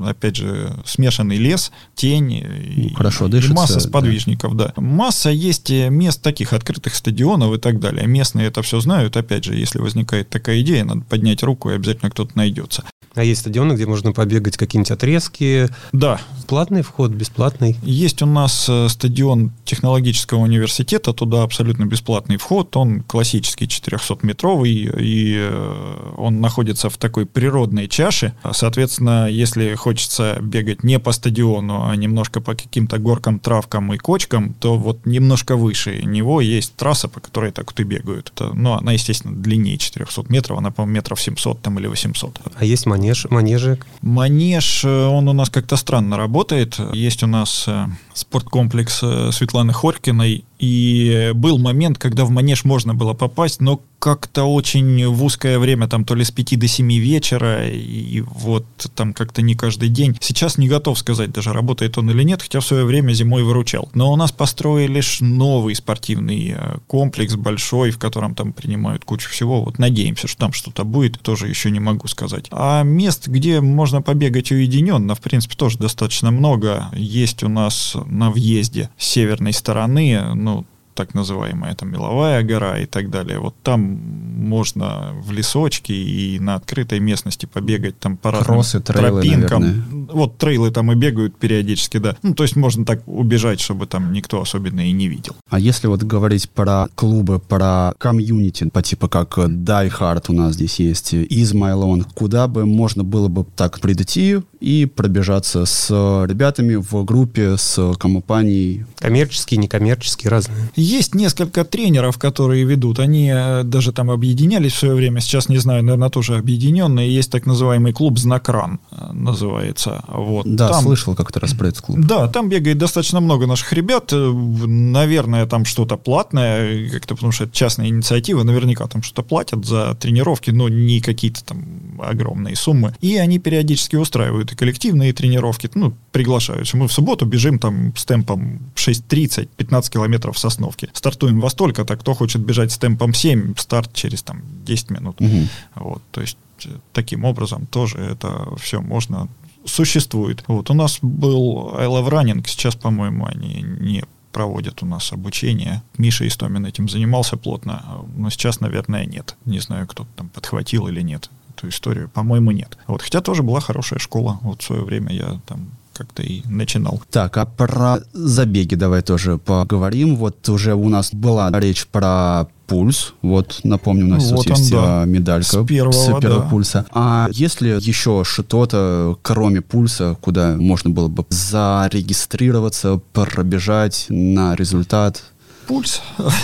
опять 0.04 0.36
же, 0.36 0.72
смешанный 0.84 1.36
лес, 1.36 1.72
тень. 1.94 2.32
И, 2.32 2.88
Ну, 2.90 2.96
хорошо 2.96 3.26
и 3.26 3.30
дышится, 3.30 3.54
масса 3.54 3.74
да. 3.74 3.80
сподвижников, 3.80 4.56
да. 4.56 4.72
Масса 4.76 5.30
есть 5.30 5.70
э, 5.70 5.88
мест 5.90 6.22
таких 6.22 6.52
открытых 6.52 6.94
стадионов 6.94 7.54
и 7.54 7.58
так 7.58 7.80
далее. 7.80 8.06
Местные 8.06 8.48
это 8.48 8.62
все 8.62 8.80
знают. 8.80 9.16
Опять 9.16 9.44
же, 9.44 9.54
если 9.54 9.78
возникает 9.78 10.28
такая 10.28 10.60
идея, 10.60 10.84
надо 10.84 11.02
поднять 11.02 11.42
руку, 11.42 11.70
и 11.70 11.74
обязательно 11.74 12.10
кто-то 12.24 12.36
найдется. 12.36 12.84
А 13.14 13.22
есть 13.22 13.42
стадионы, 13.42 13.74
где 13.74 13.86
можно 13.86 14.12
побегать 14.12 14.56
какие-нибудь 14.56 14.90
отрезки. 14.90 15.68
Да, 15.92 16.20
Платный 16.46 16.82
вход, 16.82 17.10
бесплатный. 17.10 17.76
Есть 17.82 18.20
у 18.22 18.26
нас 18.26 18.66
э, 18.68 18.88
стадион 18.88 19.52
технологического 19.64 20.40
университета, 20.40 21.12
туда 21.12 21.42
абсолютно 21.42 21.86
бесплатный 21.86 22.36
вход, 22.36 22.76
он 22.76 23.00
классический 23.02 23.64
400-метровый, 23.64 24.70
и 25.00 25.36
э, 25.38 26.12
он 26.16 26.40
находится 26.40 26.90
в 26.90 26.98
такой 26.98 27.24
природной 27.24 27.88
чаше. 27.88 28.34
Соответственно, 28.52 29.28
если 29.28 29.74
хочется 29.74 30.38
бегать 30.42 30.84
не 30.84 30.98
по 30.98 31.12
стадиону, 31.12 31.88
а 31.88 31.96
немножко 31.96 32.40
по 32.40 32.54
каким-то 32.54 32.98
горкам, 32.98 33.38
травкам 33.38 33.94
и 33.94 33.98
кочкам, 33.98 34.54
то 34.54 34.76
вот 34.76 35.06
немножко 35.06 35.56
выше 35.56 36.02
него 36.02 36.40
есть 36.40 36.76
трасса, 36.76 37.08
по 37.08 37.20
которой 37.20 37.52
так 37.52 37.70
вот 37.70 37.80
и 37.80 37.84
бегают. 37.84 38.32
Это, 38.34 38.52
ну, 38.52 38.74
она, 38.74 38.92
естественно, 38.92 39.34
длиннее 39.34 39.78
400 39.78 40.24
метров, 40.28 40.58
она, 40.58 40.70
по-моему, 40.70 40.96
метров 40.96 41.20
700 41.20 41.62
там 41.62 41.78
или 41.78 41.86
800. 41.86 42.13
А 42.54 42.64
есть 42.64 42.86
манеж, 42.86 43.26
манежи. 43.30 43.78
Манеж, 44.00 44.84
э, 44.84 45.06
он 45.06 45.28
у 45.28 45.32
нас 45.32 45.50
как-то 45.50 45.76
странно 45.76 46.16
работает. 46.16 46.78
Есть 46.92 47.22
у 47.22 47.26
нас 47.26 47.64
э, 47.66 47.86
спорткомплекс 48.14 49.00
э, 49.02 49.30
Светланы 49.32 49.72
Хорькиной, 49.72 50.44
и 50.58 51.32
был 51.34 51.58
момент, 51.58 51.98
когда 51.98 52.24
в 52.24 52.30
манеж 52.30 52.64
можно 52.64 52.94
было 52.94 53.12
попасть, 53.12 53.60
но 53.60 53.82
как-то 53.98 54.44
очень 54.44 55.06
в 55.08 55.24
узкое 55.24 55.58
время, 55.58 55.88
там 55.88 56.04
то 56.04 56.14
ли 56.14 56.24
с 56.24 56.30
5 56.30 56.58
до 56.58 56.68
7 56.68 56.92
вечера, 56.98 57.66
и 57.68 58.20
вот 58.20 58.66
там 58.94 59.14
как-то 59.14 59.40
не 59.40 59.54
каждый 59.54 59.88
день. 59.88 60.16
Сейчас 60.20 60.58
не 60.58 60.68
готов 60.68 60.98
сказать 60.98 61.32
даже, 61.32 61.52
работает 61.52 61.96
он 61.96 62.10
или 62.10 62.22
нет, 62.22 62.42
хотя 62.42 62.60
в 62.60 62.66
свое 62.66 62.84
время 62.84 63.12
зимой 63.12 63.42
выручал. 63.42 63.88
Но 63.94 64.12
у 64.12 64.16
нас 64.16 64.30
построили 64.30 65.00
ж 65.00 65.20
новый 65.20 65.74
спортивный 65.74 66.54
э, 66.56 66.76
комплекс 66.86 67.34
большой, 67.34 67.90
в 67.90 67.98
котором 67.98 68.34
там 68.34 68.52
принимают 68.52 69.04
кучу 69.04 69.30
всего. 69.30 69.62
Вот 69.62 69.78
надеемся, 69.78 70.28
что 70.28 70.38
там 70.38 70.52
что-то 70.52 70.84
будет, 70.84 71.20
тоже 71.20 71.48
еще 71.48 71.70
не 71.70 71.80
могу 71.80 72.06
сказать. 72.08 72.46
А 72.50 72.82
мест, 72.82 73.26
где 73.26 73.60
можно 73.62 74.02
побегать 74.02 74.52
уединенно, 74.52 75.14
в 75.14 75.20
принципе, 75.20 75.56
тоже 75.56 75.78
достаточно 75.78 76.30
много. 76.30 76.90
Есть 76.94 77.42
у 77.42 77.48
нас 77.48 77.96
на 78.06 78.30
въезде 78.30 78.90
с 78.96 79.06
северной 79.06 79.52
стороны, 79.52 80.20
ну, 80.34 80.64
так 80.94 81.14
называемая 81.14 81.74
там 81.74 81.90
меловая 81.90 82.42
гора 82.42 82.78
и 82.78 82.86
так 82.86 83.10
далее. 83.10 83.38
Вот 83.38 83.54
там 83.62 83.80
можно 83.80 85.12
в 85.22 85.32
лесочке 85.32 85.94
и 85.94 86.38
на 86.38 86.54
открытой 86.54 87.00
местности 87.00 87.46
побегать 87.46 87.98
там 87.98 88.16
по 88.16 88.30
разным 88.30 88.56
Кроссы, 88.56 88.80
трейлы, 88.80 89.22
тропинкам. 89.22 89.62
наверное. 89.62 90.06
Вот 90.12 90.38
трейлы 90.38 90.70
там 90.70 90.92
и 90.92 90.94
бегают 90.94 91.36
периодически, 91.36 91.98
да. 91.98 92.16
Ну, 92.22 92.34
то 92.34 92.44
есть 92.44 92.56
можно 92.56 92.84
так 92.84 93.02
убежать, 93.06 93.60
чтобы 93.60 93.86
там 93.86 94.12
никто 94.12 94.40
особенно 94.40 94.88
и 94.88 94.92
не 94.92 95.08
видел. 95.08 95.34
А 95.50 95.58
если 95.58 95.88
вот 95.88 96.02
говорить 96.02 96.48
про 96.50 96.86
клубы, 96.94 97.38
про 97.38 97.94
комьюнити, 97.98 98.68
по 98.68 98.82
типу 98.82 99.08
как 99.08 99.36
Die 99.38 99.92
Hard 99.98 100.26
у 100.28 100.32
нас 100.32 100.54
здесь 100.54 100.78
есть, 100.78 101.14
Is 101.14 101.54
My 101.54 101.74
Lawn, 101.74 102.06
куда 102.14 102.46
бы 102.48 102.66
можно 102.66 103.02
было 103.02 103.28
бы 103.28 103.44
так 103.56 103.80
прийти 103.80 104.40
и 104.64 104.86
пробежаться 104.86 105.66
с 105.66 105.90
ребятами 106.26 106.76
в 106.76 107.04
группе, 107.04 107.56
с 107.58 107.94
компанией? 107.98 108.86
Коммерческие, 108.98 109.58
некоммерческие, 109.58 110.30
разные. 110.30 110.70
Есть 110.74 111.14
несколько 111.14 111.64
тренеров, 111.64 112.16
которые 112.18 112.64
ведут. 112.64 112.98
Они 112.98 113.30
э, 113.30 113.62
даже 113.62 113.92
там 113.92 114.10
объединялись 114.10 114.72
в 114.72 114.78
свое 114.78 114.94
время. 114.94 115.20
Сейчас 115.20 115.50
не 115.50 115.58
знаю, 115.58 115.84
наверное, 115.84 116.08
тоже 116.08 116.36
объединенные. 116.36 117.14
Есть 117.14 117.30
так 117.30 117.44
называемый 117.44 117.92
клуб 117.92 118.18
Знакран, 118.18 118.80
э, 118.90 119.12
называется. 119.12 120.02
Вот. 120.08 120.46
Да, 120.46 120.68
Там- 120.70 120.84
слышал 120.84 121.14
как-то 121.14 121.40
раз 121.40 121.52
про 121.52 121.68
этот 121.68 121.82
клуб. 121.82 121.98
Да, 122.00 122.28
там 122.28 122.48
бегает 122.48 122.78
достаточно 122.78 123.20
много 123.20 123.46
наших 123.46 123.72
ребят. 123.74 124.12
Э, 124.12 124.32
Наверное, 124.66 125.46
там 125.46 125.64
что-то 125.64 125.96
платное, 125.96 126.88
как-то 126.90 127.14
потому 127.14 127.32
что 127.32 127.44
это 127.44 127.52
частная 127.54 127.88
инициатива. 127.88 128.42
Наверняка 128.42 128.86
там 128.86 129.02
что-то 129.02 129.22
платят 129.22 129.66
за 129.66 129.94
тренировки, 129.94 130.50
но 130.50 130.68
не 130.68 131.00
какие-то 131.00 131.44
там 131.44 131.64
огромные 132.00 132.56
суммы. 132.56 132.94
И 133.00 133.16
они 133.16 133.38
периодически 133.38 133.96
устраивают 133.96 134.53
и 134.54 134.56
коллективные 134.56 135.12
тренировки. 135.12 135.70
Ну, 135.74 135.94
приглашают. 136.12 136.72
Мы 136.74 136.86
в 136.86 136.92
субботу 136.92 137.26
бежим 137.26 137.58
там 137.58 137.94
с 137.96 138.04
темпом 138.04 138.60
6.30, 138.74 139.48
15 139.56 139.92
километров 139.92 140.36
в 140.36 140.38
Сосновке. 140.38 140.88
Стартуем 140.92 141.40
во 141.40 141.50
столько-то. 141.50 141.96
Кто 141.96 142.14
хочет 142.14 142.42
бежать 142.42 142.72
с 142.72 142.78
темпом 142.78 143.14
7, 143.14 143.54
старт 143.56 143.92
через 143.92 144.22
там 144.22 144.42
10 144.64 144.90
минут. 144.90 145.20
Мгм. 145.20 145.48
Вот, 145.74 146.02
то 146.10 146.20
есть 146.20 146.38
э, 146.64 146.68
таким 146.92 147.24
образом 147.24 147.66
тоже 147.66 147.98
это 147.98 148.56
все 148.56 148.80
можно 148.80 149.28
существует. 149.64 150.44
Вот 150.46 150.70
у 150.70 150.74
нас 150.74 150.98
был 151.02 151.74
I 151.76 151.86
Love 151.86 152.10
Running, 152.10 152.44
сейчас, 152.46 152.76
по-моему, 152.76 153.26
они 153.26 153.62
не 153.62 154.04
проводят 154.32 154.82
у 154.82 154.86
нас 154.86 155.12
обучение. 155.12 155.82
Миша 155.96 156.26
Истомин 156.26 156.66
этим 156.66 156.88
занимался 156.88 157.36
плотно, 157.36 158.04
но 158.16 158.30
сейчас, 158.30 158.60
наверное, 158.60 159.06
нет. 159.06 159.36
Не 159.44 159.60
знаю, 159.60 159.86
кто 159.86 160.06
там 160.16 160.28
подхватил 160.28 160.88
или 160.88 161.02
нет 161.02 161.30
эту 161.56 161.68
историю. 161.68 162.10
По-моему, 162.12 162.50
нет. 162.50 162.76
Вот, 162.86 163.02
хотя 163.02 163.20
тоже 163.20 163.42
была 163.42 163.60
хорошая 163.60 163.98
школа. 163.98 164.38
Вот 164.42 164.62
в 164.62 164.64
свое 164.64 164.82
время 164.82 165.12
я 165.12 165.40
там 165.46 165.68
как-то 165.94 166.22
и 166.22 166.42
начинал. 166.46 167.00
Так, 167.10 167.36
а 167.36 167.46
про 167.46 167.98
забеги 168.12 168.74
давай 168.74 169.02
тоже 169.02 169.38
поговорим. 169.38 170.16
Вот 170.16 170.48
уже 170.48 170.74
у 170.74 170.88
нас 170.88 171.14
была 171.14 171.50
речь 171.58 171.86
про 171.86 172.48
пульс. 172.66 173.14
Вот, 173.22 173.60
напомню, 173.62 174.06
у 174.06 174.08
нас 174.08 174.30
вот 174.30 174.46
он, 174.50 174.56
есть 174.56 174.70
да. 174.70 175.02
а, 175.02 175.04
медалька 175.04 175.62
С 175.62 175.66
первого, 175.66 176.20
да. 176.20 176.40
пульса. 176.40 176.86
А 176.92 177.28
есть 177.30 177.60
ли 177.60 177.70
еще 177.70 178.24
что-то, 178.24 179.18
кроме 179.22 179.60
пульса, 179.60 180.16
куда 180.20 180.56
можно 180.56 180.90
было 180.90 181.08
бы 181.08 181.24
зарегистрироваться, 181.28 183.00
пробежать 183.12 184.06
на 184.08 184.56
результат? 184.56 185.22
Пульс. 185.66 186.02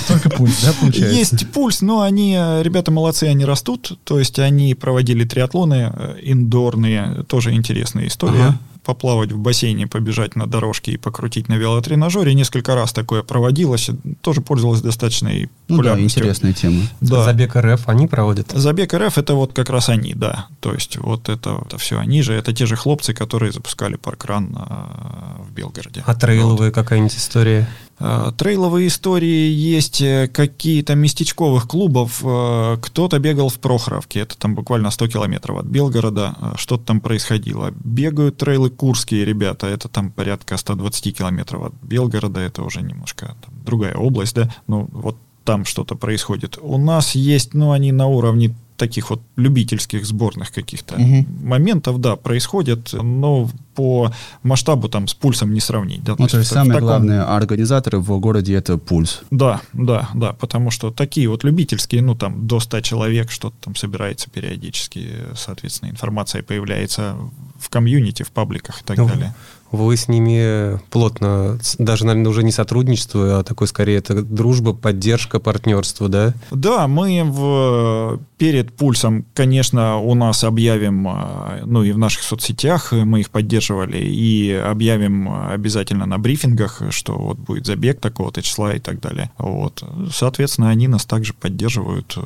Только 0.09 0.31
пульс, 0.31 0.63
да, 0.63 0.73
получается? 0.81 1.17
Есть 1.17 1.51
пульс, 1.53 1.81
но 1.81 2.01
они, 2.03 2.33
ребята 2.63 2.91
молодцы, 2.91 3.25
они 3.25 3.45
растут. 3.45 3.99
То 4.05 4.19
есть 4.19 4.39
они 4.39 4.75
проводили 4.75 5.25
триатлоны 5.25 5.93
э, 5.95 6.17
индорные, 6.23 7.25
тоже 7.29 7.53
интересная 7.53 8.07
история. 8.07 8.45
Ага. 8.45 8.59
Поплавать 8.83 9.31
в 9.31 9.39
бассейне, 9.39 9.87
побежать 9.87 10.37
на 10.37 10.47
дорожке 10.47 10.93
и 10.93 10.97
покрутить 10.97 11.49
на 11.49 11.55
велотренажере. 11.55 12.33
Несколько 12.35 12.75
раз 12.75 12.93
такое 12.95 13.23
проводилось. 13.23 13.91
Тоже 14.23 14.41
пользовалось 14.41 14.81
достаточной 14.81 15.43
Ну 15.43 15.49
да, 15.77 15.77
популярностью. 15.77 16.23
интересная 16.23 16.53
тема. 16.55 16.83
Да. 17.03 17.23
Забег 17.25 17.55
РФ 17.57 17.83
они 17.89 18.07
проводят. 18.09 18.51
Забег 18.53 18.95
РФ 18.95 19.19
это 19.19 19.35
вот 19.35 19.53
как 19.53 19.69
раз 19.69 19.91
они, 19.91 20.15
да. 20.15 20.47
То 20.61 20.73
есть 20.73 20.97
вот 20.97 21.29
это, 21.29 21.61
это 21.67 21.77
все 21.77 21.99
они 21.99 22.23
же, 22.23 22.33
это 22.33 22.55
те 22.55 22.65
же 22.65 22.75
хлопцы, 22.75 23.13
которые 23.13 23.53
запускали 23.53 23.97
паркран 23.97 24.57
а, 24.59 25.37
в 25.47 25.53
Белгороде. 25.53 26.03
А 26.07 26.15
трейловая 26.15 26.71
какая-нибудь 26.71 27.15
история? 27.15 27.69
А, 28.01 28.33
Трейловые 28.33 28.89
истории 28.89 29.51
есть 29.51 30.01
э, 30.01 30.27
какие-то 30.29 30.95
местечковых 30.95 31.69
клубов. 31.69 32.23
э, 32.25 32.79
Кто-то 32.81 33.19
бегал 33.19 33.51
в 33.51 33.59
Прохоровке, 33.59 34.21
это 34.21 34.39
там 34.39 34.55
буквально 34.55 34.91
100 34.91 35.09
километров 35.09 35.59
от 35.59 35.67
Белгорода, 35.67 36.35
что-то 36.57 36.85
там 36.87 37.01
происходило. 37.01 37.73
Бегают 37.85 38.39
трейлы 38.39 38.71
курские 38.71 39.27
ребята, 39.27 39.67
это 39.67 39.89
там 39.89 40.11
порядка 40.11 40.57
120 40.57 41.19
километров 41.19 41.67
от 41.67 41.75
Белгорода, 41.83 42.41
это 42.41 42.63
уже 42.63 42.81
немножко 42.81 43.37
там 43.45 43.55
другая 43.65 43.95
область, 43.95 44.35
да, 44.35 44.49
ну 44.67 44.89
вот 44.93 45.17
там 45.45 45.65
что-то 45.65 45.95
происходит. 45.97 46.59
У 46.61 46.79
нас 46.79 47.15
есть, 47.15 47.55
ну 47.55 47.73
они 47.73 47.93
на 47.93 48.07
уровне 48.07 48.55
таких 48.77 49.11
вот 49.11 49.21
любительских 49.37 50.07
сборных 50.07 50.53
каких-то 50.53 50.99
Мгм. 50.99 51.27
моментов, 51.47 52.01
да, 52.01 52.17
происходят, 52.17 52.95
но 52.95 53.51
по 53.75 54.11
масштабу 54.43 54.89
там 54.89 55.07
с 55.07 55.13
пульсом 55.13 55.53
не 55.53 55.61
сравнить. 55.61 56.03
Да, 56.03 56.13
Ну, 56.13 56.17
то 56.17 56.23
есть 56.25 56.35
есть 56.35 56.51
в 56.51 56.55
самые 56.55 56.73
таком- 56.75 56.87
главные 56.89 57.21
организаторы 57.21 57.99
в 57.99 58.19
городе 58.21 58.55
это 58.55 58.79
пульс. 58.79 59.21
да, 59.31 59.61
да, 59.75 60.09
да, 60.15 60.33
потому 60.33 60.71
что 60.71 60.91
такие 60.91 61.29
вот 61.29 61.45
любительские, 61.45 62.01
ну 62.01 62.15
там 62.15 62.47
до 62.47 62.59
100 62.59 62.81
человек 62.81 63.31
что-то 63.31 63.57
там 63.61 63.77
собирается 63.77 64.31
периодически, 64.31 65.09
соответственно, 65.37 65.91
информация 65.91 66.43
появляется 66.43 67.17
в 67.59 67.69
комьюнити, 67.69 68.23
в 68.23 68.31
пабликах 68.31 68.81
и 68.81 68.85
так 68.85 68.97
Ну, 68.97 69.09
далее. 69.09 69.35
Вы 69.73 69.97
с 69.97 70.09
ними 70.09 70.79
плотно, 70.91 71.59
даже, 71.79 72.07
наверное, 72.07 72.31
уже 72.31 72.43
не 72.43 72.53
сотрудничество, 72.53 73.41
а 73.41 73.43
такой 73.43 73.67
скорее 73.67 73.99
это 73.99 74.23
дружба, 74.23 74.73
поддержка, 74.73 75.41
партнерство, 75.41 76.09
да? 76.09 76.35
Да, 76.51 76.87
мы 76.87 77.23
в, 77.25 78.21
перед 78.39 78.73
пульсом, 78.73 79.25
конечно, 79.35 79.99
у 79.99 80.15
нас 80.15 80.45
объявим, 80.45 81.07
а, 81.09 81.61
ну 81.65 81.83
и 81.83 81.93
в 81.93 81.99
наших 81.99 82.23
соцсетях 82.23 82.93
мы 82.93 83.21
их 83.21 83.31
поддерживали, 83.31 83.99
и 83.99 84.53
объявим 84.53 85.29
обязательно 85.51 86.07
на 86.07 86.19
брифингах, 86.19 86.83
что 86.91 87.17
вот 87.17 87.39
будет 87.39 87.67
забег 87.67 88.01
такого-то 88.01 88.43
числа 88.43 88.75
и 88.75 88.79
так 88.79 89.01
далее. 89.01 89.31
Вот. 89.39 89.83
Соответственно, 90.13 90.71
они 90.71 90.89
нас 90.89 91.05
также 91.05 91.35
поддерживают. 91.35 92.17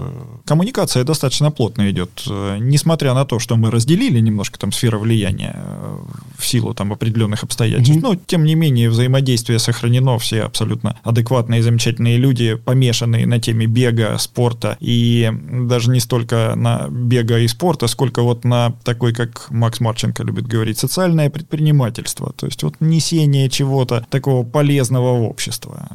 Коммуникация 0.45 1.05
достаточно 1.05 1.51
плотно 1.51 1.90
идет, 1.90 2.11
Э, 2.34 2.59
несмотря 2.61 3.14
на 3.14 3.24
то, 3.24 3.38
что 3.38 3.57
мы 3.57 3.70
разделили 3.70 4.20
немножко 4.20 4.59
там 4.59 4.72
сферу 4.72 4.99
влияния 4.99 5.55
э, 5.57 5.99
в 6.36 6.47
силу 6.47 6.74
там 6.74 6.92
определенных 6.92 7.34
обстоятельств, 7.43 8.03
но 8.03 8.14
тем 8.14 8.45
не 8.45 8.55
менее 8.55 8.91
взаимодействие 8.91 9.59
сохранено, 9.59 10.18
все 10.18 10.43
абсолютно 10.43 10.99
адекватные, 11.03 11.62
замечательные 11.62 12.16
люди, 12.16 12.55
помешанные 12.55 13.26
на 13.26 13.41
теме 13.41 13.66
бега, 13.66 14.16
спорта, 14.18 14.76
и 14.80 15.30
даже 15.51 15.91
не 15.91 16.01
столько 16.01 16.55
на 16.57 16.89
бега 16.89 17.39
и 17.39 17.49
спорта, 17.49 17.87
сколько 17.87 18.22
вот 18.22 18.45
на 18.45 18.72
такой, 18.85 19.12
как 19.12 19.51
Макс 19.51 19.80
Марченко 19.80 20.22
любит 20.22 20.47
говорить, 20.47 20.78
социальное 20.78 21.30
предпринимательство, 21.30 22.32
то 22.37 22.47
есть 22.47 22.62
вот 22.62 22.76
несение 22.80 23.49
чего-то 23.49 24.07
такого 24.11 24.45
полезного 24.45 25.18
в 25.18 25.22
общество. 25.22 25.89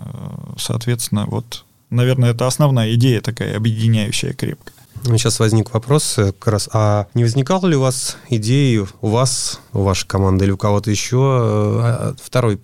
Соответственно, 0.58 1.26
вот, 1.28 1.66
наверное, 1.90 2.32
это 2.32 2.48
основная 2.48 2.94
идея 2.96 3.22
такая 3.22 3.56
объединяющая 3.56 4.34
крепко. 4.34 4.72
Сейчас 5.04 5.40
возник 5.40 5.74
вопрос 5.74 6.18
э, 6.18 6.32
как 6.32 6.48
раз, 6.48 6.70
а 6.74 7.08
не 7.14 7.24
возникало 7.24 7.66
ли 7.68 7.76
у 7.76 7.82
вас 7.82 8.18
идеи, 8.30 8.86
у 9.02 9.08
вас, 9.08 9.60
у 9.74 9.82
вашей 9.84 10.08
команды 10.08 10.46
или 10.46 10.52
у 10.52 10.58
кого-то 10.58 10.92
еще 10.92 11.18
э, 11.18 11.80
а, 11.82 12.16
второй 12.22 12.56
м, 12.56 12.60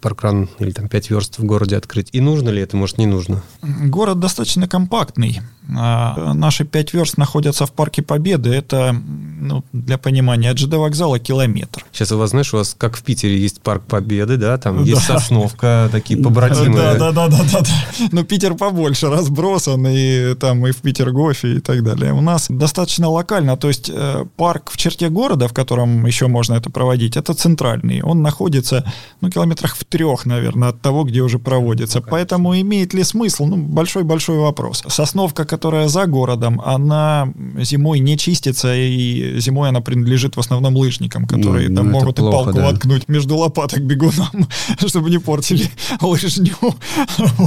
паркран 0.00 0.48
или 0.58 0.70
там 0.70 0.88
пять 0.88 1.10
верст 1.10 1.38
в 1.38 1.44
городе 1.44 1.76
открыть? 1.76 2.08
И 2.12 2.20
нужно 2.20 2.48
ли 2.50 2.60
это, 2.62 2.76
может, 2.76 2.98
не 2.98 3.06
нужно? 3.06 3.42
Город 3.62 4.18
достаточно 4.20 4.68
компактный. 4.68 5.40
А, 5.76 6.34
Наши 6.34 6.64
пять 6.64 6.92
верст 6.92 7.16
находятся 7.16 7.64
в 7.64 7.72
Парке 7.72 8.02
Победы. 8.02 8.50
Это, 8.50 8.92
ну, 8.92 9.64
для 9.72 9.96
понимания, 9.96 10.50
от 10.50 10.58
ЖД 10.58 10.74
вокзала 10.74 11.18
километр. 11.18 11.84
Сейчас 11.92 12.12
у 12.12 12.18
вас, 12.18 12.30
знаешь, 12.30 12.52
у 12.52 12.58
вас 12.58 12.74
как 12.76 12.96
в 12.96 13.02
Питере 13.02 13.38
есть 13.38 13.62
парк 13.62 13.84
Победы, 13.86 14.36
да, 14.36 14.58
там 14.58 14.78
Да. 14.78 14.82
есть 14.82 15.04
Сосновка, 15.04 15.88
такие 15.90 16.22
побратимые. 16.22 16.98
Да, 16.98 17.12
да, 17.12 17.12
да, 17.12 17.28
да, 17.28 17.44
да, 17.52 17.60
да. 17.60 18.08
Но 18.12 18.24
Питер 18.24 18.54
побольше 18.54 19.08
разбросан, 19.08 19.86
и 19.88 20.34
там 20.34 20.66
и 20.66 20.72
в 20.72 20.76
Петергофе 20.78 21.54
и 21.56 21.60
так 21.60 21.82
далее. 21.82 22.12
У 22.12 22.20
нас 22.20 22.46
достаточно 22.48 23.08
локально, 23.08 23.56
то 23.56 23.68
есть 23.68 23.90
э, 23.92 24.26
парк 24.36 24.70
в 24.70 24.76
черте 24.76 25.08
города, 25.08 25.48
в 25.48 25.54
котором 25.54 26.04
еще 26.06 26.26
можно 26.26 26.54
это 26.54 26.68
проводить, 26.70 27.16
это 27.16 27.32
центральный. 27.34 28.02
Он 28.02 28.20
находится, 28.22 28.84
ну, 29.22 29.30
километрах 29.34 29.76
в 29.76 29.84
трех, 29.84 30.26
наверное, 30.26 30.68
от 30.70 30.80
того, 30.80 31.04
где 31.04 31.20
уже 31.20 31.38
проводится. 31.38 32.00
Поэтому 32.00 32.58
имеет 32.60 32.94
ли 32.94 33.04
смысл? 33.04 33.46
Ну, 33.46 33.56
большой-большой 33.56 34.38
вопрос. 34.38 34.82
Сосновка, 34.88 35.44
которая 35.44 35.88
за 35.88 36.06
городом, 36.06 36.60
она 36.64 37.32
зимой 37.60 37.98
не 38.00 38.16
чистится, 38.16 38.74
и 38.74 39.38
зимой 39.40 39.68
она 39.68 39.80
принадлежит 39.80 40.36
в 40.36 40.40
основном 40.40 40.76
лыжникам, 40.76 41.26
которые 41.26 41.68
Ну, 41.68 41.76
там 41.76 41.86
ну, 41.86 41.92
могут 41.92 42.18
и 42.18 42.22
плохо, 42.22 42.36
палку 42.36 42.52
да. 42.52 42.70
воткнуть 42.70 43.08
между 43.08 43.36
лопаток 43.36 43.82
бегунам, 43.82 44.48
чтобы 44.86 45.10
не 45.10 45.18
портили 45.18 45.70
лыжню. 46.00 46.54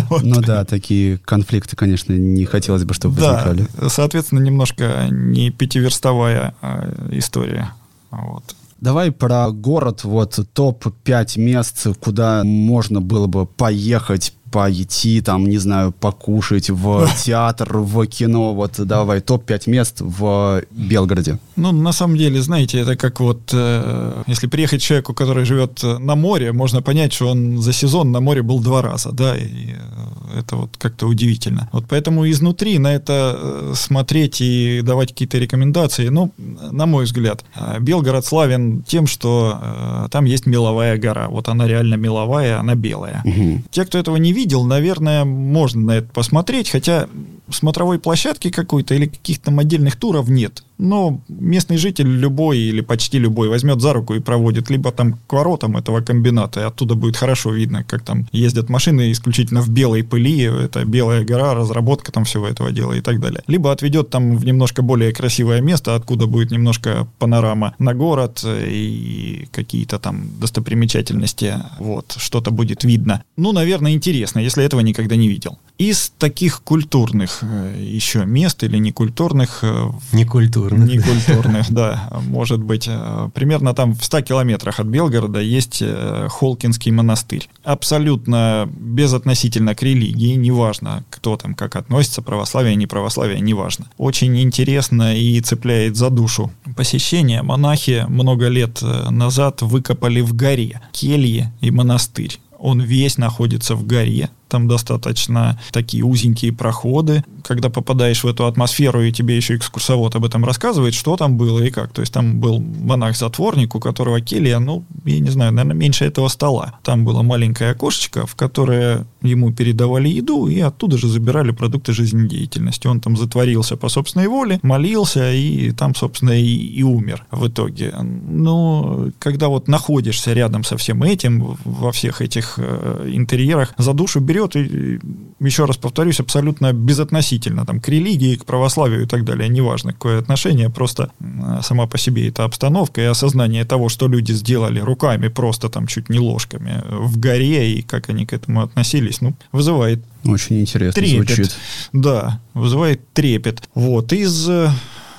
Вот. 0.10 0.24
Ну 0.24 0.42
да, 0.42 0.66
такие 0.66 1.18
конфликты, 1.20 1.76
конечно, 1.76 2.14
не 2.14 2.46
хотелось 2.46 2.84
бы, 2.84 2.94
чтобы 2.94 3.20
Да, 3.20 3.44
возникали. 3.46 3.90
соответственно, 3.90 4.40
немножко 4.40 5.08
не 5.10 5.50
пятиверстовая 5.52 6.54
а, 6.62 7.08
история. 7.12 7.72
Вот. 8.12 8.44
Давай 8.80 9.12
про 9.12 9.50
город, 9.50 10.04
вот 10.04 10.40
топ-5 10.54 11.40
мест, 11.40 11.88
куда 12.00 12.44
можно 12.44 13.02
было 13.02 13.26
бы 13.26 13.48
поехать, 13.48 14.34
пойти, 14.52 15.22
там, 15.22 15.46
не 15.46 15.58
знаю, 15.58 15.92
покушать 15.92 16.70
в 16.70 17.08
театр, 17.24 17.78
в 17.78 18.06
кино. 18.06 18.54
Вот 18.54 18.74
давай, 18.78 19.22
топ-5 19.22 19.70
мест 19.70 20.02
в 20.02 20.62
Белгороде. 20.72 21.40
Ну, 21.56 21.72
на 21.72 21.92
самом 21.92 22.18
деле, 22.18 22.42
знаете, 22.42 22.80
это 22.80 22.96
как 22.96 23.20
вот, 23.20 23.52
э, 23.54 24.24
если 24.28 24.48
приехать 24.48 24.82
человеку, 24.82 25.14
который 25.14 25.46
живет 25.46 25.84
э, 25.84 25.98
на 25.98 26.16
море, 26.16 26.52
можно 26.52 26.82
понять, 26.82 27.14
что 27.14 27.30
он 27.30 27.62
за 27.62 27.74
сезон 27.74 28.12
на 28.12 28.20
море 28.20 28.42
был 28.42 28.60
два 28.60 28.82
раза, 28.82 29.12
да, 29.12 29.36
и 29.36 29.72
э, 29.72 30.40
это 30.40 30.56
вот 30.56 30.78
как-то 30.78 31.08
удивительно. 31.08 31.70
Вот 31.72 31.86
поэтому 31.88 32.30
изнутри 32.30 32.80
на 32.80 32.94
это 32.94 33.36
э, 33.38 33.74
смотреть 33.76 34.42
и 34.42 34.82
давать 34.82 35.10
какие-то 35.10 35.38
рекомендации, 35.38 36.10
ну, 36.10 36.32
на 36.38 36.86
мой 36.86 37.06
взгляд, 37.06 37.44
Белгород 37.80 38.26
славен 38.26 38.84
тем, 38.84 39.08
что 39.08 39.60
э, 39.62 40.08
там 40.12 40.26
есть 40.26 40.46
меловая 40.46 40.98
гора. 40.98 41.28
Вот 41.30 41.50
она 41.50 41.68
реально 41.68 41.96
меловая, 41.96 42.60
она 42.60 42.76
белая. 42.76 43.22
Мгм. 43.26 43.64
Те, 43.72 43.86
кто 43.86 43.98
этого 43.98 44.18
не 44.18 44.34
видел, 44.38 44.64
наверное, 44.64 45.26
можно 45.26 45.82
на 45.82 45.92
это 45.98 46.10
посмотреть, 46.14 46.70
хотя 46.70 47.10
смотровой 47.50 48.00
площадки 48.00 48.50
какой-то 48.50 48.94
или 48.94 49.06
каких-то 49.06 49.52
отдельных 49.58 49.96
туров 49.96 50.30
нет. 50.30 50.64
Но 50.78 51.22
местный 51.28 51.78
житель 51.78 52.08
любой 52.08 52.60
или 52.60 52.82
почти 52.82 53.18
любой 53.18 53.50
возьмет 53.50 53.82
за 53.82 53.94
руку 53.94 54.14
и 54.14 54.20
проводит 54.20 54.70
либо 54.70 54.92
там 54.92 55.20
к 55.28 55.34
воротам 55.34 55.76
этого 55.76 56.02
комбината, 56.02 56.60
и 56.60 56.64
оттуда 56.64 56.96
будет 56.96 57.18
хорошо 57.18 57.52
видно, 57.52 57.84
как 57.84 58.04
там 58.04 58.28
ездят 58.32 58.70
машины 58.70 59.12
исключительно 59.12 59.62
в 59.62 59.70
белой 59.70 60.04
пыли, 60.04 60.44
это 60.44 60.86
белая 60.86 61.24
гора, 61.24 61.56
разработка 61.56 62.12
там 62.12 62.26
всего 62.26 62.48
этого 62.48 62.72
дела 62.72 62.94
и 62.94 63.02
так 63.02 63.20
далее. 63.20 63.42
Либо 63.48 63.72
отведет 63.72 64.10
там 64.10 64.38
в 64.38 64.46
немножко 64.46 64.84
более 64.84 65.12
красивое 65.14 65.62
место, 65.62 65.96
откуда 65.96 66.28
будет 66.28 66.52
немножко 66.52 67.08
панорама 67.18 67.74
на 67.80 67.94
город 67.96 68.42
э, 68.44 68.68
и 68.70 69.48
какие-то 69.52 69.98
там 69.98 70.30
достопримечательности, 70.40 71.56
вот, 71.80 72.16
что-то 72.18 72.52
будет 72.52 72.84
видно. 72.84 73.24
Ну, 73.36 73.52
наверное, 73.52 73.94
интересно, 73.94 74.40
если 74.40 74.64
этого 74.64 74.82
никогда 74.82 75.16
не 75.16 75.28
видел. 75.28 75.58
Из 75.78 76.12
таких 76.18 76.62
культурных 76.62 77.37
еще 77.44 78.26
мест 78.26 78.64
или 78.64 78.78
некультурных 78.78 79.60
э, 79.64 79.90
Некультурно. 80.14 80.84
Некультурных, 80.84 81.72
да. 81.72 82.10
Может 82.28 82.62
быть, 82.62 82.86
э, 82.88 83.30
примерно 83.34 83.74
там 83.74 83.94
в 83.94 84.04
100 84.04 84.22
километрах 84.22 84.80
от 84.80 84.88
Белгорода 84.88 85.40
есть 85.40 85.80
э, 85.82 86.28
Холкинский 86.30 86.92
монастырь. 86.92 87.50
Абсолютно 87.64 88.70
безотносительно 88.72 89.76
к 89.76 89.84
религии, 89.84 90.36
неважно, 90.36 91.04
кто 91.10 91.38
там 91.38 91.54
как 91.54 91.76
относится, 91.76 92.22
православие, 92.22 92.76
не 92.76 92.88
православие, 92.88 93.40
неважно. 93.40 93.88
Очень 93.98 94.40
интересно 94.42 95.16
и 95.16 95.40
цепляет 95.42 95.96
за 95.96 96.10
душу. 96.10 96.52
Посещение 96.76 97.42
монахи 97.42 98.06
много 98.08 98.48
лет 98.48 98.80
э, 98.82 99.10
назад 99.10 99.62
выкопали 99.62 100.22
в 100.22 100.34
горе 100.34 100.82
кельи 100.92 101.52
и 101.62 101.72
монастырь. 101.72 102.40
Он 102.60 102.82
весь 102.82 103.18
находится 103.18 103.76
в 103.76 103.86
горе, 103.86 104.30
там 104.48 104.68
достаточно 104.68 105.60
такие 105.72 106.04
узенькие 106.04 106.54
проходы. 106.54 107.24
Когда 107.44 107.70
попадаешь 107.70 108.24
в 108.24 108.28
эту 108.28 108.46
атмосферу, 108.46 109.02
и 109.04 109.12
тебе 109.12 109.36
еще 109.36 109.56
экскурсовод 109.56 110.16
об 110.16 110.26
этом 110.26 110.46
рассказывает, 110.46 110.94
что 110.94 111.16
там 111.18 111.38
было 111.38 111.62
и 111.62 111.70
как. 111.70 111.94
То 111.94 112.02
есть 112.02 112.14
там 112.14 112.40
был 112.40 112.60
монах-затворник, 112.60 113.76
у 113.76 113.80
которого 113.80 114.22
келья, 114.22 114.60
ну, 114.60 114.84
я 115.06 115.20
не 115.20 115.30
знаю, 115.30 115.52
наверное, 115.54 115.78
меньше 115.78 116.06
этого 116.06 116.28
стола. 116.28 116.80
Там 116.84 117.06
было 117.06 117.22
маленькое 117.22 117.72
окошечко, 117.72 118.26
в 118.26 118.36
которое 118.36 119.06
ему 119.22 119.52
передавали 119.54 120.10
еду, 120.10 120.48
и 120.48 120.60
оттуда 120.60 120.98
же 120.98 121.08
забирали 121.08 121.52
продукты 121.52 121.94
жизнедеятельности. 121.94 122.88
Он 122.88 123.00
там 123.00 123.18
затворился 123.18 123.78
по 123.78 123.90
собственной 123.90 124.28
воле, 124.28 124.60
молился, 124.64 125.34
и 125.34 125.72
там, 125.72 125.96
собственно, 125.96 126.32
и, 126.32 126.46
и 126.46 126.84
умер 126.84 127.26
в 127.32 127.48
итоге. 127.48 127.94
Но 128.02 129.10
когда 129.20 129.48
вот 129.48 129.68
находишься 129.68 130.34
рядом 130.34 130.64
со 130.64 130.78
всем 130.78 131.04
этим, 131.04 131.58
во 131.64 131.92
всех 131.92 132.22
этих 132.22 132.56
э, 132.58 133.10
интерьерах, 133.14 133.74
за 133.78 133.94
душу 133.94 134.22
берет, 134.38 134.56
и, 134.56 135.00
еще 135.40 135.66
раз 135.66 135.78
повторюсь, 135.78 136.20
абсолютно 136.20 136.74
безотносительно 136.74 137.66
там, 137.66 137.80
к 137.80 137.90
религии, 137.90 138.36
к 138.36 138.46
православию 138.46 139.04
и 139.04 139.06
так 139.06 139.24
далее, 139.24 139.50
неважно, 139.50 139.94
какое 139.94 140.20
отношение, 140.20 140.70
просто 140.70 141.12
э, 141.20 141.60
сама 141.64 141.88
по 141.88 141.98
себе 141.98 142.28
эта 142.28 142.44
обстановка 142.44 143.02
и 143.02 143.06
осознание 143.06 143.66
того, 143.66 143.90
что 143.90 144.08
люди 144.08 144.34
сделали 144.34 144.80
руками, 144.80 145.28
просто 145.28 145.70
там 145.70 145.88
чуть 145.88 146.10
не 146.10 146.20
ложками, 146.20 146.84
в 146.90 147.20
горе, 147.20 147.74
и 147.74 147.82
как 147.82 148.10
они 148.10 148.26
к 148.26 148.34
этому 148.34 148.62
относились, 148.62 149.22
ну, 149.22 149.34
вызывает 149.52 150.00
очень 150.26 150.60
интересно 150.60 151.02
трепет. 151.02 151.30
звучит. 151.30 151.56
Да, 151.94 152.42
вызывает 152.54 153.14
трепет. 153.14 153.70
Вот, 153.74 154.12
из 154.12 154.50
э, 154.50 154.70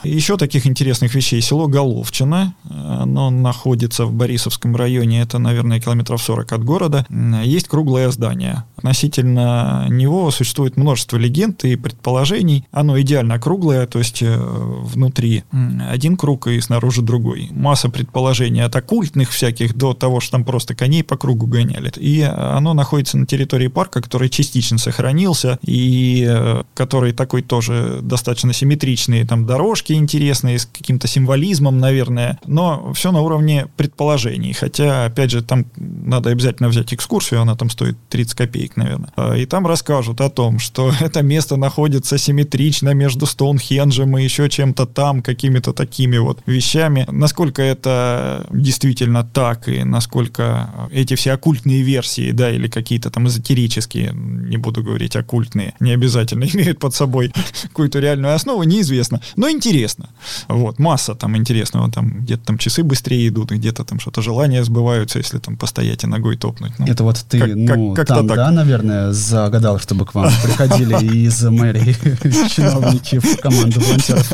еще 0.04 0.36
таких 0.36 0.66
интересных 0.66 1.14
вещей. 1.14 1.40
Село 1.40 1.66
Головчино, 1.66 2.54
оно 2.70 3.30
находится 3.30 4.04
в 4.04 4.12
Борисовском 4.12 4.76
районе, 4.76 5.22
это, 5.22 5.38
наверное, 5.38 5.80
километров 5.80 6.22
40 6.22 6.52
от 6.52 6.64
города. 6.64 7.06
Есть 7.44 7.68
круглое 7.68 8.10
здание. 8.10 8.64
Относительно 8.78 9.86
него 9.88 10.30
существует 10.30 10.76
множество 10.76 11.16
легенд 11.16 11.64
и 11.64 11.76
предположений. 11.76 12.64
Оно 12.70 13.00
идеально 13.00 13.38
круглое, 13.38 13.86
то 13.86 13.98
есть 13.98 14.22
э, 14.22 14.36
внутри 14.38 15.44
один 15.88 16.16
круг 16.16 16.46
и 16.46 16.60
снаружи 16.60 17.02
другой. 17.02 17.48
Масса 17.50 17.88
предположений 17.88 18.64
от 18.64 18.74
оккультных 18.76 19.30
всяких 19.30 19.76
до 19.76 19.94
того, 19.94 20.20
что 20.20 20.32
там 20.32 20.44
просто 20.44 20.74
коней 20.74 21.02
по 21.02 21.16
кругу 21.16 21.46
гоняли. 21.46 21.92
И 21.96 22.22
оно 22.22 22.74
находится 22.74 23.18
на 23.18 23.26
территории 23.26 23.68
парка, 23.68 24.00
который 24.00 24.28
частично 24.28 24.78
сохранился 24.78 25.58
и 25.62 26.24
э, 26.28 26.62
который 26.74 27.12
такой 27.12 27.42
тоже 27.42 27.98
достаточно 28.02 28.52
симметричный, 28.52 29.26
там 29.26 29.46
дорожки 29.46 29.92
интересные, 29.92 30.58
с 30.58 30.66
каким-то 30.66 31.08
символизмом, 31.08 31.78
наверное, 31.78 32.38
но 32.46 32.92
все 32.94 33.12
на 33.12 33.20
уровне 33.20 33.66
предположений. 33.76 34.52
Хотя, 34.52 35.04
опять 35.06 35.30
же, 35.30 35.42
там 35.42 35.66
надо 35.76 36.30
обязательно 36.30 36.68
взять 36.68 36.94
экскурсию, 36.94 37.42
она 37.42 37.56
там 37.56 37.70
стоит 37.70 37.96
30 38.08 38.34
копеек, 38.34 38.67
наверное. 38.76 39.10
А, 39.16 39.34
и 39.34 39.46
там 39.46 39.66
расскажут 39.66 40.20
о 40.20 40.30
том, 40.30 40.58
что 40.58 40.92
это 41.00 41.22
место 41.22 41.56
находится 41.56 42.18
симметрично 42.18 42.94
между 42.94 43.26
Стоунхенджем 43.26 44.16
и 44.18 44.24
еще 44.24 44.48
чем-то 44.48 44.86
там, 44.86 45.22
какими-то 45.22 45.72
такими 45.72 46.18
вот 46.18 46.40
вещами. 46.46 47.06
Насколько 47.10 47.62
это 47.62 48.46
действительно 48.50 49.24
так, 49.24 49.68
и 49.68 49.84
насколько 49.84 50.88
эти 50.92 51.14
все 51.14 51.32
оккультные 51.32 51.82
версии, 51.82 52.32
да, 52.32 52.50
или 52.50 52.68
какие-то 52.68 53.10
там 53.10 53.26
эзотерические, 53.26 54.12
не 54.14 54.56
буду 54.56 54.82
говорить 54.82 55.16
оккультные, 55.16 55.74
не 55.80 55.92
обязательно 55.92 56.44
имеют 56.54 56.78
под 56.78 56.94
собой 56.94 57.32
какую-то 57.62 58.00
реальную 58.00 58.34
основу, 58.34 58.62
неизвестно. 58.62 59.20
Но 59.36 59.50
интересно. 59.50 60.10
Вот, 60.48 60.78
масса 60.78 61.14
там 61.14 61.36
интересного, 61.36 61.90
там 61.90 62.20
где-то 62.20 62.44
там 62.44 62.58
часы 62.58 62.82
быстрее 62.82 63.28
идут, 63.28 63.50
где-то 63.50 63.84
там 63.84 64.00
что-то 64.00 64.22
желания 64.22 64.64
сбываются, 64.64 65.18
если 65.18 65.38
там 65.38 65.56
постоять 65.56 66.04
и 66.04 66.06
ногой 66.06 66.36
топнуть. 66.36 66.72
Ну, 66.78 66.86
Это 66.86 67.04
вот 67.04 67.24
ты, 67.28 67.38
как, 67.38 67.76
ну, 67.76 67.94
как, 67.94 68.08
там, 68.08 68.28
так. 68.28 68.36
да, 68.36 68.50
наверное, 68.58 69.12
загадал, 69.12 69.78
чтобы 69.78 70.04
к 70.04 70.14
вам 70.14 70.30
приходили 70.42 70.94
из 71.26 71.42
мэрии 71.42 71.94
чиновники 72.48 73.18
в 73.18 73.36
команду 73.40 73.80
волонтеров. 73.80 74.32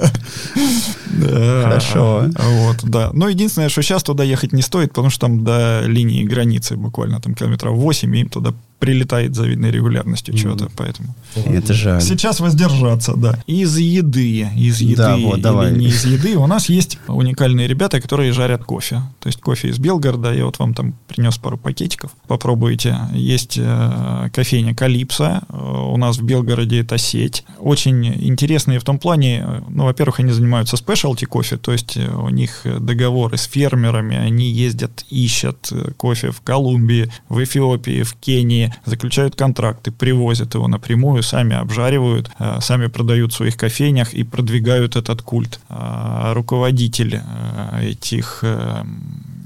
Хорошо. 1.62 2.24
Вот, 2.36 2.76
да. 2.82 3.10
Но 3.12 3.28
единственное, 3.28 3.68
что 3.68 3.82
сейчас 3.82 4.02
туда 4.02 4.24
ехать 4.24 4.52
не 4.52 4.62
стоит, 4.62 4.90
потому 4.90 5.10
что 5.10 5.20
там 5.26 5.44
до 5.44 5.82
линии 5.86 6.24
границы 6.24 6.76
буквально 6.76 7.20
там 7.20 7.34
километров 7.34 7.76
8, 7.76 8.16
и 8.16 8.20
им 8.20 8.28
туда 8.28 8.54
прилетает 8.84 9.34
завидной 9.34 9.70
регулярностью 9.70 10.34
mm. 10.34 10.36
чего-то, 10.36 10.68
поэтому... 10.76 11.14
Это 11.34 11.72
жаль. 11.72 12.02
Сейчас 12.02 12.38
воздержаться, 12.40 13.14
да. 13.16 13.38
Из 13.46 13.78
еды, 13.78 14.46
из 14.54 14.82
еды 14.82 14.96
да, 14.96 15.16
вот, 15.16 15.36
или 15.36 15.42
давай. 15.42 15.72
не 15.72 15.86
из 15.86 16.04
еды, 16.04 16.36
у 16.36 16.46
нас 16.46 16.68
есть 16.68 16.98
уникальные 17.08 17.66
ребята, 17.66 17.98
которые 17.98 18.32
жарят 18.32 18.62
кофе. 18.64 19.00
То 19.20 19.28
есть 19.28 19.40
кофе 19.40 19.68
из 19.68 19.78
Белгорода, 19.78 20.34
я 20.34 20.44
вот 20.44 20.58
вам 20.58 20.74
там 20.74 20.94
принес 21.08 21.38
пару 21.38 21.56
пакетиков, 21.56 22.10
попробуйте. 22.26 22.98
Есть 23.14 23.56
э, 23.56 24.28
кофейня 24.34 24.74
Калипса, 24.74 25.44
э, 25.48 25.56
у 25.56 25.96
нас 25.96 26.18
в 26.18 26.22
Белгороде 26.22 26.80
это 26.80 26.98
сеть. 26.98 27.46
Очень 27.58 28.06
интересные 28.06 28.80
в 28.80 28.84
том 28.84 28.98
плане, 28.98 29.44
э, 29.46 29.62
ну, 29.70 29.84
во-первых, 29.84 30.20
они 30.20 30.30
занимаются 30.32 30.76
спешлти 30.76 31.24
кофе, 31.24 31.56
то 31.56 31.72
есть 31.72 31.96
э, 31.96 32.06
у 32.06 32.28
них 32.28 32.66
договоры 32.80 33.38
с 33.38 33.44
фермерами, 33.44 34.14
они 34.14 34.50
ездят, 34.50 35.06
ищут 35.08 35.72
кофе 35.96 36.32
в 36.32 36.42
Колумбии, 36.42 37.10
в 37.30 37.42
Эфиопии, 37.42 38.02
в 38.02 38.12
Кении, 38.14 38.73
заключают 38.84 39.36
контракты, 39.36 39.90
привозят 39.90 40.54
его 40.54 40.68
напрямую, 40.68 41.22
сами 41.22 41.56
обжаривают, 41.56 42.30
э, 42.38 42.58
сами 42.60 42.86
продают 42.86 43.32
в 43.32 43.36
своих 43.36 43.56
кофейнях 43.56 44.14
и 44.14 44.24
продвигают 44.24 44.96
этот 44.96 45.22
культ. 45.22 45.60
А 45.68 46.34
руководитель 46.34 47.20
э, 47.22 47.90
этих 47.90 48.40
э, 48.42 48.84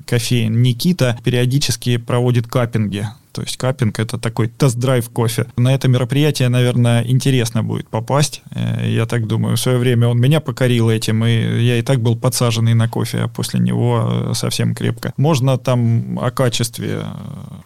кофеин 0.07 0.63
Никита 0.63 1.19
периодически 1.25 1.97
проводит 1.97 2.47
каппинги 2.47 3.07
то 3.39 3.43
есть 3.43 3.57
капинг— 3.57 3.99
это 4.01 4.19
такой 4.19 4.49
тест-драйв 4.49 5.09
кофе. 5.11 5.47
На 5.57 5.73
это 5.73 5.87
мероприятие, 5.87 6.49
наверное, 6.49 7.05
интересно 7.05 7.63
будет 7.63 7.89
попасть. 7.89 8.43
Э, 8.51 8.85
я 8.91 9.07
так 9.07 9.29
думаю. 9.29 9.57
В 9.57 9.61
свое 9.61 9.79
время 9.79 10.09
он 10.09 10.19
меня 10.19 10.41
покорил 10.41 10.91
этим, 10.91 11.25
и 11.25 11.63
я 11.63 11.77
и 11.79 11.83
так 11.83 12.01
был 12.01 12.17
подсаженный 12.17 12.75
на 12.75 12.89
кофе, 12.89 13.19
а 13.19 13.29
после 13.29 13.61
него 13.61 14.09
э, 14.11 14.35
совсем 14.35 14.75
крепко. 14.75 15.13
Можно 15.17 15.57
там 15.57 16.19
о 16.19 16.33
качестве 16.33 17.03
э, 17.03 17.05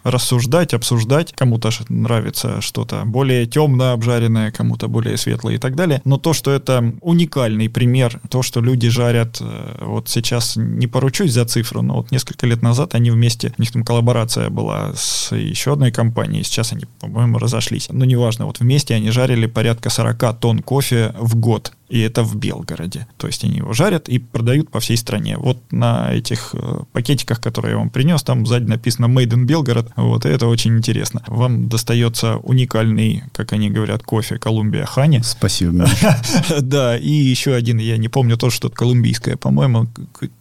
рассуждать, 0.03 0.75
обсуждать. 0.75 1.33
Кому-то 1.33 1.71
нравится 1.89 2.61
что-то 2.61 3.01
более 3.03 3.47
темно 3.47 3.93
обжаренное, 3.93 4.51
кому-то 4.51 4.87
более 4.87 5.17
светлое 5.17 5.55
и 5.55 5.57
так 5.57 5.75
далее. 5.75 6.03
Но 6.05 6.19
то, 6.19 6.33
что 6.33 6.51
это 6.51 6.93
уникальный 7.01 7.67
пример, 7.67 8.21
то, 8.29 8.43
что 8.43 8.61
люди 8.61 8.89
жарят, 8.89 9.41
вот 9.81 10.07
сейчас 10.07 10.55
не 10.55 10.85
поручусь 10.85 11.31
за 11.31 11.45
цифру, 11.45 11.81
но 11.81 11.95
вот 11.95 12.11
несколько 12.11 12.45
лет 12.45 12.61
назад 12.61 12.93
они 12.93 13.09
вместе, 13.09 13.55
у 13.57 13.61
них 13.61 13.71
там 13.71 13.83
коллаборация 13.83 14.51
была 14.51 14.93
с 14.93 15.35
еще 15.35 15.62
еще 15.63 15.73
одной 15.73 15.91
компании, 15.91 16.43
сейчас 16.43 16.73
они, 16.73 16.83
по-моему, 16.99 17.37
разошлись. 17.37 17.87
Но 17.89 18.03
неважно, 18.03 18.45
вот 18.45 18.59
вместе 18.59 18.95
они 18.95 19.11
жарили 19.11 19.45
порядка 19.45 19.89
40 19.89 20.37
тонн 20.37 20.59
кофе 20.59 21.15
в 21.17 21.37
год 21.37 21.71
и 21.93 21.99
это 21.99 22.23
в 22.23 22.35
Белгороде. 22.35 23.05
То 23.17 23.27
есть 23.27 23.43
они 23.43 23.57
его 23.57 23.73
жарят 23.73 24.09
и 24.09 24.17
продают 24.17 24.71
по 24.71 24.79
всей 24.79 24.97
стране. 24.97 25.37
Вот 25.37 25.59
на 25.71 26.11
этих 26.11 26.55
э, 26.55 26.79
пакетиках, 26.91 27.39
которые 27.39 27.73
я 27.73 27.77
вам 27.77 27.91
принес, 27.91 28.23
там 28.23 28.47
сзади 28.47 28.65
написано 28.65 29.05
Made 29.05 29.29
in 29.29 29.43
Белгород, 29.43 29.91
вот, 29.95 30.25
и 30.25 30.29
это 30.29 30.47
очень 30.47 30.75
интересно. 30.75 31.21
Вам 31.27 31.69
достается 31.69 32.37
уникальный, 32.37 33.23
как 33.31 33.53
они 33.53 33.69
говорят, 33.69 34.01
кофе 34.01 34.39
Колумбия 34.39 34.85
Хани. 34.85 35.21
Спасибо, 35.23 35.87
Да, 36.61 36.97
и 36.97 37.11
еще 37.11 37.53
один, 37.53 37.77
я 37.77 37.97
не 37.97 38.09
помню, 38.09 38.37
тоже 38.37 38.55
что-то 38.55 38.75
колумбийское, 38.75 39.37
по-моему, 39.37 39.87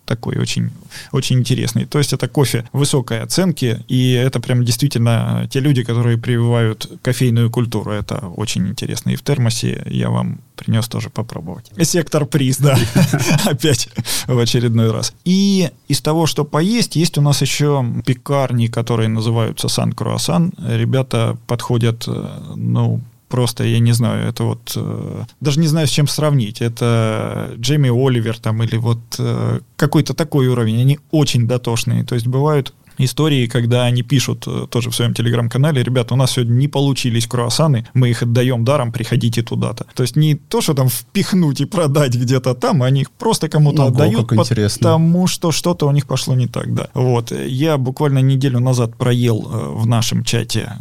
такой 0.06 0.38
очень, 0.38 0.70
очень 1.10 1.38
интересный. 1.38 1.84
То 1.84 1.98
есть 1.98 2.14
это 2.14 2.28
кофе 2.28 2.64
высокой 2.72 3.20
оценки, 3.20 3.84
и 3.88 4.12
это 4.12 4.40
прям 4.40 4.64
действительно 4.64 5.46
те 5.50 5.60
люди, 5.60 5.84
которые 5.84 6.16
прививают 6.16 6.90
кофейную 7.02 7.50
культуру. 7.50 7.92
Это 7.92 8.26
очень 8.36 8.68
интересно. 8.68 9.10
И 9.10 9.16
в 9.16 9.22
термосе 9.22 9.82
я 9.86 10.08
вам 10.08 10.40
принес 10.54 10.88
тоже 10.88 11.10
попробовать. 11.10 11.70
Сектор 11.82 12.26
приз, 12.26 12.58
да, 12.58 12.78
опять 13.44 13.88
в 14.26 14.38
очередной 14.38 14.90
раз. 14.90 15.14
И 15.24 15.70
из 15.88 16.00
того, 16.00 16.26
что 16.26 16.44
поесть, 16.44 16.96
есть 16.96 17.18
у 17.18 17.22
нас 17.22 17.40
еще 17.42 17.84
пекарни, 18.04 18.66
которые 18.66 19.08
называются 19.08 19.68
Сан 19.68 19.92
Круассан. 19.92 20.52
Ребята 20.58 21.36
подходят, 21.46 22.04
э, 22.06 22.28
ну, 22.56 23.00
просто, 23.32 23.64
я 23.64 23.78
не 23.78 23.92
знаю, 23.92 24.28
это 24.28 24.44
вот, 24.44 24.74
э, 24.76 25.24
даже 25.40 25.58
не 25.58 25.66
знаю, 25.66 25.86
с 25.86 25.90
чем 25.90 26.06
сравнить. 26.06 26.60
Это 26.60 27.54
Джейми 27.56 27.88
Оливер 27.88 28.38
там 28.38 28.62
или 28.62 28.76
вот 28.76 28.98
э, 29.18 29.60
какой-то 29.76 30.12
такой 30.12 30.48
уровень. 30.48 30.78
Они 30.78 30.98
очень 31.10 31.46
дотошные. 31.46 32.04
То 32.04 32.14
есть 32.14 32.26
бывают 32.26 32.74
истории, 32.98 33.46
когда 33.46 33.84
они 33.84 34.02
пишут 34.02 34.44
э, 34.46 34.66
тоже 34.70 34.90
в 34.90 34.94
своем 34.94 35.14
телеграм-канале, 35.14 35.82
ребята, 35.82 36.14
у 36.14 36.16
нас 36.16 36.32
сегодня 36.32 36.54
не 36.54 36.68
получились 36.68 37.26
круассаны, 37.26 37.86
мы 37.94 38.10
их 38.10 38.22
отдаем 38.22 38.64
даром, 38.64 38.92
приходите 38.92 39.42
туда-то. 39.42 39.86
То 39.94 40.02
есть 40.02 40.16
не 40.16 40.34
то, 40.34 40.60
что 40.60 40.74
там 40.74 40.88
впихнуть 40.88 41.60
и 41.60 41.64
продать 41.64 42.14
где-то 42.14 42.54
там, 42.54 42.82
они 42.82 43.02
их 43.02 43.10
просто 43.10 43.48
кому-то 43.48 43.82
Ого, 43.82 43.90
отдают, 43.90 44.28
потому 44.80 45.26
что 45.26 45.52
что-то 45.52 45.86
у 45.86 45.92
них 45.92 46.06
пошло 46.06 46.34
не 46.34 46.46
так, 46.46 46.74
да. 46.74 46.88
Вот. 46.94 47.32
Я 47.32 47.78
буквально 47.78 48.18
неделю 48.20 48.60
назад 48.60 48.96
проел 48.96 49.48
э, 49.50 49.68
в 49.74 49.86
нашем 49.86 50.24
чате 50.24 50.72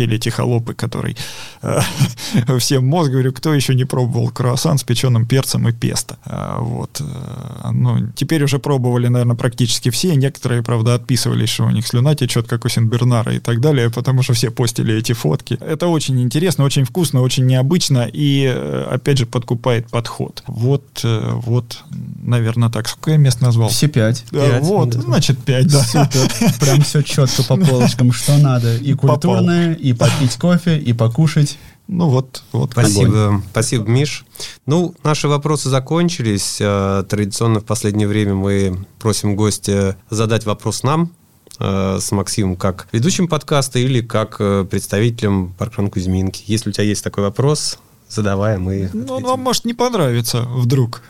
э, 0.00 0.04
челядь-холопы, 0.04 0.74
который 0.74 1.16
э, 1.62 1.80
всем 2.58 2.86
мозг, 2.86 3.10
говорю, 3.10 3.32
кто 3.32 3.54
еще 3.54 3.74
не 3.74 3.84
пробовал 3.84 4.30
круассан 4.30 4.78
с 4.78 4.84
печеным 4.84 5.26
перцем 5.26 5.68
и 5.68 5.72
песто. 5.72 6.16
А, 6.24 6.60
вот. 6.60 7.00
Э, 7.00 7.70
ну, 7.72 8.08
теперь 8.14 8.42
уже 8.44 8.58
пробовали, 8.58 9.08
наверное, 9.08 9.36
практически 9.36 9.90
все. 9.90 10.14
Некоторые, 10.14 10.62
правда, 10.62 10.94
отписывались, 10.94 11.48
что 11.48 11.64
у 11.64 11.70
них 11.70 11.86
слюна 11.86 12.14
течет, 12.14 12.46
как 12.48 12.64
у 12.64 12.68
Синбернара 12.68 13.34
и 13.34 13.38
так 13.38 13.60
далее, 13.60 13.90
потому 13.90 14.22
что 14.22 14.32
все 14.34 14.50
постили 14.50 14.94
эти 14.94 15.12
фотки. 15.12 15.58
Это 15.60 15.86
очень 15.86 16.20
интересно, 16.20 16.64
очень 16.64 16.84
вкусно, 16.84 17.22
очень 17.22 17.46
необычно 17.46 18.08
и, 18.12 18.44
э, 18.44 18.86
опять 18.90 19.18
же, 19.18 19.26
подкупает 19.26 19.88
подход. 19.88 20.42
Вот, 20.46 21.00
э, 21.04 21.30
вот, 21.34 21.78
наверное, 22.22 22.68
так. 22.68 22.88
Сколько 22.88 23.12
я 23.12 23.16
мест 23.16 23.40
назвал? 23.40 23.68
Все 23.68 23.88
пять. 23.88 24.24
Да, 24.30 24.48
Пять, 24.48 24.62
вот, 24.62 24.90
да. 24.90 25.00
значит, 25.00 25.38
пять, 25.38 25.68
да. 25.68 25.82
Супер. 25.82 26.30
Прям 26.60 26.82
все 26.82 27.02
четко 27.02 27.42
по 27.44 27.56
полочкам, 27.56 28.12
что 28.12 28.36
надо. 28.38 28.76
И 28.76 28.94
культурное, 28.94 29.74
и 29.84 29.92
попить 29.92 30.36
кофе, 30.36 30.78
и 30.78 30.94
покушать. 30.94 31.58
Ну 31.88 32.08
вот, 32.08 32.42
вот. 32.52 32.70
Спасибо, 32.72 33.42
спасибо, 33.50 33.86
Миш. 33.86 34.24
Ну, 34.64 34.94
наши 35.04 35.28
вопросы 35.28 35.68
закончились. 35.68 36.56
Э, 36.60 37.04
Традиционно 37.06 37.60
в 37.60 37.64
последнее 37.66 38.08
время 38.08 38.34
мы 38.34 38.86
просим 38.98 39.36
гостя 39.36 39.96
задать 40.08 40.46
вопрос 40.46 40.82
нам 40.82 41.12
э, 41.58 41.98
с 42.00 42.10
Максимом 42.12 42.56
как 42.56 42.88
ведущим 42.92 43.28
подкаста 43.28 43.78
или 43.78 44.00
как 44.00 44.36
э, 44.38 44.64
представителем 44.64 45.52
Паркран 45.58 45.90
Кузьминки. 45.90 46.42
Если 46.46 46.70
у 46.70 46.72
тебя 46.72 46.84
есть 46.84 47.04
такой 47.04 47.24
вопрос, 47.24 47.78
задавай, 48.08 48.56
а 48.56 48.58
мы 48.58 48.88
Ну, 48.94 49.02
ответим. 49.02 49.24
вам 49.26 49.40
может 49.40 49.66
не 49.66 49.74
понравиться 49.74 50.40
вдруг. 50.40 51.02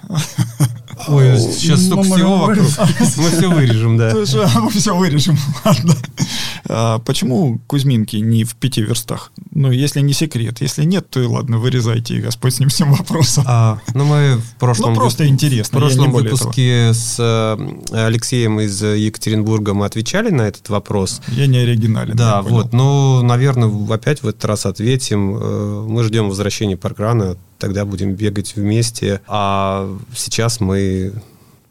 Ой, 1.09 1.39
сейчас 1.39 1.83
столько 1.83 2.09
мы 2.09 2.17
всего 2.17 2.37
вокруг. 2.39 2.67
Мы 2.79 3.31
все 3.31 3.49
вырежем, 3.51 3.97
да. 3.97 4.11
Слушай, 4.11 4.47
а 4.55 4.61
мы 4.61 4.71
все 4.71 4.97
вырежем, 4.97 5.37
ладно. 5.65 5.95
А 6.69 6.99
почему 7.01 7.61
Кузьминки 7.67 8.17
не 8.17 8.45
в 8.45 8.55
пяти 8.57 8.83
верстах? 8.83 9.33
Ну, 9.51 9.71
если 9.71 10.01
не 10.01 10.13
секрет. 10.13 10.61
Если 10.61 10.85
нет, 10.85 11.09
то 11.11 11.21
и 11.21 11.27
ладно, 11.27 11.59
вырезайте, 11.59 12.17
и 12.17 12.21
Господь 12.21 12.55
с 12.55 12.61
ним 12.61 12.69
всем 12.69 12.93
вопросом. 12.93 13.45
А, 13.47 13.81
ну, 13.95 14.05
мы 14.05 14.37
в 14.39 14.59
прошлом, 14.59 14.91
Ну, 14.95 14.97
просто 14.97 15.27
интересно, 15.27 15.79
В 15.79 15.83
прошлом 15.83 16.13
выпуске 16.13 16.93
с 16.93 17.17
э, 17.19 18.07
Алексеем 18.07 18.61
из 18.61 18.83
Екатеринбурга 18.83 19.75
мы 19.75 19.87
отвечали 19.87 20.31
на 20.31 20.43
этот 20.43 20.69
вопрос. 20.69 21.21
Я 21.29 21.47
не 21.47 21.59
оригинален. 21.59 22.17
Да, 22.17 22.43
вот. 22.43 22.73
Ну, 22.73 23.23
наверное, 23.23 23.71
опять 23.93 24.23
в 24.23 24.29
этот 24.29 24.45
раз 24.45 24.67
ответим. 24.67 25.37
Э, 25.37 25.85
Мы 25.87 26.03
ждем 26.05 26.29
возвращения 26.29 26.77
паркрана, 26.77 27.37
тогда 27.59 27.85
будем 27.85 28.15
бегать 28.15 28.57
вместе. 28.57 29.21
А 29.27 29.89
сейчас 30.15 30.61
мы 30.61 31.13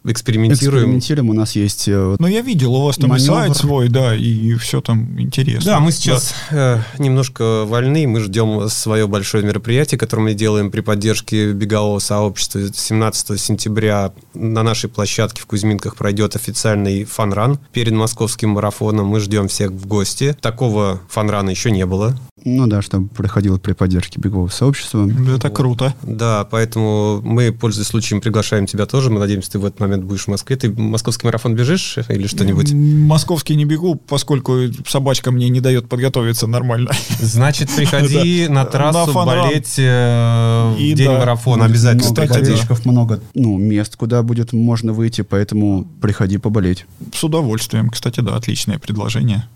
экспериментируем. 0.06 0.84
Экспериментируем. 0.84 1.30
У 1.30 1.34
нас 1.34 1.56
есть 1.56 1.88
э, 1.88 2.06
вот 2.06 2.20
Ну, 2.20 2.28
я 2.28 2.42
видел, 2.42 2.74
у 2.76 2.86
вас 2.86 2.98
там 2.98 3.10
Маневр. 3.10 3.26
сайт 3.26 3.58
свой, 3.58 3.90
да, 3.90 4.16
и 4.16 4.54
все 4.56 4.82
там 4.82 5.20
интересно. 5.20 5.74
Да, 5.74 5.80
мы 5.80 5.92
сейчас 5.92 6.34
э, 6.52 6.80
немножко 6.98 7.66
вольны, 7.66 8.08
мы 8.08 8.20
ждем 8.20 8.68
свое 8.70 9.08
большое 9.08 9.44
мероприятие, 9.44 9.98
которое 9.98 10.24
мы 10.24 10.34
делаем 10.34 10.72
при 10.72 10.82
поддержке 10.82 11.54
бегового 11.54 12.00
сообщества. 12.00 12.62
17 12.74 13.40
сентября 13.40 14.14
на 14.34 14.64
нашей 14.64 14.90
площадке 14.90 15.42
в 15.42 15.46
Кузьминках 15.46 15.96
пройдет 15.96 16.36
официальный 16.36 17.04
фанран 17.04 17.60
перед 17.72 17.94
московским 17.94 18.52
марафоном. 18.52 19.08
Мы 19.08 19.20
ждем 19.20 19.48
всех 19.48 19.72
в 19.72 19.86
гости. 19.88 20.36
Такого 20.42 21.02
фанрана 21.10 21.50
еще 21.50 21.72
не 21.72 21.86
было. 21.86 22.18
Ну 22.46 22.68
да, 22.68 22.82
чтобы 22.82 23.08
проходило 23.08 23.58
при 23.58 23.74
поддержке 23.74 24.20
бегового 24.20 24.50
сообщества. 24.50 25.10
Это 25.34 25.50
круто. 25.50 25.94
Да, 26.02 26.46
поэтому 26.50 27.22
мы, 27.22 27.52
пользуясь 27.54 27.88
случаем, 27.88 28.20
приглашаем 28.20 28.66
тебя 28.66 28.86
тоже. 28.86 29.10
Мы 29.10 29.20
надеемся, 29.20 29.52
ты 29.52 29.60
в 29.60 29.66
этот 29.66 29.80
момент 29.80 29.93
будешь 30.02 30.24
в 30.24 30.28
Москве. 30.28 30.56
Ты 30.56 30.72
московский 30.72 31.26
марафон 31.26 31.56
бежишь 31.56 31.98
или 32.10 32.28
что-нибудь? 32.28 32.72
Московский 32.74 33.56
не 33.56 33.66
бегу, 33.66 33.96
поскольку 33.96 34.58
собачка 34.88 35.32
мне 35.32 35.50
не 35.50 35.60
дает 35.60 35.90
подготовиться 35.90 36.48
нормально. 36.48 36.92
Значит, 37.20 37.70
приходи 37.76 38.48
на 38.50 38.66
трассу 38.66 39.14
болеть 39.14 39.76
э, 39.78 40.76
день 40.78 41.10
марафона. 41.10 41.66
Обязательно 41.66 42.12
много 42.12 42.28
кстати, 42.28 42.88
много 42.88 43.20
ну, 43.34 43.58
мест, 43.58 43.96
куда 43.96 44.24
будет 44.24 44.54
можно 44.54 44.94
выйти, 44.94 45.22
поэтому 45.22 45.86
приходи 46.02 46.38
поболеть. 46.38 46.86
С 47.14 47.24
удовольствием. 47.24 47.90
Кстати, 47.90 48.20
да, 48.22 48.36
отличное 48.36 48.80
предложение. 48.80 49.48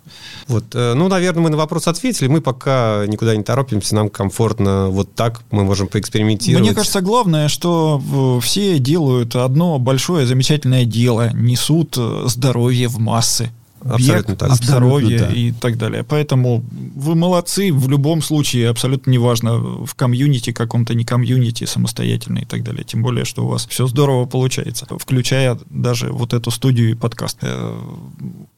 Вот, 0.48 0.64
э, 0.74 0.94
ну, 0.94 1.08
наверное, 1.08 1.44
мы 1.44 1.50
на 1.50 1.58
вопрос 1.58 1.88
ответили. 1.88 2.28
Мы 2.28 2.42
пока 2.42 3.06
никуда 3.08 3.36
не 3.36 3.44
торопимся, 3.44 3.96
нам 3.96 4.10
комфортно 4.10 4.88
вот 4.90 5.14
так, 5.14 5.42
мы 5.52 5.64
можем 5.64 5.88
поэкспериментировать. 5.88 6.66
Мне 6.66 6.74
кажется, 6.74 7.02
главное, 7.02 7.48
что 7.50 8.02
э, 8.40 8.46
все 8.46 8.80
делают 8.80 9.36
одно 9.36 9.78
большое 9.80 10.26
замечательное 10.28 10.86
дело, 10.86 11.32
несут 11.34 11.96
э, 11.98 12.24
здоровье 12.28 12.88
в 12.88 13.00
массы. 13.00 13.52
Абсолютно 13.82 14.32
Бег, 14.32 14.40
так. 14.40 14.54
здоровье 14.56 15.16
Абсолютно, 15.16 15.36
да. 15.36 15.42
и 15.42 15.52
так 15.52 15.78
далее. 15.78 16.04
Поэтому 16.04 16.64
вы 16.96 17.16
молодцы 17.16 17.72
в 17.72 17.90
любом 17.90 18.22
случае, 18.22 18.70
абсолютно 18.70 19.12
неважно, 19.12 19.58
в 19.58 19.94
комьюнити 19.96 20.52
каком-то, 20.52 20.94
не 20.94 21.06
комьюнити, 21.06 21.66
самостоятельно 21.66 22.40
и 22.40 22.46
так 22.46 22.64
далее. 22.64 22.84
Тем 22.84 23.04
более, 23.04 23.26
что 23.26 23.46
у 23.46 23.48
вас 23.48 23.68
все 23.68 23.88
здорово 23.88 24.26
получается, 24.26 24.86
включая 25.00 25.58
даже 25.70 26.12
вот 26.12 26.34
эту 26.34 26.52
студию 26.52 26.92
и 26.92 26.94
подкаст. 26.94 27.38
Э, 27.42 27.80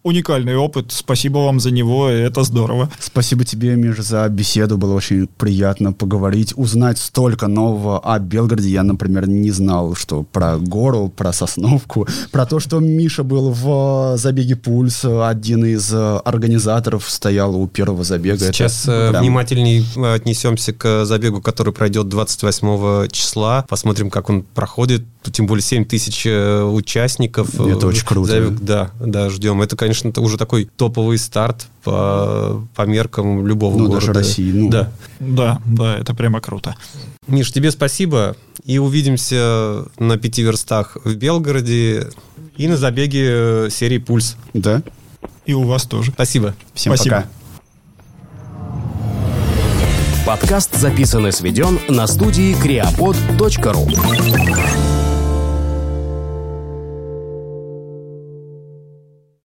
Уникальный 0.01 0.55
опыт, 0.55 0.93
спасибо 0.93 1.39
вам 1.39 1.59
за 1.59 1.71
него, 1.71 2.07
это 2.07 2.43
здорово. 2.43 2.89
Спасибо 2.99 3.43
тебе, 3.43 3.75
Миш, 3.75 3.97
за 3.97 4.29
беседу. 4.29 4.77
Было 4.77 4.93
очень 4.93 5.27
приятно 5.27 5.91
поговорить, 5.91 6.53
узнать 6.55 6.97
столько 6.97 7.47
нового 7.47 7.99
о 7.99 8.17
Белгороде. 8.17 8.69
Я, 8.69 8.83
например, 8.83 9.27
не 9.27 9.51
знал, 9.51 9.95
что 9.95 10.23
про 10.23 10.57
гору, 10.57 11.11
про 11.13 11.33
Сосновку, 11.33 12.07
про 12.31 12.45
то, 12.45 12.61
что 12.61 12.79
Миша 12.79 13.23
был 13.23 13.51
в 13.51 14.15
забеге 14.15 14.55
«Пульс», 14.55 15.03
один 15.23 15.65
из 15.65 15.91
э, 15.93 16.17
организаторов 16.25 17.09
стоял 17.09 17.55
у 17.55 17.67
первого 17.67 18.03
забега. 18.03 18.37
Сейчас 18.45 18.83
Это 18.83 19.09
прям- 19.11 19.23
внимательней 19.23 19.85
э, 19.95 20.13
отнесемся 20.13 20.73
к 20.73 21.05
забегу, 21.05 21.41
который 21.41 21.73
пройдет 21.73 22.07
28 22.09 23.07
числа. 23.09 23.65
Посмотрим, 23.67 24.09
как 24.09 24.29
он 24.29 24.43
проходит. 24.43 25.03
Тут 25.21 25.33
тем 25.33 25.47
более 25.47 25.63
7 25.63 25.85
тысяч 25.85 26.25
э, 26.25 26.61
участников. 26.63 27.53
Это 27.59 27.87
очень 27.87 28.05
круто. 28.05 28.31
Забег, 28.31 28.59
да, 28.59 28.91
да, 28.99 29.29
ждем. 29.29 29.61
Это, 29.61 29.75
конечно, 29.75 30.11
уже 30.17 30.37
такой 30.37 30.65
топовый 30.77 31.17
старт 31.17 31.67
по, 31.83 32.63
по 32.75 32.83
меркам 32.83 33.45
любого 33.45 33.77
Ну, 33.77 33.87
города. 33.87 34.07
даже 34.07 34.13
России, 34.13 34.51
ну. 34.51 34.69
Да. 34.69 34.91
Да, 35.19 35.61
да, 35.65 35.97
это 35.97 36.13
прямо 36.13 36.39
круто. 36.41 36.75
Миш, 37.27 37.51
тебе 37.51 37.71
спасибо. 37.71 38.35
И 38.63 38.77
увидимся 38.79 39.85
на 39.97 40.17
пяти 40.17 40.41
верстах 40.43 40.97
в 41.03 41.15
Белгороде 41.15 42.07
и 42.59 42.67
на 42.67 42.75
забеге 42.75 43.25
э, 43.25 43.69
серии 43.71 43.99
«Пульс». 43.99 44.35
Да? 44.53 44.81
И 45.45 45.53
у 45.53 45.63
вас 45.63 45.85
тоже. 45.85 46.11
Спасибо. 46.11 46.53
Всем 46.73 46.93
Спасибо. 46.93 47.15
пока. 47.15 47.29
Подкаст 50.25 50.75
записан 50.75 51.25
и 51.27 51.31
сведен 51.31 51.79
на 51.87 52.05
студии 52.05 52.53
creapod.ru. 52.61 54.88